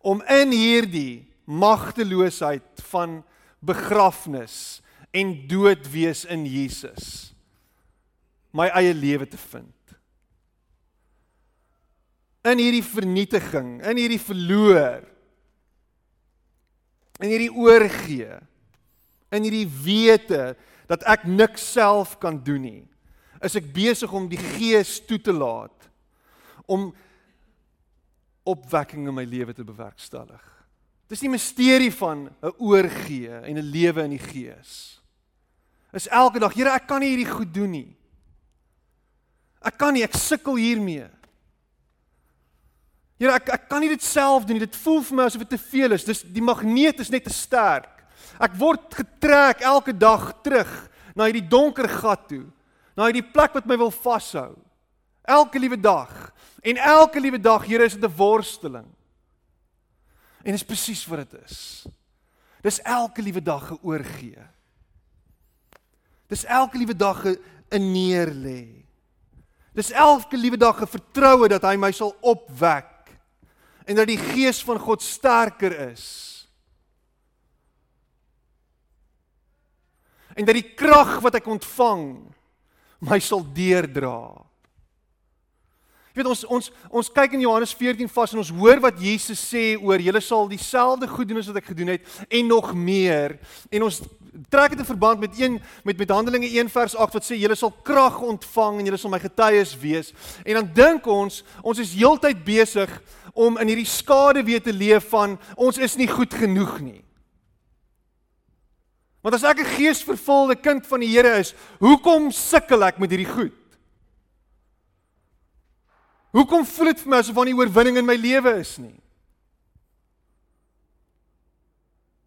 om 0.00 0.22
in 0.22 0.50
hierdie 0.50 1.26
magteloosheid 1.44 2.82
van 2.90 3.24
begrafnis 3.58 4.80
en 5.10 5.48
dood 5.48 5.90
wees 5.90 6.24
in 6.24 6.46
Jesus 6.46 7.34
my 8.56 8.68
eie 8.78 8.94
lewe 8.96 9.26
te 9.28 9.40
vind. 9.50 9.74
In 12.48 12.60
hierdie 12.62 12.84
vernietiging, 12.84 13.78
in 13.84 14.00
hierdie 14.00 14.22
verloor, 14.22 15.04
in 17.18 17.32
hierdie 17.32 17.52
oorgee, 17.52 18.38
in 19.34 19.44
hierdie 19.44 19.66
wete 19.68 20.54
dat 20.88 21.04
ek 21.10 21.26
niks 21.28 21.66
self 21.74 22.16
kan 22.22 22.38
doen 22.40 22.62
nie, 22.64 22.84
is 23.44 23.58
ek 23.58 23.68
besig 23.74 24.12
om 24.14 24.28
die 24.30 24.40
Gees 24.40 24.98
toe 25.06 25.18
te 25.22 25.34
laat 25.34 25.90
om 26.68 26.90
opwekking 28.48 29.06
in 29.08 29.16
my 29.16 29.24
lewe 29.28 29.54
te 29.54 29.66
bewerkstellig. 29.66 30.42
Dis 31.08 31.22
die 31.24 31.32
misterie 31.32 31.92
van 31.92 32.28
'n 32.28 32.52
oorgee 32.58 33.32
en 33.32 33.56
'n 33.56 33.70
lewe 33.72 34.04
in 34.04 34.16
die 34.16 34.26
Gees. 34.32 35.00
Is 35.92 36.08
elke 36.08 36.38
dag, 36.38 36.52
Here, 36.52 36.70
ek 36.70 36.86
kan 36.86 37.00
nie 37.00 37.16
hierdie 37.16 37.32
goed 37.32 37.54
doen 37.54 37.70
nie. 37.70 37.96
Ek 39.68 39.76
kan 39.76 39.92
nie, 39.94 40.04
ek 40.06 40.16
sukkel 40.16 40.56
hiermee. 40.60 41.06
Here, 43.18 43.34
ek 43.34 43.50
ek 43.56 43.64
kan 43.70 43.82
nie 43.82 43.90
dit 43.90 44.04
self 44.04 44.46
doen 44.46 44.56
nie. 44.56 44.64
Dit 44.64 44.78
voel 44.78 45.02
vir 45.04 45.18
my 45.18 45.26
asof 45.26 45.42
dit 45.44 45.56
te 45.56 45.60
veel 45.60 45.96
is. 45.96 46.06
Dis 46.06 46.22
die 46.22 46.44
magneet 46.44 47.02
is 47.02 47.10
net 47.12 47.26
te 47.26 47.34
sterk. 47.34 47.90
Ek 48.38 48.54
word 48.58 48.94
getrek 48.94 49.64
elke 49.66 49.92
dag 49.92 50.30
terug 50.46 50.70
na 51.18 51.26
hierdie 51.26 51.48
donker 51.50 51.88
gat 51.90 52.28
toe, 52.30 52.44
na 52.94 53.08
hierdie 53.08 53.26
plek 53.26 53.56
wat 53.58 53.66
my 53.66 53.78
wil 53.80 53.90
vashou. 53.90 54.52
Elke 55.26 55.58
liewe 55.58 55.76
dag. 55.76 56.12
En 56.62 56.78
elke 56.78 57.20
liewe 57.20 57.40
dag, 57.42 57.66
Here, 57.66 57.84
is 57.84 57.98
dit 57.98 58.04
'n 58.04 58.16
worsteling. 58.16 58.86
En 60.44 60.52
dis 60.52 60.64
presies 60.64 61.04
wat 61.06 61.30
dit 61.30 61.40
is. 61.44 61.86
Dis 62.62 62.80
elke 62.82 63.22
liewe 63.22 63.42
dag 63.42 63.66
geoorgee. 63.66 64.46
Dis 66.28 66.44
elke 66.44 66.78
liewe 66.78 66.96
dag 66.96 67.24
'n 67.26 67.92
neerlê. 67.92 68.87
Dis 69.78 69.92
elke 69.94 70.36
liewe 70.36 70.58
dag 70.58 70.80
'n 70.82 70.90
vertroue 70.90 71.48
dat 71.48 71.62
hy 71.62 71.76
my 71.76 71.92
sal 71.94 72.16
opwek 72.20 73.14
en 73.86 73.94
dat 73.94 74.08
die 74.10 74.18
gees 74.18 74.58
van 74.62 74.78
God 74.78 75.02
sterker 75.02 75.72
is. 75.90 76.34
En 80.34 80.44
dat 80.44 80.54
die 80.54 80.74
krag 80.74 81.20
wat 81.22 81.34
ek 81.34 81.46
ontvang 81.46 82.34
my 83.00 83.18
sal 83.18 83.46
deurdra. 83.54 84.47
Jy 86.14 86.22
weet 86.22 86.30
ons 86.30 86.44
ons 86.48 86.70
ons 87.00 87.10
kyk 87.14 87.34
in 87.36 87.42
Johannes 87.44 87.74
14 87.76 88.08
vas 88.08 88.32
en 88.32 88.40
ons 88.42 88.52
hoor 88.60 88.80
wat 88.80 89.00
Jesus 89.02 89.40
sê 89.40 89.74
oor 89.76 90.00
julle 90.00 90.22
sal 90.24 90.48
dieselfde 90.50 91.08
goed 91.10 91.28
doen 91.28 91.40
as 91.42 91.50
wat 91.50 91.60
ek 91.60 91.68
gedoen 91.72 91.92
het 91.94 92.06
en 92.28 92.48
nog 92.48 92.72
meer. 92.74 93.36
En 93.70 93.84
ons 93.86 94.00
trek 94.50 94.72
dit 94.72 94.80
in 94.80 94.88
verband 94.88 95.20
met 95.20 95.36
een 95.40 95.58
met 95.84 95.98
met 96.00 96.10
Handelinge 96.10 96.48
1 96.48 96.72
vers 96.72 96.96
8 96.96 97.18
wat 97.18 97.28
sê 97.28 97.38
julle 97.38 97.58
sal 97.58 97.74
krag 97.84 98.20
ontvang 98.24 98.80
en 98.80 98.88
julle 98.88 99.00
sal 99.00 99.12
my 99.12 99.20
getuies 99.22 99.76
wees. 99.82 100.12
En 100.44 100.62
dan 100.62 100.70
dink 100.74 101.06
ons 101.06 101.42
ons 101.62 101.82
is 101.84 101.94
heeltyd 101.98 102.40
besig 102.44 102.92
om 103.34 103.60
in 103.60 103.70
hierdie 103.70 103.88
skade 103.88 104.42
weer 104.42 104.62
te 104.64 104.72
leef 104.72 105.12
van 105.12 105.36
ons 105.56 105.78
is 105.78 105.96
nie 106.00 106.08
goed 106.10 106.34
genoeg 106.34 106.80
nie. 106.80 107.02
Want 109.22 109.34
as 109.34 109.44
ek 109.44 109.60
'n 109.60 109.74
geesvervulde 109.76 110.56
kind 110.56 110.86
van 110.86 111.00
die 111.00 111.10
Here 111.10 111.38
is, 111.38 111.54
hoekom 111.80 112.30
sukkel 112.30 112.82
ek 112.82 112.98
met 112.98 113.10
hierdie 113.10 113.28
goed? 113.28 113.52
Hoekom 116.38 116.62
voel 116.66 116.92
dit 116.92 117.00
vir 117.02 117.10
my 117.10 117.18
asof 117.18 117.34
van 117.34 117.50
die 117.50 117.56
oorwinning 117.58 117.98
in 117.98 118.06
my 118.06 118.14
lewe 118.14 118.52
is 118.60 118.76
nie? 118.78 118.94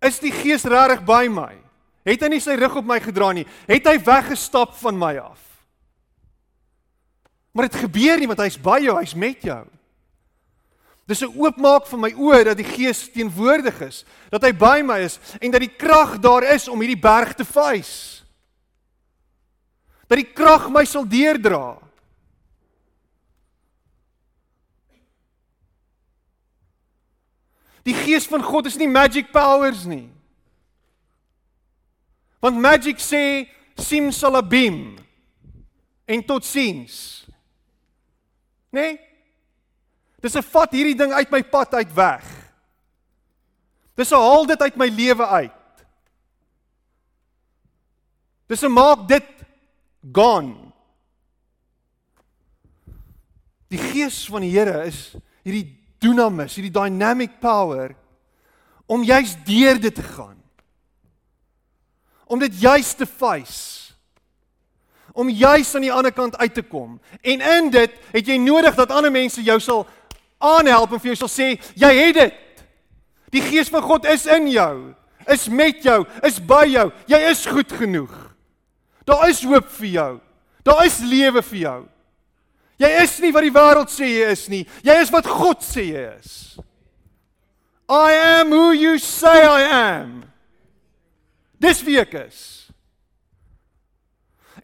Is 0.04 0.18
die 0.20 0.34
Gees 0.34 0.66
regtig 0.68 1.06
by 1.08 1.28
my? 1.32 1.54
Het 2.08 2.26
hy 2.26 2.32
nie 2.34 2.42
sy 2.42 2.58
rug 2.60 2.80
op 2.82 2.88
my 2.90 2.98
gedra 3.00 3.30
nie? 3.38 3.46
Het 3.70 3.86
hy 3.88 4.00
weggestap 4.04 4.74
van 4.82 4.98
my 5.00 5.14
af? 5.22 5.40
Maar 7.54 7.70
dit 7.70 7.84
gebeur 7.84 8.20
nie 8.20 8.28
want 8.32 8.42
hy's 8.42 8.58
by 8.60 8.80
jou, 8.84 8.98
hy's 8.98 9.14
met 9.16 9.46
jou. 9.46 9.62
Dis 11.08 11.22
'n 11.24 11.36
oopmaak 11.36 11.88
van 11.88 12.00
my 12.00 12.12
oë 12.12 12.44
dat 12.44 12.58
die 12.58 12.68
Gees 12.68 13.12
teenwoordig 13.12 13.82
is, 13.82 14.06
dat 14.30 14.44
hy 14.44 14.52
by 14.52 14.82
my 14.84 15.00
is 15.00 15.20
en 15.42 15.52
dat 15.52 15.60
die 15.60 15.76
krag 15.78 16.20
daar 16.20 16.44
is 16.44 16.68
om 16.68 16.80
hierdie 16.80 17.00
berg 17.00 17.34
te 17.34 17.46
face. 17.46 18.24
Dat 20.08 20.18
die 20.18 20.34
krag 20.34 20.70
my 20.70 20.86
sal 20.86 21.08
deurdra. 21.08 21.91
Die 27.84 27.94
gees 27.98 28.28
van 28.30 28.44
God 28.44 28.66
is 28.70 28.78
nie 28.78 28.90
magic 28.90 29.32
powers 29.34 29.86
nie. 29.90 30.10
Want 32.42 32.62
magic 32.62 33.02
sê 33.02 33.48
simsalabim 33.78 34.98
en 36.06 36.26
totsiens. 36.26 37.26
Nee? 38.70 39.00
Dis 40.22 40.36
'n 40.38 40.44
vat 40.44 40.72
hierdie 40.72 40.98
ding 40.98 41.14
uit 41.14 41.32
my 41.32 41.44
pad 41.44 41.74
uit 41.74 41.94
weg. 41.94 42.26
Dis 43.96 44.12
'n 44.12 44.22
haal 44.22 44.46
dit 44.46 44.62
uit 44.62 44.76
my 44.76 44.88
lewe 44.88 45.28
uit. 45.28 45.86
Dis 48.48 48.64
'n 48.64 48.72
maak 48.72 49.08
dit 49.08 49.28
gone. 50.12 50.72
Die 53.68 53.80
gees 53.80 54.26
van 54.26 54.42
die 54.42 54.52
Here 54.52 54.86
is 54.86 55.16
hierdie 55.44 55.81
dunamis, 56.02 56.56
hierdie 56.58 56.74
dynamic 56.74 57.40
power 57.44 57.96
om 58.92 59.06
juis 59.08 59.36
deur 59.48 59.80
dit 59.80 59.96
te 59.96 60.04
gaan. 60.04 60.36
Om 62.28 62.40
dit 62.40 62.60
juis 62.60 62.94
te 62.94 63.06
face. 63.06 63.94
Om 65.12 65.30
juis 65.30 65.76
aan 65.76 65.86
die 65.86 65.94
ander 65.94 66.12
kant 66.16 66.38
uit 66.38 66.54
te 66.54 66.64
kom. 66.64 67.00
En 67.22 67.44
in 67.58 67.70
dit 67.72 67.96
het 68.12 68.28
jy 68.28 68.38
nodig 68.40 68.76
dat 68.76 68.92
ander 68.92 69.12
mense 69.12 69.44
jou 69.44 69.60
sal 69.64 69.86
aanhelp 70.42 70.92
en 70.92 71.00
vir 71.04 71.12
jou 71.12 71.20
sal 71.22 71.32
sê, 71.32 71.48
jy 71.80 71.92
het 72.00 72.18
dit. 72.18 72.66
Die 73.32 73.44
gees 73.46 73.72
van 73.72 73.84
God 73.86 74.08
is 74.12 74.26
in 74.28 74.50
jou, 74.52 74.92
is 75.32 75.48
met 75.48 75.84
jou, 75.86 76.02
is 76.28 76.40
by 76.44 76.66
jou. 76.68 76.90
Jy 77.08 77.20
is 77.30 77.46
goed 77.48 77.72
genoeg. 77.72 78.12
Daar 79.08 79.30
is 79.30 79.44
hoop 79.48 79.70
vir 79.78 79.92
jou. 79.92 80.12
Daar 80.68 80.84
is 80.86 81.00
lewe 81.00 81.44
vir 81.46 81.60
jou. 81.62 81.80
Jy 82.82 82.90
is 83.04 83.20
nie 83.22 83.30
wat 83.36 83.46
die 83.46 83.54
wêreld 83.54 83.92
sê 83.94 84.08
jy 84.10 84.30
is 84.34 84.48
nie. 84.50 84.64
Jy 84.86 84.96
is 85.04 85.12
wat 85.14 85.28
God 85.30 85.62
sê 85.66 85.86
jy 85.92 86.06
is. 86.16 86.34
I 87.92 88.16
am 88.40 88.54
who 88.56 88.72
you 88.72 88.98
say 88.98 89.44
I 89.44 89.68
am. 89.68 90.24
Dis 91.62 91.84
wie 91.86 92.00
ek 92.02 92.16
is. 92.24 92.40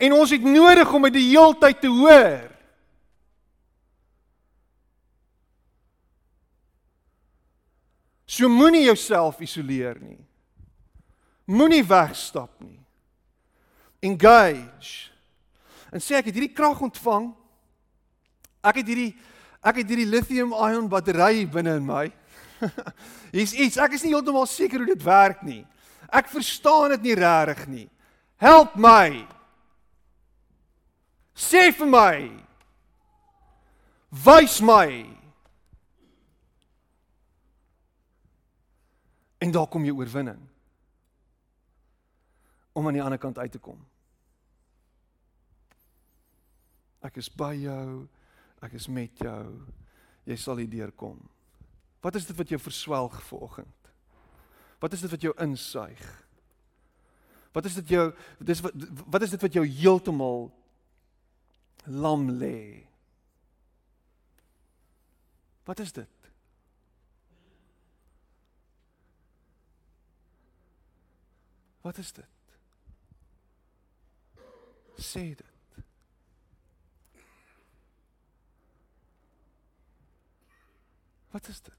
En 0.01 0.15
ons 0.18 0.32
het 0.32 0.43
nodig 0.45 0.93
om 0.93 1.05
dit 1.09 1.18
die 1.20 1.28
heeltyd 1.34 1.82
te 1.82 1.91
hoor. 1.91 2.47
So 8.28 8.49
moenie 8.49 8.86
jouself 8.86 9.41
isoleer 9.41 9.97
nie. 10.01 10.20
Moenie 11.47 11.84
wegstap 11.86 12.51
nie. 12.61 12.80
Engage. 14.03 15.11
En 15.93 16.03
sê 16.03 16.18
ek 16.18 16.30
het 16.30 16.38
hierdie 16.38 16.55
krag 16.55 16.82
ontvang 16.84 17.32
Ek 18.68 18.82
het 18.82 18.91
hierdie 18.91 19.11
ek 19.68 19.82
het 19.82 19.89
hierdie 19.89 20.07
lithium 20.07 20.53
ion 20.53 20.88
battery 20.91 21.45
binne 21.49 21.74
in 21.80 21.86
my. 21.86 22.05
Hier's 23.36 23.53
iets. 23.53 23.80
Ek 23.82 23.97
is 23.97 24.05
nie 24.05 24.13
heeltemal 24.13 24.47
seker 24.49 24.84
hoe 24.84 24.91
dit 24.93 25.03
werk 25.03 25.41
nie. 25.43 25.63
Ek 26.07 26.30
verstaan 26.32 26.93
dit 26.95 27.09
nie 27.09 27.18
regtig 27.20 27.65
nie. 27.68 27.88
Help 28.39 28.78
my. 28.80 29.26
Sê 31.38 31.68
vir 31.76 31.89
my. 31.89 32.15
Wys 34.26 34.61
my. 34.63 34.88
En 39.43 39.51
daar 39.53 39.68
kom 39.70 39.86
jy 39.86 39.93
oorwinning. 39.93 40.39
Om 42.78 42.88
aan 42.88 42.97
die 42.97 43.03
ander 43.03 43.22
kant 43.22 43.38
uit 43.38 43.51
te 43.51 43.61
kom. 43.61 43.78
Ek 47.05 47.20
is 47.22 47.30
by 47.30 47.53
jou. 47.59 48.07
Ek 48.65 48.73
is 48.77 48.87
met 48.89 49.19
jou. 49.21 49.43
Jy 50.27 50.37
sal 50.41 50.61
hier 50.61 50.69
deurkom. 50.71 51.19
Wat 52.03 52.15
is 52.15 52.27
dit 52.27 52.37
wat 52.37 52.49
jou 52.49 52.59
verswelg 52.61 53.15
vanoggend? 53.29 53.91
Wat 54.79 54.93
is 54.93 55.01
dit 55.01 55.11
wat 55.11 55.21
jou 55.25 55.33
insuig? 55.41 56.03
Wat 57.53 57.65
is 57.65 57.77
dit 57.79 57.95
jou 57.95 58.11
dis 58.37 58.61
wat 58.61 58.73
wat 59.09 59.23
is 59.25 59.33
dit 59.33 59.41
wat 59.41 59.55
jou 59.57 59.65
heeltemal 59.65 60.51
lam 61.87 62.29
lê? 62.37 62.85
Wat 65.65 65.79
is 65.79 65.91
dit? 65.91 66.29
Wat 71.81 71.97
is 71.97 72.11
dit? 72.11 72.25
Sê 74.97 75.29
dit. 75.35 75.56
Wat 81.32 81.47
is 81.47 81.61
dit? 81.61 81.73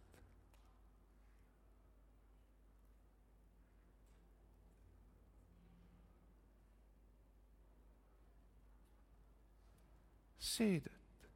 Sê 10.38 10.80
dit. 10.80 11.28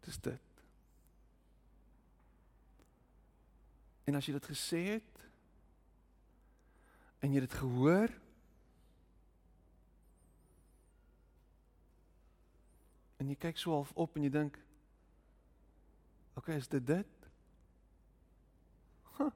Dis 0.00 0.20
dit. 0.20 0.40
En 4.04 4.14
as 4.16 4.26
jy 4.26 4.32
dit 4.38 4.48
gesê 4.48 4.82
het 4.94 5.24
en 7.18 7.34
jy 7.34 7.42
dit 7.44 7.58
gehoor 7.60 8.12
En 13.18 13.28
jy 13.28 13.36
kyk 13.36 13.58
so 13.58 13.74
half 13.74 13.92
op 13.94 14.16
en 14.16 14.22
jy 14.22 14.30
dink 14.30 14.58
Oké, 16.38 16.50
okay, 16.50 16.56
is 16.56 16.68
dit 16.68 16.86
dit? 16.86 17.06
Huh. 19.18 19.30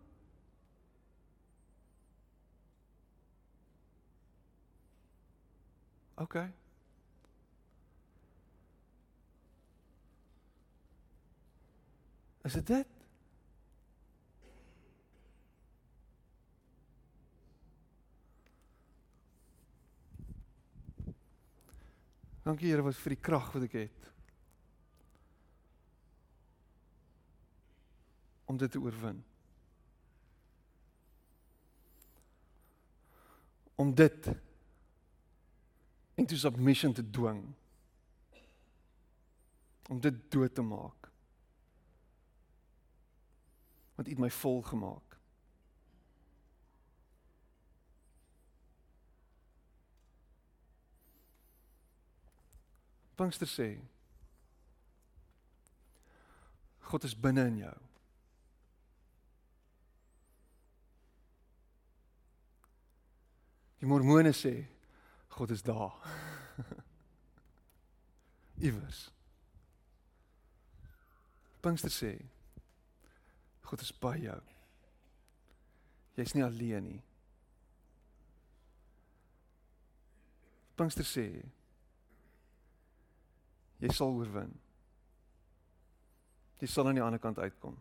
Oké. 6.14 6.22
Okay. 6.22 6.52
Is 12.42 12.52
dit 12.52 12.66
dit? 12.66 13.01
Dankie 22.42 22.72
Here 22.72 22.82
wat 22.82 22.98
vir 22.98 23.14
die 23.14 23.22
krag 23.22 23.52
wat 23.54 23.66
ek 23.68 23.76
het. 23.78 24.08
Om 28.50 28.58
dit 28.58 28.72
te 28.74 28.80
oorwin. 28.82 29.20
Om 33.78 33.94
dit 33.94 34.28
into 36.18 36.36
submission 36.36 36.92
te 36.92 37.04
dwing. 37.10 37.44
Om 39.88 40.02
dit 40.02 40.18
dood 40.30 40.54
te 40.54 40.66
maak. 40.66 41.08
Want 43.94 44.08
U 44.08 44.10
het 44.10 44.20
my 44.20 44.30
vol 44.34 44.62
gemaak. 44.66 45.11
Pinkster 53.16 53.46
sê 53.46 53.68
God 56.90 57.04
is 57.04 57.14
binne 57.14 57.46
in 57.48 57.58
jou. 57.62 57.76
Die 63.80 63.88
Mormone 63.88 64.32
sê 64.32 64.66
God 65.28 65.50
is 65.50 65.62
daar. 65.62 65.94
Iewers. 68.62 69.10
Pinkster 71.62 71.90
sê 71.90 72.12
God 73.62 73.80
is 73.82 73.92
by 73.92 74.18
jou. 74.20 74.40
Jy's 76.16 76.34
nie 76.34 76.44
alleen 76.44 76.84
nie. 76.84 77.00
Pinkster 80.76 81.08
sê 81.08 81.26
Jy 83.82 83.90
sal 83.90 84.14
oorwin. 84.14 84.52
Jy 86.62 86.68
sal 86.70 86.86
aan 86.86 87.00
die 87.00 87.02
ander 87.02 87.18
kant 87.18 87.40
uitkom. 87.42 87.74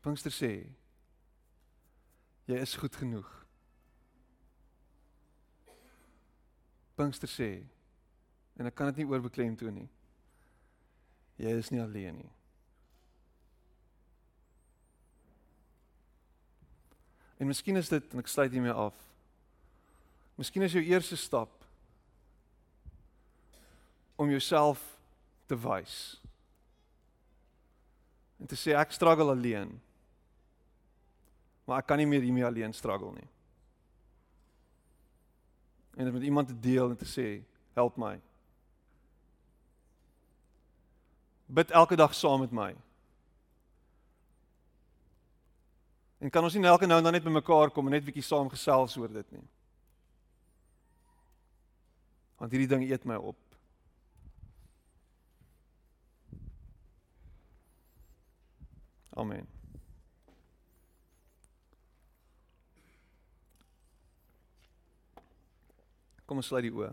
Pinkster 0.00 0.32
sê 0.32 0.54
jy 2.48 2.56
is 2.56 2.72
goed 2.80 2.96
genoeg. 2.96 3.28
Pinkster 6.96 7.28
sê 7.28 7.50
en 8.56 8.68
ek 8.68 8.76
kan 8.76 8.88
dit 8.88 9.02
nie 9.02 9.10
oorbeklem 9.12 9.52
toe 9.60 9.68
nie. 9.72 9.88
Jy 11.40 11.52
is 11.60 11.68
nie 11.72 11.84
alleen 11.84 12.16
nie. 12.22 12.32
En 17.40 17.48
miskien 17.48 17.76
is 17.76 17.92
dit 17.92 18.12
en 18.12 18.24
ek 18.24 18.28
sluit 18.28 18.52
hiermee 18.52 18.72
af. 18.72 18.96
Miskien 20.40 20.64
is 20.64 20.72
jou 20.76 20.84
eerste 20.84 21.20
stap 21.20 21.59
om 24.20 24.28
jouself 24.30 24.80
te 25.48 25.56
wys. 25.56 26.20
En 28.40 28.48
te 28.48 28.56
sê 28.56 28.74
ek 28.76 28.92
struggle 28.92 29.32
alleen. 29.32 29.72
Maar 31.64 31.80
ek 31.80 31.88
kan 31.88 32.00
nie 32.00 32.08
meer 32.08 32.24
hiermee 32.24 32.44
alleen 32.44 32.76
struggle 32.76 33.14
nie. 33.16 33.28
En 35.96 36.04
dit 36.04 36.12
met 36.12 36.28
iemand 36.28 36.52
te 36.52 36.58
deel 36.68 36.92
en 36.92 37.00
te 37.00 37.08
sê 37.08 37.26
help 37.78 37.96
my. 38.00 38.14
Bid 41.48 41.72
elke 41.72 41.96
dag 41.96 42.14
saam 42.14 42.44
met 42.44 42.52
my. 42.52 42.70
En 46.20 46.30
kan 46.30 46.44
ons 46.44 46.54
nie 46.54 46.68
elke 46.68 46.86
nou 46.86 47.00
en 47.00 47.08
dan 47.08 47.16
net 47.16 47.24
by 47.24 47.32
mekaar 47.32 47.72
kom 47.72 47.88
en 47.88 47.96
net 47.96 48.04
bietjie 48.04 48.24
saam 48.24 48.52
gesels 48.52 49.00
oor 49.00 49.08
dit 49.12 49.32
nie. 49.32 49.46
Want 52.36 52.52
hierdie 52.52 52.68
ding 52.68 52.84
eet 52.84 53.08
my 53.08 53.16
op. 53.16 53.49
Amen. 59.20 59.48
Kom 66.24 66.40
ons 66.40 66.46
sluit 66.48 66.64
die 66.64 66.70
oë. 66.72 66.88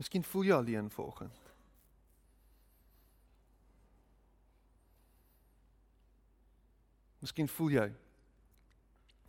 Miskien 0.00 0.24
voel 0.24 0.48
jy 0.48 0.54
alleen 0.56 0.88
vanoggend. 0.94 1.42
Miskien 7.20 7.52
voel 7.52 7.76
jy 7.76 7.86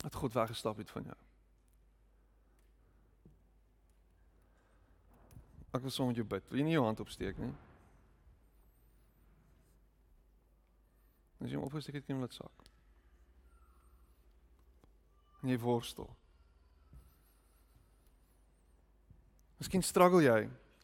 dat 0.06 0.16
God 0.16 0.40
weggestap 0.40 0.80
het 0.80 0.96
van 0.96 1.12
jou. 1.12 1.18
Ek 5.72 5.80
wil 5.80 5.92
saam 5.92 6.10
met 6.12 6.18
jou 6.20 6.26
bid. 6.28 6.48
Wil 6.50 6.60
jy 6.60 6.66
nie 6.68 6.76
jou 6.76 6.84
hand 6.84 7.00
opsteek 7.00 7.38
nie? 7.40 7.52
As 11.42 11.50
jy 11.50 11.58
hom 11.58 11.66
opsteek 11.66 11.96
kan 12.04 12.12
jy 12.12 12.26
dit 12.26 12.36
sak. 12.36 12.66
En 15.42 15.50
jy 15.50 15.58
worstel. 15.58 16.10
Miskien 19.62 19.82
struggle 19.86 20.22
jy. 20.22 20.42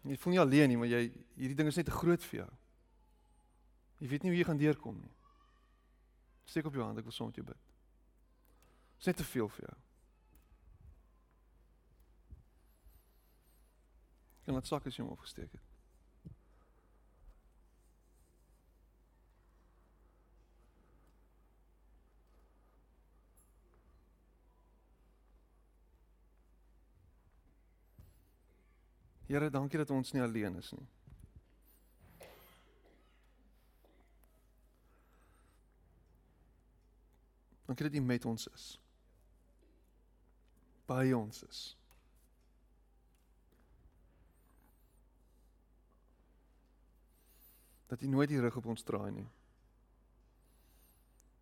Jy 0.09 0.17
voel 0.23 0.35
nie 0.35 0.41
alleen 0.41 0.73
nie, 0.73 0.79
maar 0.81 0.91
jy 0.91 1.03
hierdie 1.37 1.57
ding 1.59 1.69
is 1.71 1.79
net 1.79 1.89
te 1.91 1.95
groot 1.95 2.25
vir 2.31 2.41
jou. 2.41 2.51
Jy 3.99 4.11
weet 4.13 4.25
nie 4.25 4.33
hoe 4.33 4.39
jy 4.39 4.47
gaan 4.47 4.61
deurkom 4.61 4.99
nie. 5.03 5.15
Steek 6.49 6.69
op 6.71 6.77
jou 6.79 6.85
hand, 6.85 6.99
ek 7.01 7.09
wil 7.09 7.15
saam 7.15 7.29
met 7.29 7.41
jou 7.41 7.45
bid. 7.45 7.59
Dit 7.59 9.05
is 9.05 9.11
net 9.11 9.21
te 9.21 9.27
veel 9.27 9.51
vir 9.53 9.67
jou. 9.67 9.77
Kan 14.49 14.57
laat 14.57 14.67
sak 14.67 14.87
as 14.89 14.97
jy 14.97 15.05
hom 15.05 15.11
opgesteek 15.13 15.51
het. 15.53 15.65
Here, 29.29 29.51
dankie 29.53 29.83
dat 29.83 29.93
ons 29.93 30.15
nie 30.17 30.23
alleen 30.25 30.57
is 30.57 30.71
nie. 30.73 30.87
Dankie 37.67 37.91
dat 37.91 38.01
U 38.01 38.01
met 38.01 38.25
ons 38.33 38.49
is. 38.55 38.71
By 40.89 41.13
ons 41.13 41.45
is. 41.51 41.61
Dat 47.89 48.01
hy 48.01 48.09
nooit 48.13 48.29
die 48.29 48.41
rug 48.41 48.57
op 48.61 48.69
ons 48.69 48.85
draai 48.85 49.11
nie. 49.17 49.29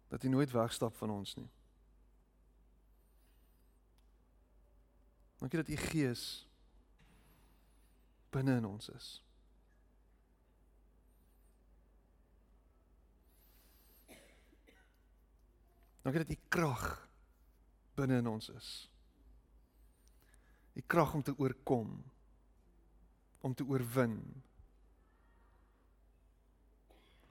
Dat 0.08 0.22
hy 0.22 0.30
nooit 0.30 0.52
wegstap 0.54 0.94
van 0.96 1.10
ons 1.10 1.34
nie. 1.38 1.48
Dankie 5.42 5.58
dat 5.58 5.68
u 5.68 5.76
Gees 5.76 6.46
binne 8.30 8.56
in 8.56 8.64
ons 8.64 8.88
is. 8.94 9.08
Dankie 16.06 16.22
dat 16.22 16.30
u 16.30 16.38
krag 16.48 17.08
binne 17.98 18.20
in 18.22 18.30
ons 18.30 18.48
is. 18.54 18.70
Die 20.76 20.84
krag 20.86 21.14
om 21.14 21.22
te 21.22 21.34
oorkom, 21.38 21.96
om 23.40 23.54
te 23.54 23.64
oorwin, 23.64 24.20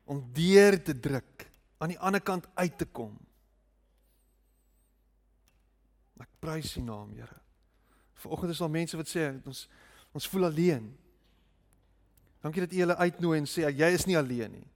om 0.05 0.21
deur 0.33 0.77
te 0.83 0.93
druk 0.99 1.47
aan 1.81 1.93
die 1.93 1.99
ander 1.99 2.21
kant 2.21 2.47
uit 2.53 2.77
te 2.77 2.85
kom. 2.85 3.13
Ek 6.21 6.29
prys 6.39 6.75
U 6.79 6.85
naam, 6.85 7.11
Here. 7.17 7.41
Vanoggend 8.23 8.53
is 8.53 8.61
daar 8.63 8.71
mense 8.71 8.97
wat 8.97 9.09
sê 9.11 9.27
ons 9.45 9.65
ons 10.15 10.27
voel 10.31 10.47
alleen. 10.47 10.85
Dankie 12.39 12.63
dat 12.63 12.71
U 12.71 12.79
hulle 12.79 12.95
uitnooi 12.95 13.39
en 13.41 13.49
sê 13.49 13.65
jy 13.67 13.89
is 13.91 14.05
nie 14.07 14.15
alleen 14.17 14.53
nie. 14.61 14.67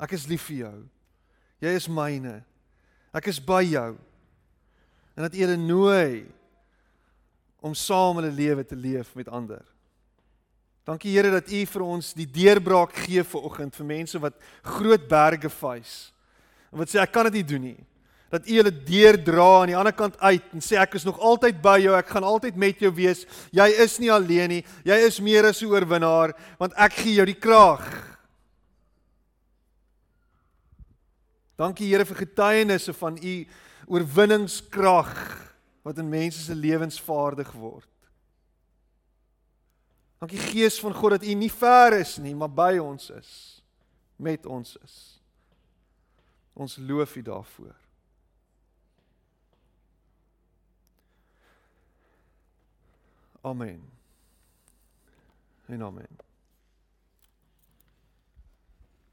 Ek 0.00 0.14
is 0.14 0.28
lief 0.30 0.46
vir 0.48 0.60
jou. 0.60 0.76
Jy 1.60 1.72
is 1.76 1.88
myne. 1.90 2.36
Ek 3.16 3.26
is 3.32 3.40
by 3.42 3.64
jou. 3.66 3.96
En 5.16 5.26
dat 5.26 5.34
U 5.34 5.42
hulle 5.42 5.58
nooi 5.58 6.28
om 7.60 7.74
saam 7.76 8.20
hulle 8.20 8.32
lewe 8.32 8.64
te 8.64 8.78
leef 8.78 9.10
met 9.18 9.28
ander. 9.28 9.64
Dankie 10.88 11.12
Here 11.12 11.30
dat 11.30 11.50
U 11.52 11.60
vir 11.66 11.84
ons 11.84 12.14
die 12.16 12.26
deurbraak 12.26 12.94
gee 13.04 13.22
vir 13.22 13.46
oggend 13.46 13.76
vir 13.76 13.86
mense 13.86 14.18
wat 14.18 14.36
groot 14.64 15.06
berge 15.08 15.50
vuis. 15.60 15.94
En 16.72 16.80
wat 16.80 16.90
sê 16.90 17.00
ek 17.02 17.12
kan 17.12 17.28
dit 17.28 17.40
nie 17.40 17.48
doen 17.52 17.64
nie. 17.68 17.80
Dat 18.30 18.46
U 18.46 18.56
hulle 18.60 18.72
deurdra 18.72 19.48
aan 19.60 19.72
die 19.72 19.76
ander 19.76 19.94
kant 19.94 20.16
uit 20.22 20.54
en 20.54 20.62
sê 20.64 20.78
ek 20.80 20.94
is 20.96 21.04
nog 21.04 21.18
altyd 21.18 21.58
by 21.62 21.76
jou, 21.82 21.96
ek 21.98 22.12
gaan 22.14 22.26
altyd 22.26 22.56
met 22.56 22.80
jou 22.80 22.92
wees. 22.94 23.26
Jy 23.52 23.66
is 23.82 23.98
nie 23.98 24.12
alleen 24.14 24.54
nie. 24.54 24.62
Jy 24.86 24.98
is 25.08 25.20
meer 25.20 25.50
as 25.50 25.62
'n 25.62 25.68
oorwinnaar 25.68 26.32
want 26.58 26.72
ek 26.76 26.92
gee 27.02 27.18
jou 27.18 27.26
die 27.26 27.40
krag. 27.40 27.84
Dankie 31.58 31.90
Here 31.90 32.06
vir 32.06 32.24
getuienisse 32.24 32.92
van 32.96 33.18
U 33.20 33.34
oorwinningskrag 33.86 35.12
wat 35.82 35.98
in 35.98 36.08
mense 36.08 36.40
se 36.40 36.54
lewens 36.54 37.00
vaardig 37.00 37.52
word. 37.52 37.89
Dankie 40.20 40.38
Gees 40.38 40.80
van 40.80 40.94
God 40.94 41.10
dat 41.10 41.24
u 41.24 41.32
nie 41.34 41.52
ver 41.52 41.92
is 41.98 42.18
nie, 42.20 42.34
maar 42.36 42.50
by 42.52 42.76
ons 42.76 43.08
is, 43.10 43.30
met 44.20 44.46
ons 44.46 44.76
is. 44.84 44.96
Ons 46.52 46.76
loof 46.76 47.16
u 47.16 47.22
daarvoor. 47.22 47.76
Amen. 53.40 53.80
En 55.66 55.82
amen. 55.82 56.29